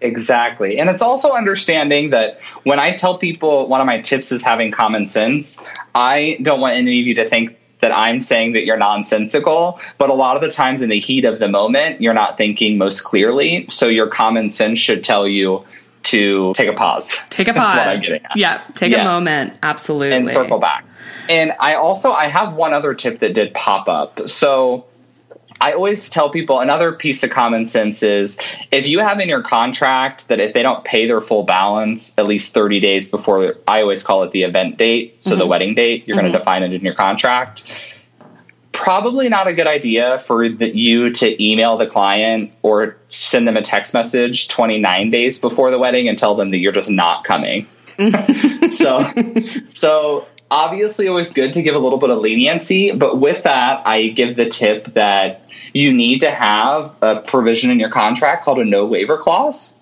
Exactly. 0.00 0.78
And 0.78 0.90
it's 0.90 1.02
also 1.02 1.32
understanding 1.32 2.10
that 2.10 2.40
when 2.62 2.78
I 2.78 2.96
tell 2.96 3.18
people 3.18 3.68
one 3.68 3.80
of 3.80 3.86
my 3.86 4.00
tips 4.00 4.32
is 4.32 4.42
having 4.42 4.70
common 4.70 5.06
sense, 5.06 5.62
I 5.94 6.38
don't 6.42 6.60
want 6.60 6.76
any 6.76 7.00
of 7.00 7.06
you 7.06 7.14
to 7.16 7.28
think 7.28 7.58
that 7.80 7.92
I'm 7.92 8.20
saying 8.20 8.52
that 8.52 8.64
you're 8.64 8.76
nonsensical, 8.76 9.80
but 9.98 10.10
a 10.10 10.14
lot 10.14 10.36
of 10.36 10.42
the 10.42 10.50
times 10.50 10.82
in 10.82 10.88
the 10.88 11.00
heat 11.00 11.24
of 11.24 11.38
the 11.38 11.48
moment, 11.48 12.00
you're 12.00 12.14
not 12.14 12.36
thinking 12.36 12.78
most 12.78 13.02
clearly. 13.04 13.66
So 13.70 13.88
your 13.88 14.06
common 14.08 14.50
sense 14.50 14.78
should 14.78 15.04
tell 15.04 15.28
you 15.28 15.64
to 16.04 16.52
take 16.54 16.68
a 16.68 16.74
pause. 16.74 17.24
Take 17.30 17.48
a 17.48 17.54
pause. 17.54 18.04
Yeah, 18.36 18.62
take 18.74 18.92
yes. 18.92 19.00
a 19.00 19.04
moment. 19.04 19.54
Absolutely. 19.62 20.16
And 20.16 20.30
circle 20.30 20.58
back. 20.58 20.86
And 21.28 21.52
I 21.58 21.74
also 21.74 22.12
I 22.12 22.28
have 22.28 22.54
one 22.54 22.74
other 22.74 22.94
tip 22.94 23.20
that 23.20 23.34
did 23.34 23.54
pop 23.54 23.88
up. 23.88 24.28
So 24.28 24.86
I 25.64 25.72
always 25.72 26.10
tell 26.10 26.28
people 26.28 26.60
another 26.60 26.92
piece 26.92 27.22
of 27.22 27.30
common 27.30 27.68
sense 27.68 28.02
is 28.02 28.38
if 28.70 28.84
you 28.84 28.98
have 28.98 29.18
in 29.18 29.30
your 29.30 29.42
contract 29.42 30.28
that 30.28 30.38
if 30.38 30.52
they 30.52 30.62
don't 30.62 30.84
pay 30.84 31.06
their 31.06 31.22
full 31.22 31.44
balance 31.44 32.12
at 32.18 32.26
least 32.26 32.52
30 32.52 32.80
days 32.80 33.10
before, 33.10 33.54
I 33.66 33.80
always 33.80 34.02
call 34.02 34.24
it 34.24 34.32
the 34.32 34.42
event 34.42 34.76
date, 34.76 35.24
so 35.24 35.30
mm-hmm. 35.30 35.38
the 35.38 35.46
wedding 35.46 35.74
date, 35.74 36.06
you're 36.06 36.18
mm-hmm. 36.18 36.24
going 36.26 36.32
to 36.34 36.38
define 36.38 36.64
it 36.64 36.74
in 36.74 36.82
your 36.82 36.92
contract. 36.92 37.64
Probably 38.72 39.30
not 39.30 39.48
a 39.48 39.54
good 39.54 39.66
idea 39.66 40.22
for 40.26 40.46
the, 40.50 40.68
you 40.68 41.14
to 41.14 41.42
email 41.42 41.78
the 41.78 41.86
client 41.86 42.52
or 42.60 42.98
send 43.08 43.48
them 43.48 43.56
a 43.56 43.62
text 43.62 43.94
message 43.94 44.48
29 44.48 45.10
days 45.10 45.38
before 45.38 45.70
the 45.70 45.78
wedding 45.78 46.10
and 46.10 46.18
tell 46.18 46.34
them 46.34 46.50
that 46.50 46.58
you're 46.58 46.72
just 46.72 46.90
not 46.90 47.24
coming. 47.24 47.66
so, 48.70 49.10
so 49.72 50.26
obviously 50.50 51.08
always 51.08 51.32
good 51.32 51.54
to 51.54 51.62
give 51.62 51.74
a 51.74 51.78
little 51.78 51.98
bit 51.98 52.10
of 52.10 52.18
leniency, 52.18 52.92
but 52.92 53.18
with 53.18 53.44
that, 53.44 53.86
I 53.86 54.08
give 54.08 54.36
the 54.36 54.50
tip 54.50 54.84
that 54.92 55.43
you 55.74 55.92
need 55.92 56.20
to 56.20 56.30
have 56.30 56.94
a 57.02 57.20
provision 57.20 57.70
in 57.70 57.78
your 57.78 57.90
contract 57.90 58.44
called 58.44 58.60
a 58.60 58.64
no 58.64 58.86
waiver 58.86 59.18
clause. 59.18 59.74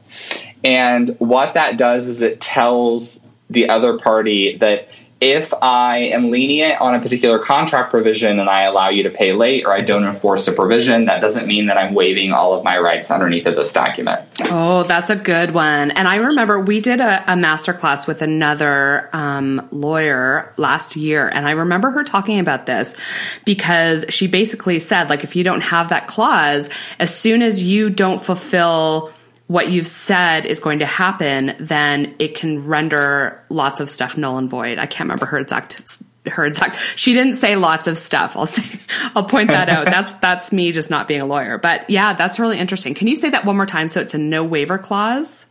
And 0.64 1.14
what 1.18 1.54
that 1.54 1.76
does 1.76 2.08
is 2.08 2.22
it 2.22 2.40
tells 2.40 3.24
the 3.50 3.68
other 3.68 3.98
party 3.98 4.56
that 4.58 4.88
if 5.22 5.54
I 5.62 5.98
am 5.98 6.32
lenient 6.32 6.80
on 6.80 6.96
a 6.96 7.00
particular 7.00 7.38
contract 7.38 7.92
provision 7.92 8.40
and 8.40 8.50
I 8.50 8.62
allow 8.62 8.88
you 8.88 9.04
to 9.04 9.10
pay 9.10 9.32
late 9.32 9.64
or 9.64 9.72
I 9.72 9.78
don't 9.78 10.02
enforce 10.02 10.48
a 10.48 10.52
provision, 10.52 11.04
that 11.04 11.20
doesn't 11.20 11.46
mean 11.46 11.66
that 11.66 11.78
I'm 11.78 11.94
waiving 11.94 12.32
all 12.32 12.54
of 12.54 12.64
my 12.64 12.76
rights 12.76 13.08
underneath 13.08 13.46
of 13.46 13.54
this 13.54 13.72
document. 13.72 14.22
Oh, 14.46 14.82
that's 14.82 15.10
a 15.10 15.16
good 15.16 15.52
one. 15.52 15.92
And 15.92 16.08
I 16.08 16.16
remember 16.16 16.58
we 16.58 16.80
did 16.80 17.00
a, 17.00 17.22
a 17.32 17.36
masterclass 17.36 18.08
with 18.08 18.20
another 18.20 19.08
um, 19.12 19.68
lawyer 19.70 20.52
last 20.56 20.96
year, 20.96 21.28
and 21.28 21.46
I 21.46 21.52
remember 21.52 21.90
her 21.90 22.02
talking 22.02 22.40
about 22.40 22.66
this 22.66 22.96
because 23.44 24.04
she 24.08 24.26
basically 24.26 24.80
said, 24.80 25.08
like, 25.08 25.22
if 25.22 25.36
you 25.36 25.44
don't 25.44 25.60
have 25.60 25.90
that 25.90 26.08
clause, 26.08 26.68
as 26.98 27.14
soon 27.14 27.42
as 27.42 27.62
you 27.62 27.90
don't 27.90 28.20
fulfill 28.20 29.12
what 29.52 29.68
you've 29.68 29.86
said 29.86 30.46
is 30.46 30.60
going 30.60 30.78
to 30.78 30.86
happen, 30.86 31.54
then 31.60 32.14
it 32.18 32.34
can 32.34 32.66
render 32.66 33.44
lots 33.50 33.80
of 33.80 33.90
stuff 33.90 34.16
null 34.16 34.38
and 34.38 34.48
void. 34.48 34.78
I 34.78 34.86
can't 34.86 35.08
remember 35.08 35.26
her 35.26 35.38
exact 35.38 36.02
her 36.26 36.46
exact 36.46 36.78
she 36.94 37.12
didn't 37.12 37.34
say 37.34 37.56
lots 37.56 37.86
of 37.86 37.98
stuff. 37.98 38.34
I'll 38.34 38.46
say 38.46 38.64
I'll 39.14 39.24
point 39.24 39.48
that 39.48 39.68
out. 39.68 39.84
That's 39.84 40.14
that's 40.14 40.52
me 40.52 40.72
just 40.72 40.88
not 40.88 41.06
being 41.06 41.20
a 41.20 41.26
lawyer. 41.26 41.58
But 41.58 41.90
yeah, 41.90 42.14
that's 42.14 42.38
really 42.38 42.58
interesting. 42.58 42.94
Can 42.94 43.08
you 43.08 43.16
say 43.16 43.28
that 43.30 43.44
one 43.44 43.56
more 43.56 43.66
time 43.66 43.88
so 43.88 44.00
it's 44.00 44.14
a 44.14 44.18
no 44.18 44.42
waiver 44.42 44.78
clause? 44.78 45.44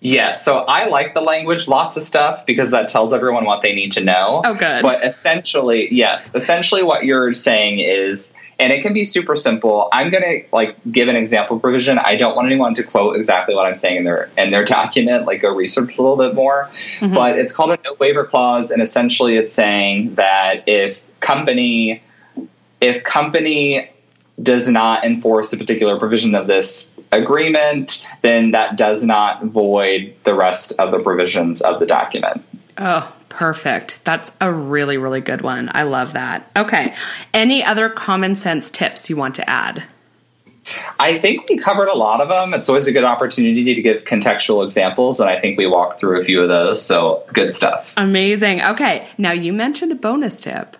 Yes, 0.00 0.44
so 0.44 0.58
I 0.58 0.88
like 0.88 1.14
the 1.14 1.20
language 1.20 1.66
lots 1.66 1.96
of 1.96 2.04
stuff 2.04 2.46
because 2.46 2.70
that 2.70 2.88
tells 2.88 3.12
everyone 3.12 3.44
what 3.44 3.62
they 3.62 3.74
need 3.74 3.92
to 3.92 4.04
know. 4.04 4.42
Oh 4.44 4.54
good. 4.54 4.82
But 4.82 5.04
essentially, 5.04 5.92
yes, 5.92 6.34
essentially 6.34 6.84
what 6.84 7.04
you're 7.04 7.34
saying 7.34 7.80
is 7.80 8.34
and 8.60 8.72
it 8.72 8.82
can 8.82 8.92
be 8.92 9.04
super 9.04 9.36
simple. 9.36 9.88
I'm 9.92 10.10
going 10.10 10.22
to 10.22 10.42
like 10.52 10.76
give 10.90 11.06
an 11.06 11.14
example 11.14 11.60
provision. 11.60 11.98
I 11.98 12.16
don't 12.16 12.34
want 12.34 12.46
anyone 12.46 12.74
to 12.74 12.82
quote 12.82 13.14
exactly 13.14 13.54
what 13.54 13.66
I'm 13.66 13.76
saying 13.76 13.98
in 13.98 14.04
their 14.04 14.30
in 14.36 14.50
their 14.50 14.64
document. 14.78 15.26
Like 15.26 15.42
go 15.42 15.54
research 15.54 15.96
a 15.96 16.02
little 16.02 16.16
bit 16.16 16.34
more. 16.34 16.68
Mm-hmm. 16.98 17.14
But 17.14 17.38
it's 17.38 17.52
called 17.52 17.70
a 17.70 17.78
no 17.84 17.94
waiver 18.00 18.24
clause, 18.24 18.70
and 18.70 18.82
essentially 18.82 19.36
it's 19.36 19.52
saying 19.54 20.16
that 20.16 20.64
if 20.66 21.04
company 21.20 22.02
if 22.80 23.04
company 23.04 23.90
does 24.42 24.68
not 24.68 25.04
enforce 25.04 25.52
a 25.52 25.56
particular 25.56 25.98
provision 25.98 26.34
of 26.34 26.46
this 26.46 26.92
agreement, 27.12 28.06
then 28.22 28.52
that 28.52 28.76
does 28.76 29.04
not 29.04 29.44
void 29.44 30.14
the 30.24 30.34
rest 30.34 30.72
of 30.78 30.90
the 30.90 30.98
provisions 30.98 31.62
of 31.62 31.80
the 31.80 31.86
document. 31.86 32.42
Oh, 32.76 33.12
Perfect. 33.28 34.00
That's 34.04 34.32
a 34.40 34.50
really, 34.52 34.96
really 34.96 35.20
good 35.20 35.42
one. 35.42 35.70
I 35.72 35.84
love 35.84 36.14
that. 36.14 36.50
Okay. 36.56 36.94
Any 37.32 37.62
other 37.62 37.88
common 37.88 38.34
sense 38.34 38.70
tips 38.70 39.08
you 39.08 39.16
want 39.16 39.36
to 39.36 39.48
add? 39.48 39.84
I 40.98 41.18
think 41.18 41.48
we 41.48 41.56
covered 41.56 41.88
a 41.88 41.94
lot 41.94 42.20
of 42.20 42.28
them. 42.28 42.52
It's 42.52 42.68
always 42.68 42.88
a 42.88 42.92
good 42.92 43.04
opportunity 43.04 43.74
to 43.74 43.80
give 43.80 44.02
contextual 44.04 44.66
examples, 44.66 45.20
and 45.20 45.30
I 45.30 45.40
think 45.40 45.56
we 45.56 45.66
walked 45.66 46.00
through 46.00 46.20
a 46.20 46.24
few 46.24 46.42
of 46.42 46.48
those. 46.48 46.84
So 46.84 47.22
good 47.32 47.54
stuff. 47.54 47.92
Amazing. 47.96 48.62
Okay. 48.62 49.08
Now 49.16 49.32
you 49.32 49.52
mentioned 49.52 49.92
a 49.92 49.94
bonus 49.94 50.36
tip. 50.36 50.76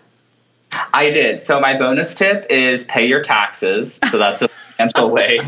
I 0.93 1.11
did. 1.11 1.43
So 1.43 1.61
my 1.61 1.79
bonus 1.79 2.15
tip 2.15 2.49
is 2.51 2.85
pay 2.87 3.07
your 3.07 3.23
taxes. 3.23 4.01
So 4.11 4.19
that's 4.19 4.43
a 4.43 4.49
financial 4.49 5.11
way 5.13 5.41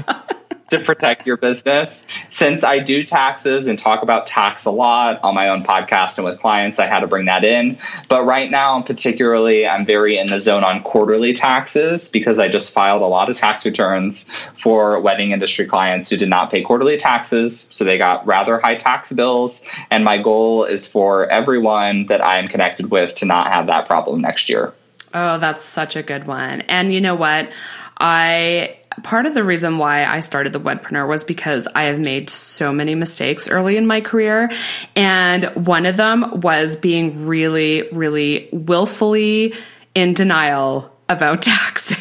to 0.71 0.81
protect 0.81 1.27
your 1.27 1.37
business. 1.37 2.07
Since 2.31 2.65
I 2.65 2.79
do 2.79 3.05
taxes 3.05 3.67
and 3.69 3.79
talk 3.79 4.03
about 4.03 4.27
tax 4.27 4.65
a 4.65 4.71
lot 4.71 5.21
on 5.23 5.35
my 5.35 5.49
own 5.49 5.65
podcast 5.65 6.17
and 6.19 6.25
with 6.25 6.41
clients, 6.41 6.79
I 6.79 6.87
had 6.87 7.01
to 7.01 7.07
bring 7.07 7.27
that 7.27 7.45
in. 7.45 7.79
But 8.09 8.25
right 8.25 8.51
now, 8.51 8.81
particularly, 8.83 9.67
I'm 9.67 9.85
very 9.85 10.19
in 10.19 10.29
the 10.29 10.39
zone 10.39 10.65
on 10.65 10.83
quarterly 10.83 11.35
taxes 11.35 12.09
because 12.09 12.39
I 12.39 12.49
just 12.49 12.73
filed 12.73 13.03
a 13.03 13.07
lot 13.07 13.29
of 13.29 13.37
tax 13.37 13.67
returns 13.67 14.29
for 14.63 15.01
wedding 15.01 15.33
industry 15.33 15.67
clients 15.67 16.11
who 16.11 16.17
did 16.17 16.29
not 16.29 16.51
pay 16.51 16.63
quarterly 16.63 16.99
taxes. 16.99 17.69
So 17.73 17.85
they 17.85 17.99
got 17.99 18.27
rather 18.27 18.61
high 18.61 18.77
tax 18.77 19.13
bills. 19.13 19.65
And 19.91 20.05
my 20.05 20.19
goal 20.19 20.65
is 20.65 20.87
for 20.87 21.29
everyone 21.29 22.07
that 22.07 22.25
I 22.25 22.39
am 22.39 22.49
connected 22.49 22.91
with 22.91 23.17
to 23.17 23.27
not 23.27 23.53
have 23.53 23.67
that 23.67 23.87
problem 23.87 24.21
next 24.21 24.49
year. 24.49 24.73
Oh, 25.13 25.39
that's 25.39 25.65
such 25.65 25.97
a 25.97 26.03
good 26.03 26.27
one. 26.27 26.61
And 26.63 26.95
you 26.95 27.01
know 27.01 27.17
what? 27.17 27.51
I 27.99 28.77
part 29.03 29.27
of 29.27 29.35
the 29.35 29.45
reason 29.45 29.79
why 29.79 30.05
I 30.05 30.21
started 30.21 30.53
the 30.53 30.61
Wedpreneur 30.61 31.09
was 31.09 31.25
because 31.25 31.67
I 31.75 31.85
have 31.85 31.99
made 31.99 32.31
so 32.31 32.73
many 32.73 32.95
mistakes 32.95 33.49
early 33.49 33.77
in 33.77 33.87
my 33.87 34.01
career. 34.01 34.51
And 34.97 35.45
one 35.67 35.87
of 35.87 35.97
them 35.97 36.41
was 36.41 36.77
being 36.77 37.27
really, 37.27 37.89
really 37.93 38.49
willfully 38.53 39.55
in 39.95 40.15
denial 40.15 40.95
about 41.09 41.43
taxes. 41.43 41.97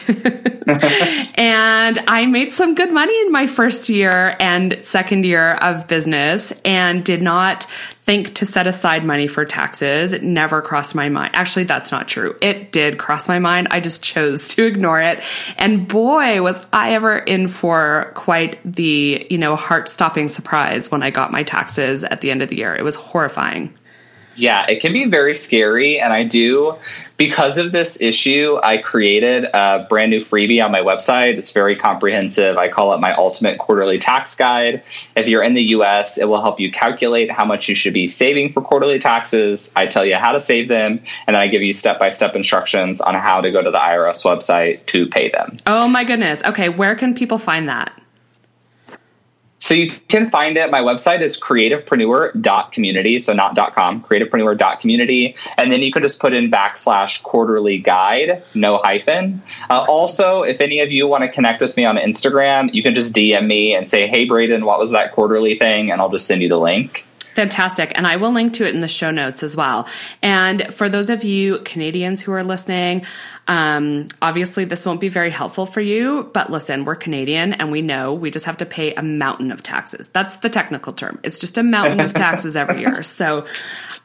and 1.36 2.00
I 2.08 2.26
made 2.28 2.54
some 2.54 2.76
good 2.76 2.94
money 2.94 3.20
in 3.22 3.32
my 3.32 3.48
first 3.48 3.90
year 3.90 4.36
and 4.40 4.82
second 4.82 5.26
year 5.26 5.54
of 5.54 5.88
business 5.88 6.52
and 6.64 7.04
did 7.04 7.22
not 7.22 7.66
think 8.10 8.36
to 8.36 8.46
set 8.46 8.68
aside 8.68 9.04
money 9.04 9.28
for 9.28 9.46
taxes. 9.46 10.14
It 10.14 10.24
never 10.24 10.62
crossed 10.62 10.96
my 10.96 11.10
mind. 11.10 11.32
Actually, 11.34 11.66
that's 11.66 11.92
not 11.92 12.08
true. 12.08 12.36
It 12.42 12.72
did 12.72 12.98
cross 12.98 13.28
my 13.28 13.40
mind. 13.40 13.68
I 13.72 13.80
just 13.80 14.04
chose 14.04 14.50
to 14.56 14.66
ignore 14.68 15.02
it. 15.02 15.24
And 15.58 15.88
boy, 15.88 16.42
was 16.42 16.60
I 16.74 16.94
ever 16.94 17.18
in 17.18 17.48
for 17.48 18.12
quite 18.16 18.60
the, 18.64 19.28
you 19.30 19.38
know, 19.38 19.56
heart 19.56 19.90
stopping 19.90 20.28
surprise 20.28 20.92
when 20.92 21.04
I 21.04 21.10
got 21.10 21.32
my 21.32 21.44
taxes 21.44 22.04
at 22.04 22.22
the 22.22 22.32
end 22.32 22.42
of 22.42 22.50
the 22.50 22.58
year. 22.58 22.76
It 22.76 22.84
was 22.84 22.96
horrifying. 22.96 23.74
Yeah, 24.40 24.66
it 24.68 24.80
can 24.80 24.94
be 24.94 25.06
very 25.06 25.36
scary. 25.36 26.00
And 26.00 26.14
I 26.14 26.24
do, 26.24 26.78
because 27.18 27.58
of 27.58 27.74
this 27.74 28.00
issue, 28.00 28.58
I 28.64 28.78
created 28.78 29.44
a 29.44 29.86
brand 29.90 30.12
new 30.12 30.22
freebie 30.22 30.64
on 30.64 30.72
my 30.72 30.80
website. 30.80 31.38
It's 31.38 31.52
very 31.52 31.76
comprehensive. 31.76 32.58
I 32.58 32.70
call 32.70 32.94
it 32.94 33.02
my 33.02 33.14
ultimate 33.14 33.58
quarterly 33.58 34.00
tax 34.00 34.38
guide. 34.38 34.82
If 35.18 35.28
you're 35.28 35.44
in 35.44 35.56
the 35.56 35.64
US, 35.76 36.18
it 36.18 36.30
will 36.30 36.42
help 36.42 36.62
you 36.62 36.72
calculate 36.72 37.30
how 37.30 37.44
much 37.44 37.68
you 37.68 37.76
should 37.76 37.94
be 37.94 38.08
saving 38.08 38.54
for 38.54 38.62
quarterly 38.62 39.00
taxes. 39.00 39.74
I 39.76 39.88
tell 39.88 40.06
you 40.06 40.16
how 40.16 40.32
to 40.32 40.40
save 40.40 40.70
them, 40.70 41.02
and 41.28 41.36
then 41.36 41.42
I 41.42 41.48
give 41.48 41.62
you 41.62 41.74
step 41.74 42.00
by 42.00 42.12
step 42.12 42.34
instructions 42.34 43.02
on 43.02 43.16
how 43.16 43.42
to 43.42 43.52
go 43.52 43.62
to 43.62 43.72
the 43.72 43.78
IRS 43.78 44.24
website 44.24 44.86
to 44.86 45.06
pay 45.06 45.28
them. 45.28 45.58
Oh 45.68 45.90
my 45.90 46.06
goodness. 46.06 46.42
Okay, 46.46 46.70
where 46.70 46.96
can 46.96 47.14
people 47.14 47.40
find 47.40 47.68
that? 47.68 47.92
So 49.60 49.74
you 49.74 49.92
can 50.08 50.30
find 50.30 50.58
it. 50.58 50.72
My 50.72 50.82
website 50.82 51.22
is 51.22 51.40
creativepreneur.community. 51.40 53.20
So 53.20 53.34
not 53.34 53.56
.com, 53.76 54.02
creativepreneur.community. 54.02 55.36
And 55.58 55.72
then 55.72 55.82
you 55.82 55.92
can 55.92 56.02
just 56.02 56.20
put 56.20 56.34
in 56.34 56.50
backslash 56.50 57.22
quarterly 57.24 57.78
guide, 57.78 58.44
no 58.56 58.78
hyphen. 58.78 59.44
Uh, 59.70 59.86
also, 59.88 60.44
if 60.44 60.62
any 60.62 60.80
of 60.80 60.92
you 60.92 61.08
want 61.08 61.24
to 61.26 61.30
connect 61.30 61.62
with 61.62 61.76
me 61.76 61.86
on 61.86 61.98
Instagram, 61.98 62.74
you 62.74 62.82
can 62.82 62.96
just 62.96 63.14
DM 63.14 63.46
me 63.46 63.76
and 63.76 63.90
say, 63.90 64.08
Hey, 64.08 64.26
Braden, 64.26 64.64
what 64.66 64.80
was 64.80 64.92
that 64.92 65.12
quarterly 65.12 65.58
thing? 65.58 65.92
And 65.92 66.02
I'll 66.02 66.10
just 66.10 66.26
send 66.26 66.42
you 66.42 66.50
the 66.50 66.60
link. 66.60 67.06
Fantastic. 67.40 67.94
And 67.96 68.06
I 68.06 68.18
will 68.18 68.34
link 68.34 68.56
to 68.56 68.68
it 68.68 68.76
in 68.76 68.82
the 68.82 68.90
show 68.90 69.12
notes 69.12 69.44
as 69.44 69.56
well. 69.56 69.88
And 70.22 70.74
for 70.74 70.90
those 70.90 71.10
of 71.10 71.24
you 71.24 71.60
Canadians 71.60 72.22
who 72.22 72.34
are 72.34 72.44
listening, 72.44 73.06
um, 73.48 74.08
obviously, 74.22 74.66
this 74.66 74.86
won't 74.86 75.00
be 75.00 75.08
very 75.08 75.30
helpful 75.30 75.66
for 75.66 75.80
you, 75.80 76.30
but 76.34 76.52
listen, 76.52 76.84
we're 76.84 76.98
Canadian 76.98 77.54
and 77.54 77.72
we 77.72 77.82
know 77.82 78.14
we 78.14 78.30
just 78.30 78.46
have 78.46 78.58
to 78.58 78.66
pay 78.66 78.94
a 78.94 79.02
mountain 79.02 79.54
of 79.54 79.64
taxes. 79.64 80.10
That's 80.10 80.36
the 80.38 80.50
technical 80.50 80.92
term. 80.92 81.22
It's 81.24 81.40
just 81.40 81.58
a 81.58 81.64
mountain 81.64 82.02
of 82.02 82.14
taxes 82.14 82.58
every 82.58 82.82
year. 82.82 83.04
So, 83.20 83.46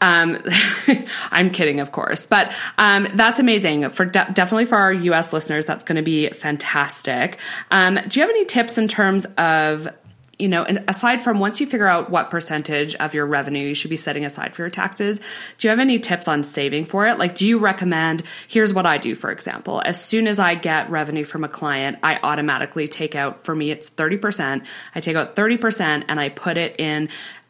um, 0.00 0.42
I'm 1.30 1.50
kidding, 1.50 1.80
of 1.80 1.92
course, 1.92 2.26
but 2.26 2.52
um, 2.78 3.08
that's 3.14 3.38
amazing 3.38 3.88
for 3.90 4.04
de- 4.04 4.30
definitely 4.32 4.66
for 4.66 4.76
our 4.76 4.92
U.S. 4.92 5.32
listeners. 5.32 5.66
That's 5.66 5.84
going 5.84 5.96
to 5.96 6.02
be 6.02 6.28
fantastic. 6.30 7.38
Um, 7.70 7.98
do 8.08 8.20
you 8.20 8.26
have 8.26 8.30
any 8.30 8.44
tips 8.44 8.78
in 8.78 8.88
terms 8.88 9.26
of 9.36 9.88
you 10.38 10.48
know, 10.48 10.64
and 10.64 10.84
aside 10.88 11.22
from 11.22 11.38
once 11.38 11.60
you 11.60 11.66
figure 11.66 11.86
out 11.86 12.10
what 12.10 12.30
percentage 12.30 12.94
of 12.96 13.14
your 13.14 13.26
revenue 13.26 13.66
you 13.66 13.74
should 13.74 13.90
be 13.90 13.96
setting 13.96 14.24
aside 14.24 14.54
for 14.54 14.62
your 14.62 14.70
taxes, 14.70 15.20
do 15.58 15.66
you 15.66 15.70
have 15.70 15.78
any 15.78 15.98
tips 15.98 16.28
on 16.28 16.44
saving 16.44 16.84
for 16.84 17.06
it? 17.06 17.18
Like, 17.18 17.34
do 17.34 17.46
you 17.46 17.58
recommend, 17.58 18.22
here's 18.48 18.74
what 18.74 18.86
I 18.86 18.98
do, 18.98 19.14
for 19.14 19.30
example, 19.30 19.82
as 19.84 20.02
soon 20.02 20.26
as 20.26 20.38
I 20.38 20.54
get 20.54 20.90
revenue 20.90 21.24
from 21.24 21.44
a 21.44 21.48
client, 21.48 21.98
I 22.02 22.18
automatically 22.22 22.88
take 22.88 23.14
out, 23.14 23.44
for 23.44 23.54
me, 23.54 23.70
it's 23.70 23.90
30%. 23.90 24.64
I 24.94 25.00
take 25.00 25.16
out 25.16 25.36
30% 25.36 26.04
and 26.08 26.20
I 26.20 26.28
put 26.28 26.58
it 26.58 26.78
in 26.78 27.08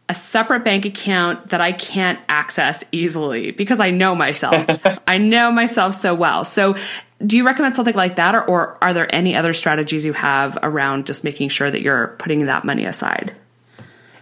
a 0.09 0.15
separate 0.15 0.65
bank 0.65 0.85
account 0.85 1.51
that 1.51 1.61
I 1.61 1.73
can't 1.73 2.19
access 2.29 2.85
easily 2.93 3.53
because 3.53 3.81
I 3.81 3.91
know 3.91 4.15
myself. 4.15 4.85
I 5.07 5.19
know 5.19 5.51
myself 5.51 5.95
so 5.95 6.15
well. 6.15 6.45
So 6.45 6.77
do 7.25 7.37
you 7.37 7.47
recommend 7.47 7.75
something 7.77 7.95
like 7.95 8.17
that, 8.17 8.35
or, 8.35 8.45
or 8.45 8.79
are 8.83 8.93
there 8.93 9.13
any 9.15 9.35
other 9.35 9.53
strategies 9.53 10.05
you 10.05 10.13
have 10.13 10.59
around 10.63 11.07
just 11.07 11.25
making 11.25 11.49
sure 11.49 11.71
that 11.71 11.81
you're 11.81 12.09
putting 12.19 12.47
that 12.47 12.65
money 12.65 12.85
aside? 12.85 13.33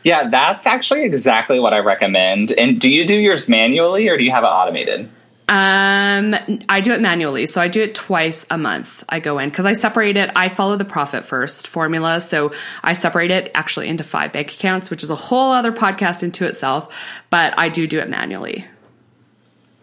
Yeah, 0.04 0.28
that's 0.30 0.66
actually 0.66 1.04
exactly 1.04 1.58
what 1.58 1.72
I 1.72 1.78
recommend. 1.78 2.52
And 2.52 2.80
do 2.80 2.90
you 2.90 3.06
do 3.06 3.14
yours 3.14 3.48
manually 3.48 4.08
or 4.08 4.16
do 4.16 4.24
you 4.24 4.30
have 4.32 4.44
it 4.44 4.48
automated? 4.48 5.08
Um, 5.52 6.34
I 6.66 6.80
do 6.80 6.94
it 6.94 7.02
manually. 7.02 7.44
So 7.44 7.60
I 7.60 7.68
do 7.68 7.82
it 7.82 7.94
twice 7.94 8.46
a 8.50 8.56
month. 8.56 9.04
I 9.06 9.20
go 9.20 9.38
in 9.38 9.50
because 9.50 9.66
I 9.66 9.74
separate 9.74 10.16
it. 10.16 10.30
I 10.34 10.48
follow 10.48 10.76
the 10.76 10.86
profit 10.86 11.26
first 11.26 11.66
formula. 11.66 12.22
So 12.22 12.54
I 12.82 12.94
separate 12.94 13.30
it 13.30 13.50
actually 13.54 13.88
into 13.88 14.02
five 14.02 14.32
bank 14.32 14.54
accounts, 14.54 14.88
which 14.88 15.02
is 15.02 15.10
a 15.10 15.14
whole 15.14 15.52
other 15.52 15.70
podcast 15.70 16.22
into 16.22 16.46
itself, 16.46 17.22
but 17.28 17.52
I 17.58 17.68
do 17.68 17.86
do 17.86 17.98
it 17.98 18.08
manually. 18.08 18.66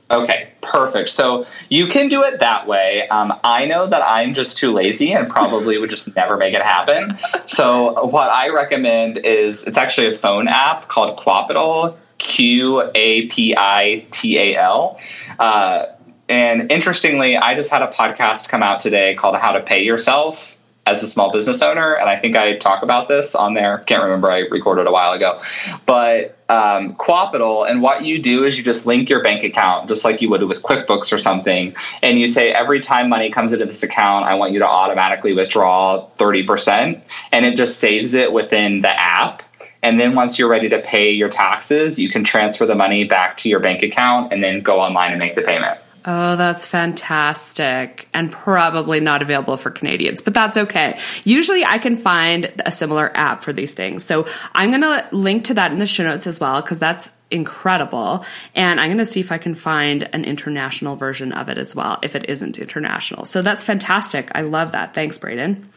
Okay, 0.09 0.49
perfect. 0.61 1.09
So 1.09 1.45
you 1.69 1.85
can 1.85 2.09
do 2.09 2.23
it 2.23 2.39
that 2.39 2.65
way. 2.65 3.07
Um, 3.07 3.31
I 3.43 3.65
know 3.65 3.85
that 3.85 4.01
I'm 4.01 4.33
just 4.33 4.57
too 4.57 4.71
lazy 4.71 5.13
and 5.13 5.29
probably 5.29 5.77
would 5.77 5.91
just 5.91 6.15
never 6.15 6.35
make 6.35 6.55
it 6.55 6.63
happen. 6.63 7.19
So 7.45 8.05
what 8.07 8.29
I 8.31 8.49
recommend 8.49 9.19
is 9.19 9.67
it's 9.67 9.77
actually 9.77 10.07
a 10.07 10.15
phone 10.15 10.47
app 10.47 10.87
called 10.87 11.19
Qapital, 11.19 11.95
Q 12.19 12.83
A 12.93 13.27
P 13.27 13.55
I 13.57 14.05
T 14.11 14.37
A 14.37 14.57
L. 14.57 14.99
Uh, 15.39 15.85
and 16.27 16.71
interestingly, 16.71 17.35
I 17.35 17.55
just 17.55 17.71
had 17.71 17.81
a 17.81 17.87
podcast 17.87 18.49
come 18.49 18.61
out 18.61 18.81
today 18.81 19.15
called 19.15 19.35
How 19.35 19.53
to 19.53 19.61
Pay 19.61 19.83
Yourself 19.83 20.55
as 20.85 21.03
a 21.03 21.07
small 21.07 21.31
business 21.31 21.61
owner, 21.61 21.93
and 21.93 22.09
I 22.09 22.17
think 22.17 22.35
I 22.35 22.57
talk 22.57 22.83
about 22.83 23.07
this 23.07 23.35
on 23.35 23.53
there. 23.53 23.79
Can't 23.79 24.03
remember, 24.03 24.31
I 24.31 24.39
recorded 24.39 24.87
a 24.87 24.91
while 24.91 25.13
ago. 25.13 25.41
But 25.85 26.37
um, 26.49 26.95
Qapital, 26.95 27.69
and 27.69 27.81
what 27.81 28.03
you 28.03 28.21
do 28.21 28.43
is 28.43 28.57
you 28.57 28.63
just 28.63 28.85
link 28.85 29.09
your 29.09 29.23
bank 29.23 29.43
account, 29.43 29.87
just 29.87 30.03
like 30.03 30.21
you 30.21 30.29
would 30.29 30.43
with 30.43 30.61
QuickBooks 30.63 31.13
or 31.13 31.19
something, 31.19 31.75
and 32.01 32.19
you 32.19 32.27
say 32.27 32.51
every 32.51 32.79
time 32.79 33.09
money 33.09 33.29
comes 33.29 33.53
into 33.53 33.65
this 33.65 33.83
account, 33.83 34.25
I 34.25 34.35
want 34.35 34.51
you 34.53 34.59
to 34.59 34.67
automatically 34.67 35.33
withdraw 35.33 36.07
30%, 36.17 37.01
and 37.31 37.45
it 37.45 37.55
just 37.55 37.79
saves 37.79 38.13
it 38.15 38.31
within 38.31 38.81
the 38.81 38.89
app. 38.89 39.43
And 39.81 39.99
then 39.99 40.15
once 40.15 40.37
you're 40.37 40.49
ready 40.49 40.69
to 40.69 40.79
pay 40.79 41.11
your 41.11 41.29
taxes, 41.29 41.99
you 41.99 42.09
can 42.09 42.23
transfer 42.23 42.65
the 42.65 42.75
money 42.75 43.05
back 43.05 43.37
to 43.37 43.49
your 43.49 43.59
bank 43.59 43.81
account 43.83 44.33
and 44.33 44.43
then 44.43 44.61
go 44.61 44.79
online 44.79 45.11
and 45.11 45.19
make 45.19 45.35
the 45.35 45.41
payment. 45.41 45.77
Oh, 46.05 46.35
that's 46.37 46.65
fantastic. 46.65 48.07
And 48.13 48.31
probably 48.31 48.99
not 48.99 49.21
available 49.21 49.57
for 49.57 49.69
Canadians, 49.69 50.21
but 50.21 50.33
that's 50.33 50.57
okay. 50.57 50.99
Usually 51.23 51.63
I 51.65 51.77
can 51.77 51.95
find 51.95 52.51
a 52.65 52.71
similar 52.71 53.11
app 53.15 53.43
for 53.43 53.53
these 53.53 53.73
things. 53.73 54.05
So 54.05 54.25
I'm 54.53 54.69
going 54.69 54.81
to 54.81 55.07
link 55.11 55.45
to 55.45 55.53
that 55.55 55.71
in 55.71 55.79
the 55.79 55.85
show 55.85 56.03
notes 56.03 56.25
as 56.25 56.39
well, 56.39 56.61
because 56.61 56.79
that's 56.79 57.11
incredible. 57.31 58.25
And 58.55 58.79
I'm 58.79 58.87
going 58.87 58.97
to 58.97 59.05
see 59.05 59.19
if 59.19 59.31
I 59.31 59.37
can 59.37 59.55
find 59.55 60.09
an 60.13 60.25
international 60.25 60.95
version 60.95 61.31
of 61.31 61.49
it 61.49 61.57
as 61.57 61.75
well, 61.75 61.99
if 62.01 62.15
it 62.15 62.29
isn't 62.29 62.57
international. 62.57 63.25
So 63.25 63.41
that's 63.41 63.63
fantastic. 63.63 64.31
I 64.33 64.41
love 64.41 64.71
that. 64.71 64.93
Thanks, 64.93 65.17
Braden. 65.17 65.69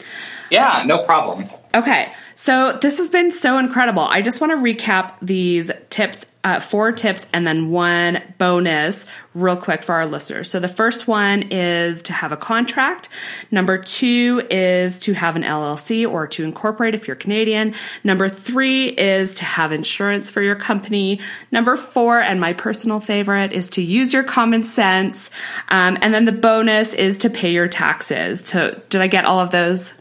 Yeah, 0.50 0.84
no 0.86 1.04
problem. 1.04 1.50
Okay. 1.74 2.12
So 2.34 2.78
this 2.80 2.98
has 2.98 3.10
been 3.10 3.30
so 3.30 3.58
incredible. 3.58 4.02
I 4.02 4.22
just 4.22 4.40
want 4.40 4.52
to 4.52 4.56
recap 4.56 5.14
these 5.20 5.70
tips, 5.90 6.26
uh, 6.44 6.60
four 6.60 6.92
tips, 6.92 7.26
and 7.32 7.46
then 7.46 7.70
one 7.70 8.22
bonus 8.38 9.06
real 9.34 9.56
quick 9.56 9.82
for 9.82 9.94
our 9.94 10.06
listeners. 10.06 10.50
So 10.50 10.58
the 10.58 10.68
first 10.68 11.06
one 11.06 11.42
is 11.50 12.02
to 12.02 12.12
have 12.12 12.32
a 12.32 12.36
contract. 12.36 13.08
Number 13.50 13.78
two 13.78 14.42
is 14.50 14.98
to 15.00 15.12
have 15.12 15.36
an 15.36 15.42
LLC 15.42 16.10
or 16.10 16.26
to 16.28 16.44
incorporate 16.44 16.94
if 16.94 17.06
you're 17.06 17.16
Canadian. 17.16 17.74
Number 18.02 18.28
three 18.28 18.88
is 18.88 19.34
to 19.36 19.44
have 19.44 19.72
insurance 19.72 20.30
for 20.30 20.42
your 20.42 20.56
company. 20.56 21.20
Number 21.50 21.76
four, 21.76 22.20
and 22.20 22.40
my 22.40 22.52
personal 22.52 23.00
favorite, 23.00 23.52
is 23.52 23.70
to 23.70 23.82
use 23.82 24.12
your 24.12 24.24
common 24.24 24.64
sense. 24.64 25.30
Um, 25.68 25.98
and 26.00 26.12
then 26.12 26.24
the 26.24 26.32
bonus 26.32 26.94
is 26.94 27.18
to 27.18 27.30
pay 27.30 27.52
your 27.52 27.68
taxes. 27.68 28.40
So 28.40 28.80
did 28.88 29.00
I 29.00 29.06
get 29.06 29.24
all 29.24 29.40
of 29.40 29.50
those? 29.50 29.92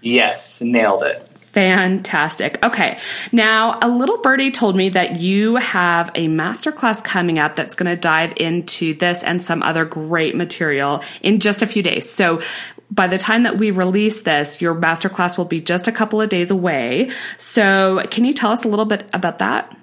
Yes, 0.00 0.60
nailed 0.60 1.02
it. 1.02 1.28
Fantastic. 1.56 2.62
Okay. 2.62 2.98
Now, 3.32 3.78
a 3.80 3.88
little 3.88 4.18
birdie 4.18 4.50
told 4.50 4.76
me 4.76 4.90
that 4.90 5.20
you 5.20 5.56
have 5.56 6.10
a 6.14 6.28
masterclass 6.28 7.02
coming 7.02 7.38
up 7.38 7.56
that's 7.56 7.74
going 7.74 7.88
to 7.88 7.96
dive 7.96 8.34
into 8.36 8.92
this 8.92 9.22
and 9.22 9.42
some 9.42 9.62
other 9.62 9.86
great 9.86 10.36
material 10.36 11.02
in 11.22 11.40
just 11.40 11.62
a 11.62 11.66
few 11.66 11.82
days. 11.82 12.10
So, 12.10 12.42
by 12.90 13.06
the 13.06 13.16
time 13.16 13.44
that 13.44 13.56
we 13.56 13.70
release 13.70 14.20
this, 14.20 14.60
your 14.60 14.74
masterclass 14.74 15.38
will 15.38 15.46
be 15.46 15.62
just 15.62 15.88
a 15.88 15.92
couple 15.92 16.20
of 16.20 16.28
days 16.28 16.50
away. 16.50 17.08
So, 17.38 18.02
can 18.10 18.26
you 18.26 18.34
tell 18.34 18.52
us 18.52 18.66
a 18.66 18.68
little 18.68 18.84
bit 18.84 19.08
about 19.14 19.38
that? 19.38 19.74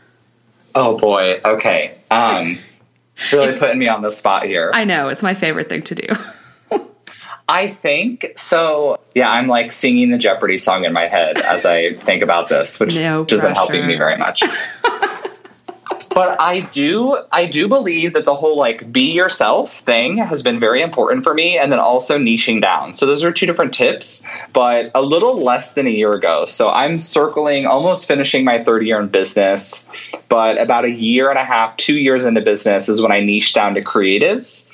Oh 0.74 0.98
boy. 0.98 1.40
Okay. 1.44 1.98
Um, 2.10 2.58
really 3.32 3.58
putting 3.58 3.78
me 3.78 3.88
on 3.88 4.02
the 4.02 4.10
spot 4.10 4.44
here. 4.44 4.70
I 4.72 4.84
know 4.84 5.08
it's 5.08 5.22
my 5.22 5.34
favorite 5.34 5.68
thing 5.68 5.82
to 5.82 5.94
do. 5.94 6.06
I 7.48 7.68
think 7.68 8.26
so. 8.36 8.98
Yeah, 9.14 9.30
I'm 9.30 9.48
like 9.48 9.72
singing 9.72 10.10
the 10.10 10.18
Jeopardy 10.18 10.58
song 10.58 10.84
in 10.84 10.92
my 10.92 11.08
head 11.08 11.38
as 11.38 11.64
I 11.64 11.94
think 11.94 12.22
about 12.22 12.50
this, 12.50 12.78
which 12.78 12.94
no 12.94 13.24
isn't 13.28 13.54
helping 13.54 13.86
me 13.86 13.96
very 13.96 14.18
much. 14.18 14.42
but 16.18 16.40
I 16.40 16.62
do 16.62 17.16
I 17.30 17.46
do 17.46 17.68
believe 17.68 18.14
that 18.14 18.24
the 18.24 18.34
whole 18.34 18.56
like 18.56 18.90
be 18.90 19.12
yourself 19.12 19.78
thing 19.82 20.16
has 20.16 20.42
been 20.42 20.58
very 20.58 20.82
important 20.82 21.22
for 21.22 21.32
me 21.32 21.56
and 21.56 21.70
then 21.70 21.78
also 21.78 22.18
niching 22.18 22.60
down. 22.60 22.96
So 22.96 23.06
those 23.06 23.22
are 23.22 23.30
two 23.30 23.46
different 23.46 23.72
tips, 23.72 24.24
but 24.52 24.90
a 24.96 25.00
little 25.00 25.44
less 25.44 25.74
than 25.74 25.86
a 25.86 25.90
year 25.90 26.10
ago. 26.10 26.44
So 26.46 26.70
I'm 26.70 26.98
circling 26.98 27.66
almost 27.66 28.08
finishing 28.08 28.44
my 28.44 28.64
third 28.64 28.84
year 28.84 28.98
in 28.98 29.06
business 29.06 29.86
but 30.28 30.60
about 30.60 30.84
a 30.84 30.90
year 30.90 31.30
and 31.30 31.38
a 31.38 31.44
half, 31.44 31.76
two 31.76 31.96
years 31.96 32.24
into 32.24 32.40
business 32.40 32.88
is 32.88 33.00
when 33.00 33.12
I 33.12 33.20
niched 33.20 33.54
down 33.54 33.74
to 33.74 33.82
creatives. 33.82 34.70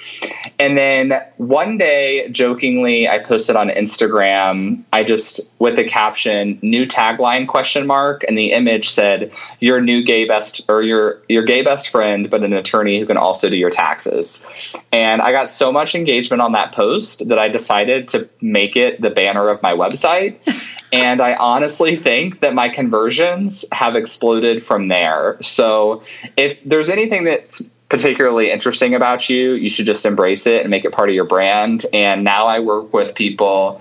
And 0.58 0.76
then 0.76 1.22
one 1.36 1.78
day, 1.78 2.28
jokingly, 2.30 3.08
I 3.08 3.20
posted 3.20 3.54
on 3.54 3.68
Instagram, 3.68 4.82
I 4.92 5.04
just, 5.04 5.40
with 5.64 5.76
the 5.76 5.84
caption, 5.84 6.58
new 6.60 6.84
tagline 6.84 7.48
question 7.48 7.86
mark, 7.86 8.22
and 8.28 8.36
the 8.36 8.52
image 8.52 8.90
said, 8.90 9.32
your 9.60 9.80
new 9.80 10.04
gay 10.04 10.26
best, 10.26 10.60
or 10.68 10.82
your, 10.82 11.22
your 11.26 11.42
gay 11.42 11.64
best 11.64 11.88
friend, 11.88 12.28
but 12.28 12.44
an 12.44 12.52
attorney 12.52 13.00
who 13.00 13.06
can 13.06 13.16
also 13.16 13.48
do 13.48 13.56
your 13.56 13.70
taxes. 13.70 14.44
And 14.92 15.22
I 15.22 15.32
got 15.32 15.50
so 15.50 15.72
much 15.72 15.94
engagement 15.94 16.42
on 16.42 16.52
that 16.52 16.72
post 16.72 17.26
that 17.28 17.38
I 17.38 17.48
decided 17.48 18.10
to 18.10 18.28
make 18.42 18.76
it 18.76 19.00
the 19.00 19.08
banner 19.08 19.48
of 19.48 19.62
my 19.62 19.72
website. 19.72 20.36
and 20.92 21.22
I 21.22 21.34
honestly 21.34 21.96
think 21.96 22.40
that 22.40 22.52
my 22.52 22.68
conversions 22.68 23.64
have 23.72 23.96
exploded 23.96 24.66
from 24.66 24.88
there. 24.88 25.38
So 25.42 26.02
if 26.36 26.58
there's 26.66 26.90
anything 26.90 27.24
that's 27.24 27.62
particularly 27.88 28.50
interesting 28.50 28.94
about 28.94 29.30
you, 29.30 29.52
you 29.52 29.70
should 29.70 29.86
just 29.86 30.04
embrace 30.04 30.46
it 30.46 30.60
and 30.60 30.68
make 30.68 30.84
it 30.84 30.92
part 30.92 31.08
of 31.08 31.14
your 31.14 31.24
brand. 31.24 31.86
And 31.94 32.22
now 32.22 32.48
I 32.48 32.58
work 32.58 32.92
with 32.92 33.14
people 33.14 33.80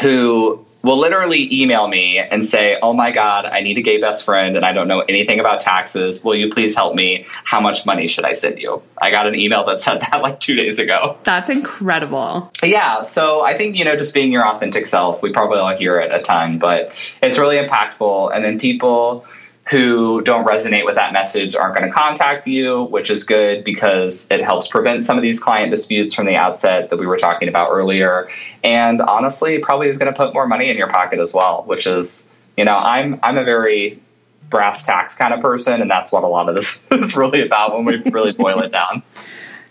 who 0.00 0.65
will 0.86 1.00
literally 1.00 1.52
email 1.52 1.88
me 1.88 2.18
and 2.18 2.46
say, 2.46 2.78
Oh 2.80 2.92
my 2.92 3.10
God, 3.10 3.44
I 3.44 3.60
need 3.60 3.76
a 3.76 3.82
gay 3.82 4.00
best 4.00 4.24
friend 4.24 4.56
and 4.56 4.64
I 4.64 4.72
don't 4.72 4.86
know 4.86 5.00
anything 5.00 5.40
about 5.40 5.60
taxes. 5.60 6.24
Will 6.24 6.36
you 6.36 6.52
please 6.52 6.76
help 6.76 6.94
me? 6.94 7.26
How 7.44 7.60
much 7.60 7.84
money 7.84 8.06
should 8.06 8.24
I 8.24 8.34
send 8.34 8.60
you? 8.60 8.80
I 9.02 9.10
got 9.10 9.26
an 9.26 9.34
email 9.34 9.66
that 9.66 9.80
said 9.80 10.00
that 10.00 10.22
like 10.22 10.38
two 10.38 10.54
days 10.54 10.78
ago. 10.78 11.18
That's 11.24 11.50
incredible. 11.50 12.52
Yeah. 12.62 13.02
So 13.02 13.40
I 13.42 13.56
think, 13.56 13.74
you 13.74 13.84
know, 13.84 13.96
just 13.96 14.14
being 14.14 14.30
your 14.30 14.46
authentic 14.46 14.86
self, 14.86 15.22
we 15.22 15.32
probably 15.32 15.58
all 15.58 15.76
hear 15.76 15.98
it 15.98 16.12
a 16.12 16.22
ton, 16.22 16.58
but 16.58 16.92
it's 17.20 17.36
really 17.36 17.56
impactful. 17.56 18.34
And 18.34 18.44
then 18.44 18.60
people, 18.60 19.26
who 19.68 20.22
don't 20.22 20.46
resonate 20.46 20.84
with 20.84 20.94
that 20.94 21.12
message 21.12 21.56
aren't 21.56 21.76
going 21.76 21.88
to 21.88 21.94
contact 21.94 22.46
you, 22.46 22.84
which 22.84 23.10
is 23.10 23.24
good 23.24 23.64
because 23.64 24.30
it 24.30 24.40
helps 24.40 24.68
prevent 24.68 25.04
some 25.04 25.16
of 25.16 25.22
these 25.22 25.40
client 25.40 25.72
disputes 25.72 26.14
from 26.14 26.26
the 26.26 26.36
outset 26.36 26.88
that 26.90 26.98
we 26.98 27.06
were 27.06 27.16
talking 27.16 27.48
about 27.48 27.70
earlier. 27.70 28.30
And 28.62 29.00
honestly, 29.00 29.58
probably 29.58 29.88
is 29.88 29.98
going 29.98 30.12
to 30.12 30.16
put 30.16 30.32
more 30.34 30.46
money 30.46 30.70
in 30.70 30.76
your 30.76 30.88
pocket 30.88 31.18
as 31.18 31.34
well, 31.34 31.64
which 31.66 31.86
is, 31.86 32.30
you 32.56 32.64
know, 32.64 32.76
I'm 32.76 33.18
I'm 33.24 33.36
a 33.38 33.44
very 33.44 34.00
brass 34.48 34.84
tacks 34.84 35.16
kind 35.16 35.34
of 35.34 35.40
person, 35.40 35.82
and 35.82 35.90
that's 35.90 36.12
what 36.12 36.22
a 36.22 36.28
lot 36.28 36.48
of 36.48 36.54
this 36.54 36.84
is 36.92 37.16
really 37.16 37.44
about 37.44 37.74
when 37.74 37.84
we 37.84 37.96
really 38.10 38.32
boil 38.32 38.60
it 38.60 38.70
down. 38.70 39.02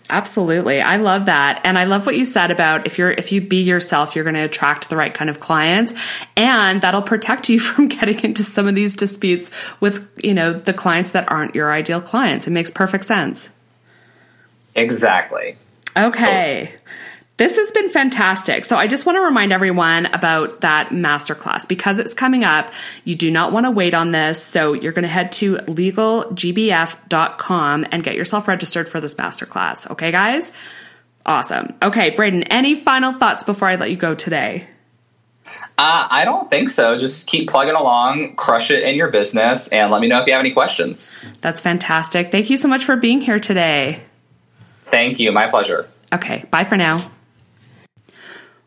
Absolutely. 0.08 0.80
I 0.80 0.98
love 0.98 1.26
that. 1.26 1.60
And 1.64 1.76
I 1.76 1.84
love 1.84 2.06
what 2.06 2.16
you 2.16 2.24
said 2.24 2.50
about 2.50 2.86
if 2.86 2.98
you're 2.98 3.10
if 3.10 3.32
you 3.32 3.40
be 3.40 3.62
yourself, 3.62 4.14
you're 4.14 4.24
going 4.24 4.34
to 4.34 4.42
attract 4.42 4.88
the 4.88 4.96
right 4.96 5.12
kind 5.12 5.28
of 5.28 5.40
clients 5.40 5.94
and 6.36 6.80
that'll 6.80 7.02
protect 7.02 7.48
you 7.48 7.58
from 7.60 7.88
getting 7.88 8.18
into 8.22 8.44
some 8.44 8.66
of 8.68 8.74
these 8.74 8.94
disputes 8.94 9.50
with, 9.80 10.08
you 10.22 10.34
know, 10.34 10.52
the 10.52 10.72
clients 10.72 11.10
that 11.12 11.30
aren't 11.30 11.54
your 11.54 11.72
ideal 11.72 12.00
clients. 12.00 12.46
It 12.46 12.50
makes 12.50 12.70
perfect 12.70 13.04
sense. 13.04 13.50
Exactly. 14.74 15.56
Okay. 15.96 16.72
So- 16.72 16.80
this 17.36 17.56
has 17.56 17.70
been 17.72 17.90
fantastic. 17.90 18.64
So 18.64 18.76
I 18.76 18.86
just 18.86 19.04
want 19.04 19.16
to 19.16 19.20
remind 19.20 19.52
everyone 19.52 20.06
about 20.06 20.62
that 20.62 20.88
masterclass 20.88 21.68
because 21.68 21.98
it's 21.98 22.14
coming 22.14 22.44
up. 22.44 22.72
You 23.04 23.14
do 23.14 23.30
not 23.30 23.52
want 23.52 23.66
to 23.66 23.70
wait 23.70 23.92
on 23.94 24.12
this. 24.12 24.42
So 24.42 24.72
you're 24.72 24.92
going 24.92 25.02
to 25.02 25.08
head 25.08 25.32
to 25.32 25.56
legalgbf.com 25.56 27.86
and 27.92 28.02
get 28.02 28.14
yourself 28.14 28.48
registered 28.48 28.88
for 28.88 28.98
this 29.00 29.16
masterclass. 29.16 29.90
Okay, 29.90 30.12
guys? 30.12 30.50
Awesome. 31.26 31.74
Okay, 31.82 32.08
Braden, 32.10 32.44
any 32.44 32.74
final 32.74 33.12
thoughts 33.12 33.44
before 33.44 33.68
I 33.68 33.74
let 33.74 33.90
you 33.90 33.96
go 33.96 34.14
today? 34.14 34.66
Uh, 35.78 36.08
I 36.10 36.24
don't 36.24 36.48
think 36.48 36.70
so. 36.70 36.96
Just 36.96 37.26
keep 37.26 37.50
plugging 37.50 37.74
along, 37.74 38.36
crush 38.36 38.70
it 38.70 38.82
in 38.82 38.94
your 38.94 39.10
business, 39.10 39.68
and 39.68 39.90
let 39.90 40.00
me 40.00 40.08
know 40.08 40.20
if 40.20 40.26
you 40.26 40.32
have 40.32 40.40
any 40.40 40.54
questions. 40.54 41.14
That's 41.42 41.60
fantastic. 41.60 42.32
Thank 42.32 42.48
you 42.48 42.56
so 42.56 42.68
much 42.68 42.84
for 42.84 42.96
being 42.96 43.20
here 43.20 43.38
today. 43.38 44.00
Thank 44.86 45.20
you. 45.20 45.32
My 45.32 45.50
pleasure. 45.50 45.86
Okay, 46.14 46.46
bye 46.50 46.64
for 46.64 46.78
now. 46.78 47.10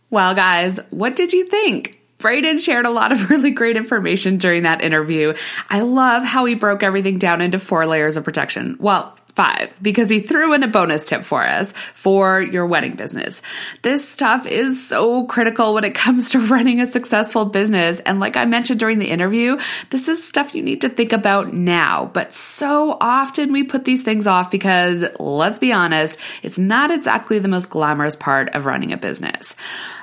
Well, 0.09 0.33
guys, 0.33 0.79
what 0.89 1.15
did 1.15 1.33
you 1.33 1.45
think? 1.45 1.99
Braden 2.17 2.59
shared 2.59 2.85
a 2.85 2.89
lot 2.89 3.11
of 3.11 3.29
really 3.29 3.51
great 3.51 3.77
information 3.77 4.37
during 4.37 4.63
that 4.63 4.81
interview. 4.81 5.33
I 5.69 5.81
love 5.81 6.23
how 6.23 6.45
he 6.45 6.55
broke 6.55 6.83
everything 6.83 7.17
down 7.17 7.41
into 7.41 7.59
four 7.59 7.85
layers 7.85 8.17
of 8.17 8.25
protection. 8.25 8.77
Well, 8.79 9.15
five 9.39 9.73
because 9.81 10.09
he 10.09 10.19
threw 10.19 10.51
in 10.51 10.63
a 10.63 10.67
bonus 10.67 11.05
tip 11.05 11.23
for 11.23 11.41
us 11.41 11.71
for 11.71 12.41
your 12.41 12.65
wedding 12.65 12.97
business. 12.97 13.41
This 13.83 14.05
stuff 14.07 14.45
is 14.45 14.85
so 14.85 15.23
critical 15.27 15.73
when 15.73 15.85
it 15.85 15.95
comes 15.95 16.31
to 16.31 16.39
running 16.39 16.81
a 16.81 16.87
successful 16.87 17.45
business. 17.45 18.01
And 18.01 18.19
like 18.19 18.35
I 18.35 18.43
mentioned 18.43 18.81
during 18.81 18.99
the 18.99 19.09
interview, 19.09 19.57
this 19.91 20.09
is 20.09 20.21
stuff 20.27 20.53
you 20.53 20.61
need 20.61 20.81
to 20.81 20.89
think 20.89 21.13
about 21.13 21.53
now. 21.53 22.11
But 22.13 22.33
so 22.33 22.97
often 22.99 23.53
we 23.53 23.63
put 23.63 23.85
these 23.85 24.03
things 24.03 24.27
off 24.27 24.51
because 24.51 25.05
let's 25.19 25.59
be 25.59 25.71
honest, 25.71 26.19
it's 26.43 26.59
not 26.59 26.91
exactly 26.91 27.39
the 27.39 27.47
most 27.47 27.69
glamorous 27.69 28.17
part 28.17 28.49
of 28.49 28.65
running 28.65 28.91
a 28.91 28.97
business. 28.97 29.55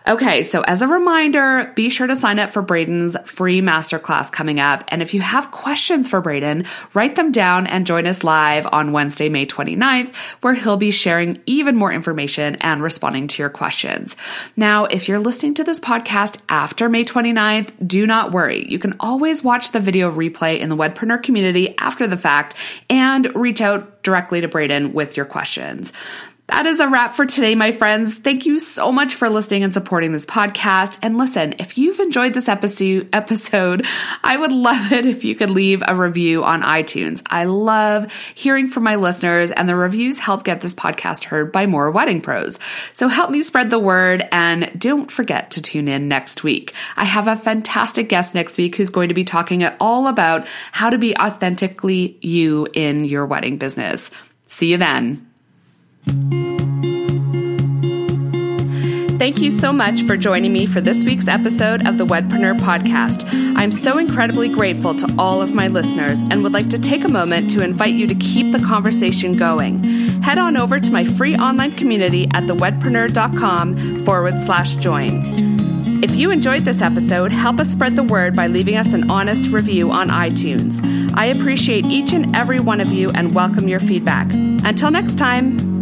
Okay, 0.09 0.45
so 0.45 0.63
as 0.63 0.83
a 0.83 0.87
reminder, 0.89 1.73
be 1.75 1.91
sure 1.91 2.07
to 2.07 2.15
sign 2.15 2.39
up 2.39 2.51
for 2.51 2.63
Braden's 2.63 3.17
free 3.25 3.61
masterclass 3.61 4.31
coming 4.31 4.61
up. 4.61 4.85
And 4.87 5.03
if 5.03 5.15
you 5.15 5.21
have 5.21 5.51
questions 5.51 6.09
for 6.09 6.21
Braden, 6.21 6.65
write 6.95 7.17
them 7.17 7.33
down 7.33 7.67
and 7.67 7.85
join 7.85 8.07
us 8.07 8.23
live 8.23 8.69
on 8.71 8.93
Wednesday, 8.93 9.29
May 9.29 9.47
29th, 9.47 10.15
where 10.43 10.55
he'll 10.55 10.77
be 10.77 10.93
sharing 10.93 11.43
even 11.47 11.75
more 11.75 11.93
information 11.93 12.55
and 12.61 12.85
responding 12.85 13.27
to 13.27 13.43
your 13.43 13.51
questions. 13.51 14.15
Now, 14.55 14.85
if 14.85 15.09
you're 15.09 15.19
listening 15.19 15.55
to 15.55 15.65
this 15.65 15.81
podcast 15.81 16.39
after 16.49 16.89
May 16.89 17.03
29th, 17.03 17.73
do 17.85 18.07
not 18.07 18.31
worry. 18.31 18.65
You 18.69 18.79
can 18.79 18.95
always 19.01 19.43
watch 19.43 19.73
the 19.73 19.81
video 19.81 20.13
replay 20.13 20.61
in 20.61 20.69
the 20.69 20.77
Wedpreneur 20.77 21.21
community 21.21 21.77
after 21.79 22.07
the 22.07 22.17
fact 22.17 22.55
and 22.89 23.35
reach 23.35 23.61
out 23.61 24.05
directly 24.05 24.41
to 24.41 24.47
Braden 24.47 24.93
with 24.93 25.17
your 25.17 25.27
questions. 25.27 25.93
That 26.49 26.67
is 26.67 26.79
a 26.79 26.89
wrap 26.89 27.17
for 27.17 27.27
today, 27.27 27.57
my 27.57 27.73
friends. 27.73 28.15
Thank 28.15 28.47
you 28.47 28.61
so 28.61 28.93
much 28.93 29.17
for 29.17 29.29
listening 29.29 29.65
and 29.65 29.75
supporting 29.75 30.13
this 30.13 30.25
podcast. 30.25 30.97
And 31.03 31.19
listen, 31.19 31.57
if 31.59 31.77
you've 31.77 31.99
enjoyed 31.99 32.35
this 32.35 32.49
episode, 32.49 33.09
episode, 33.13 33.85
I 34.23 34.37
would 34.37 34.53
love 34.53 34.93
it 34.93 35.07
if 35.07 35.25
you 35.25 35.35
could 35.35 35.51
leave 35.51 35.83
a 35.87 35.97
review 35.97 36.45
on 36.45 36.63
iTunes. 36.63 37.21
I 37.27 37.47
love 37.47 38.13
hearing 38.37 38.69
from 38.69 38.85
my 38.85 38.95
listeners 38.95 39.51
and 39.51 39.69
the 39.69 39.75
reviews 39.75 40.21
help 40.21 40.45
get 40.45 40.61
this 40.61 40.73
podcast 40.73 41.25
heard 41.25 41.51
by 41.51 41.67
more 41.67 41.91
wedding 41.91 42.21
pros. 42.21 42.61
So 42.93 43.09
help 43.09 43.33
me 43.33 43.43
spread 43.43 43.71
the 43.71 43.81
word 43.81 44.29
and 44.31 44.71
don't 44.79 45.11
forget 45.11 45.51
to 45.53 45.63
tune 45.63 45.89
in 45.89 46.07
next 46.07 46.45
week. 46.45 46.75
I 46.97 47.07
have 47.07 47.27
a 47.27 47.35
fantastic 47.35 48.09
guest 48.09 48.37
next 48.37 48.57
week 48.57 48.77
who's 48.77 48.91
going 48.91 49.09
to 49.09 49.15
be 49.15 49.25
talking 49.25 49.65
at 49.65 49.77
all 49.81 50.07
about 50.07 50.47
how 50.71 50.91
to 50.91 50.99
be 50.99 51.17
authentically 51.17 52.19
you 52.21 52.69
in 52.73 53.05
your 53.05 53.27
wedding 53.27 53.59
business. 53.59 54.13
See 54.47 54.71
you 54.71 54.77
then. 54.77 55.26
Thank 59.19 59.41
you 59.41 59.51
so 59.51 59.73
much 59.73 60.03
for 60.03 60.17
joining 60.17 60.53
me 60.53 60.67
for 60.67 60.83
this 60.83 61.03
week's 61.03 61.27
episode 61.27 61.87
of 61.87 61.97
the 61.97 62.05
Wedpreneur 62.05 62.59
podcast. 62.59 63.27
I'm 63.57 63.73
so 63.73 63.97
incredibly 63.97 64.49
grateful 64.49 64.95
to 64.95 65.15
all 65.19 65.41
of 65.41 65.55
my 65.55 65.69
listeners 65.69 66.21
and 66.21 66.43
would 66.43 66.53
like 66.53 66.69
to 66.71 66.79
take 66.79 67.03
a 67.03 67.09
moment 67.09 67.51
to 67.53 67.65
invite 67.65 67.95
you 67.95 68.07
to 68.07 68.15
keep 68.15 68.53
the 68.53 68.59
conversation 68.59 69.37
going. 69.37 69.83
Head 70.23 70.37
on 70.37 70.57
over 70.57 70.79
to 70.79 70.93
my 70.93 71.05
free 71.05 71.35
online 71.35 71.77
community 71.77 72.29
at 72.35 72.45
thewedpreneur.com 72.45 74.05
forward 74.05 74.41
slash 74.43 74.75
join. 74.75 76.05
If 76.05 76.15
you 76.15 76.31
enjoyed 76.31 76.67
this 76.67 76.83
episode, 76.83 77.33
help 77.33 77.59
us 77.59 77.73
spread 77.73 77.97
the 77.97 78.05
word 78.05 78.37
by 78.37 78.49
leaving 78.49 78.77
us 78.77 78.93
an 78.93 79.11
honest 79.11 79.47
review 79.47 79.91
on 79.91 80.11
iTunes. 80.11 80.79
I 81.17 81.25
appreciate 81.25 81.87
each 81.87 82.13
and 82.13 82.37
every 82.37 82.61
one 82.61 82.83
of 82.83 82.93
you 82.93 83.11
and 83.11 83.35
welcome 83.35 83.67
your 83.67 83.81
feedback. 83.81 84.31
Until 84.31 84.91
next 84.91 85.17
time. 85.17 85.76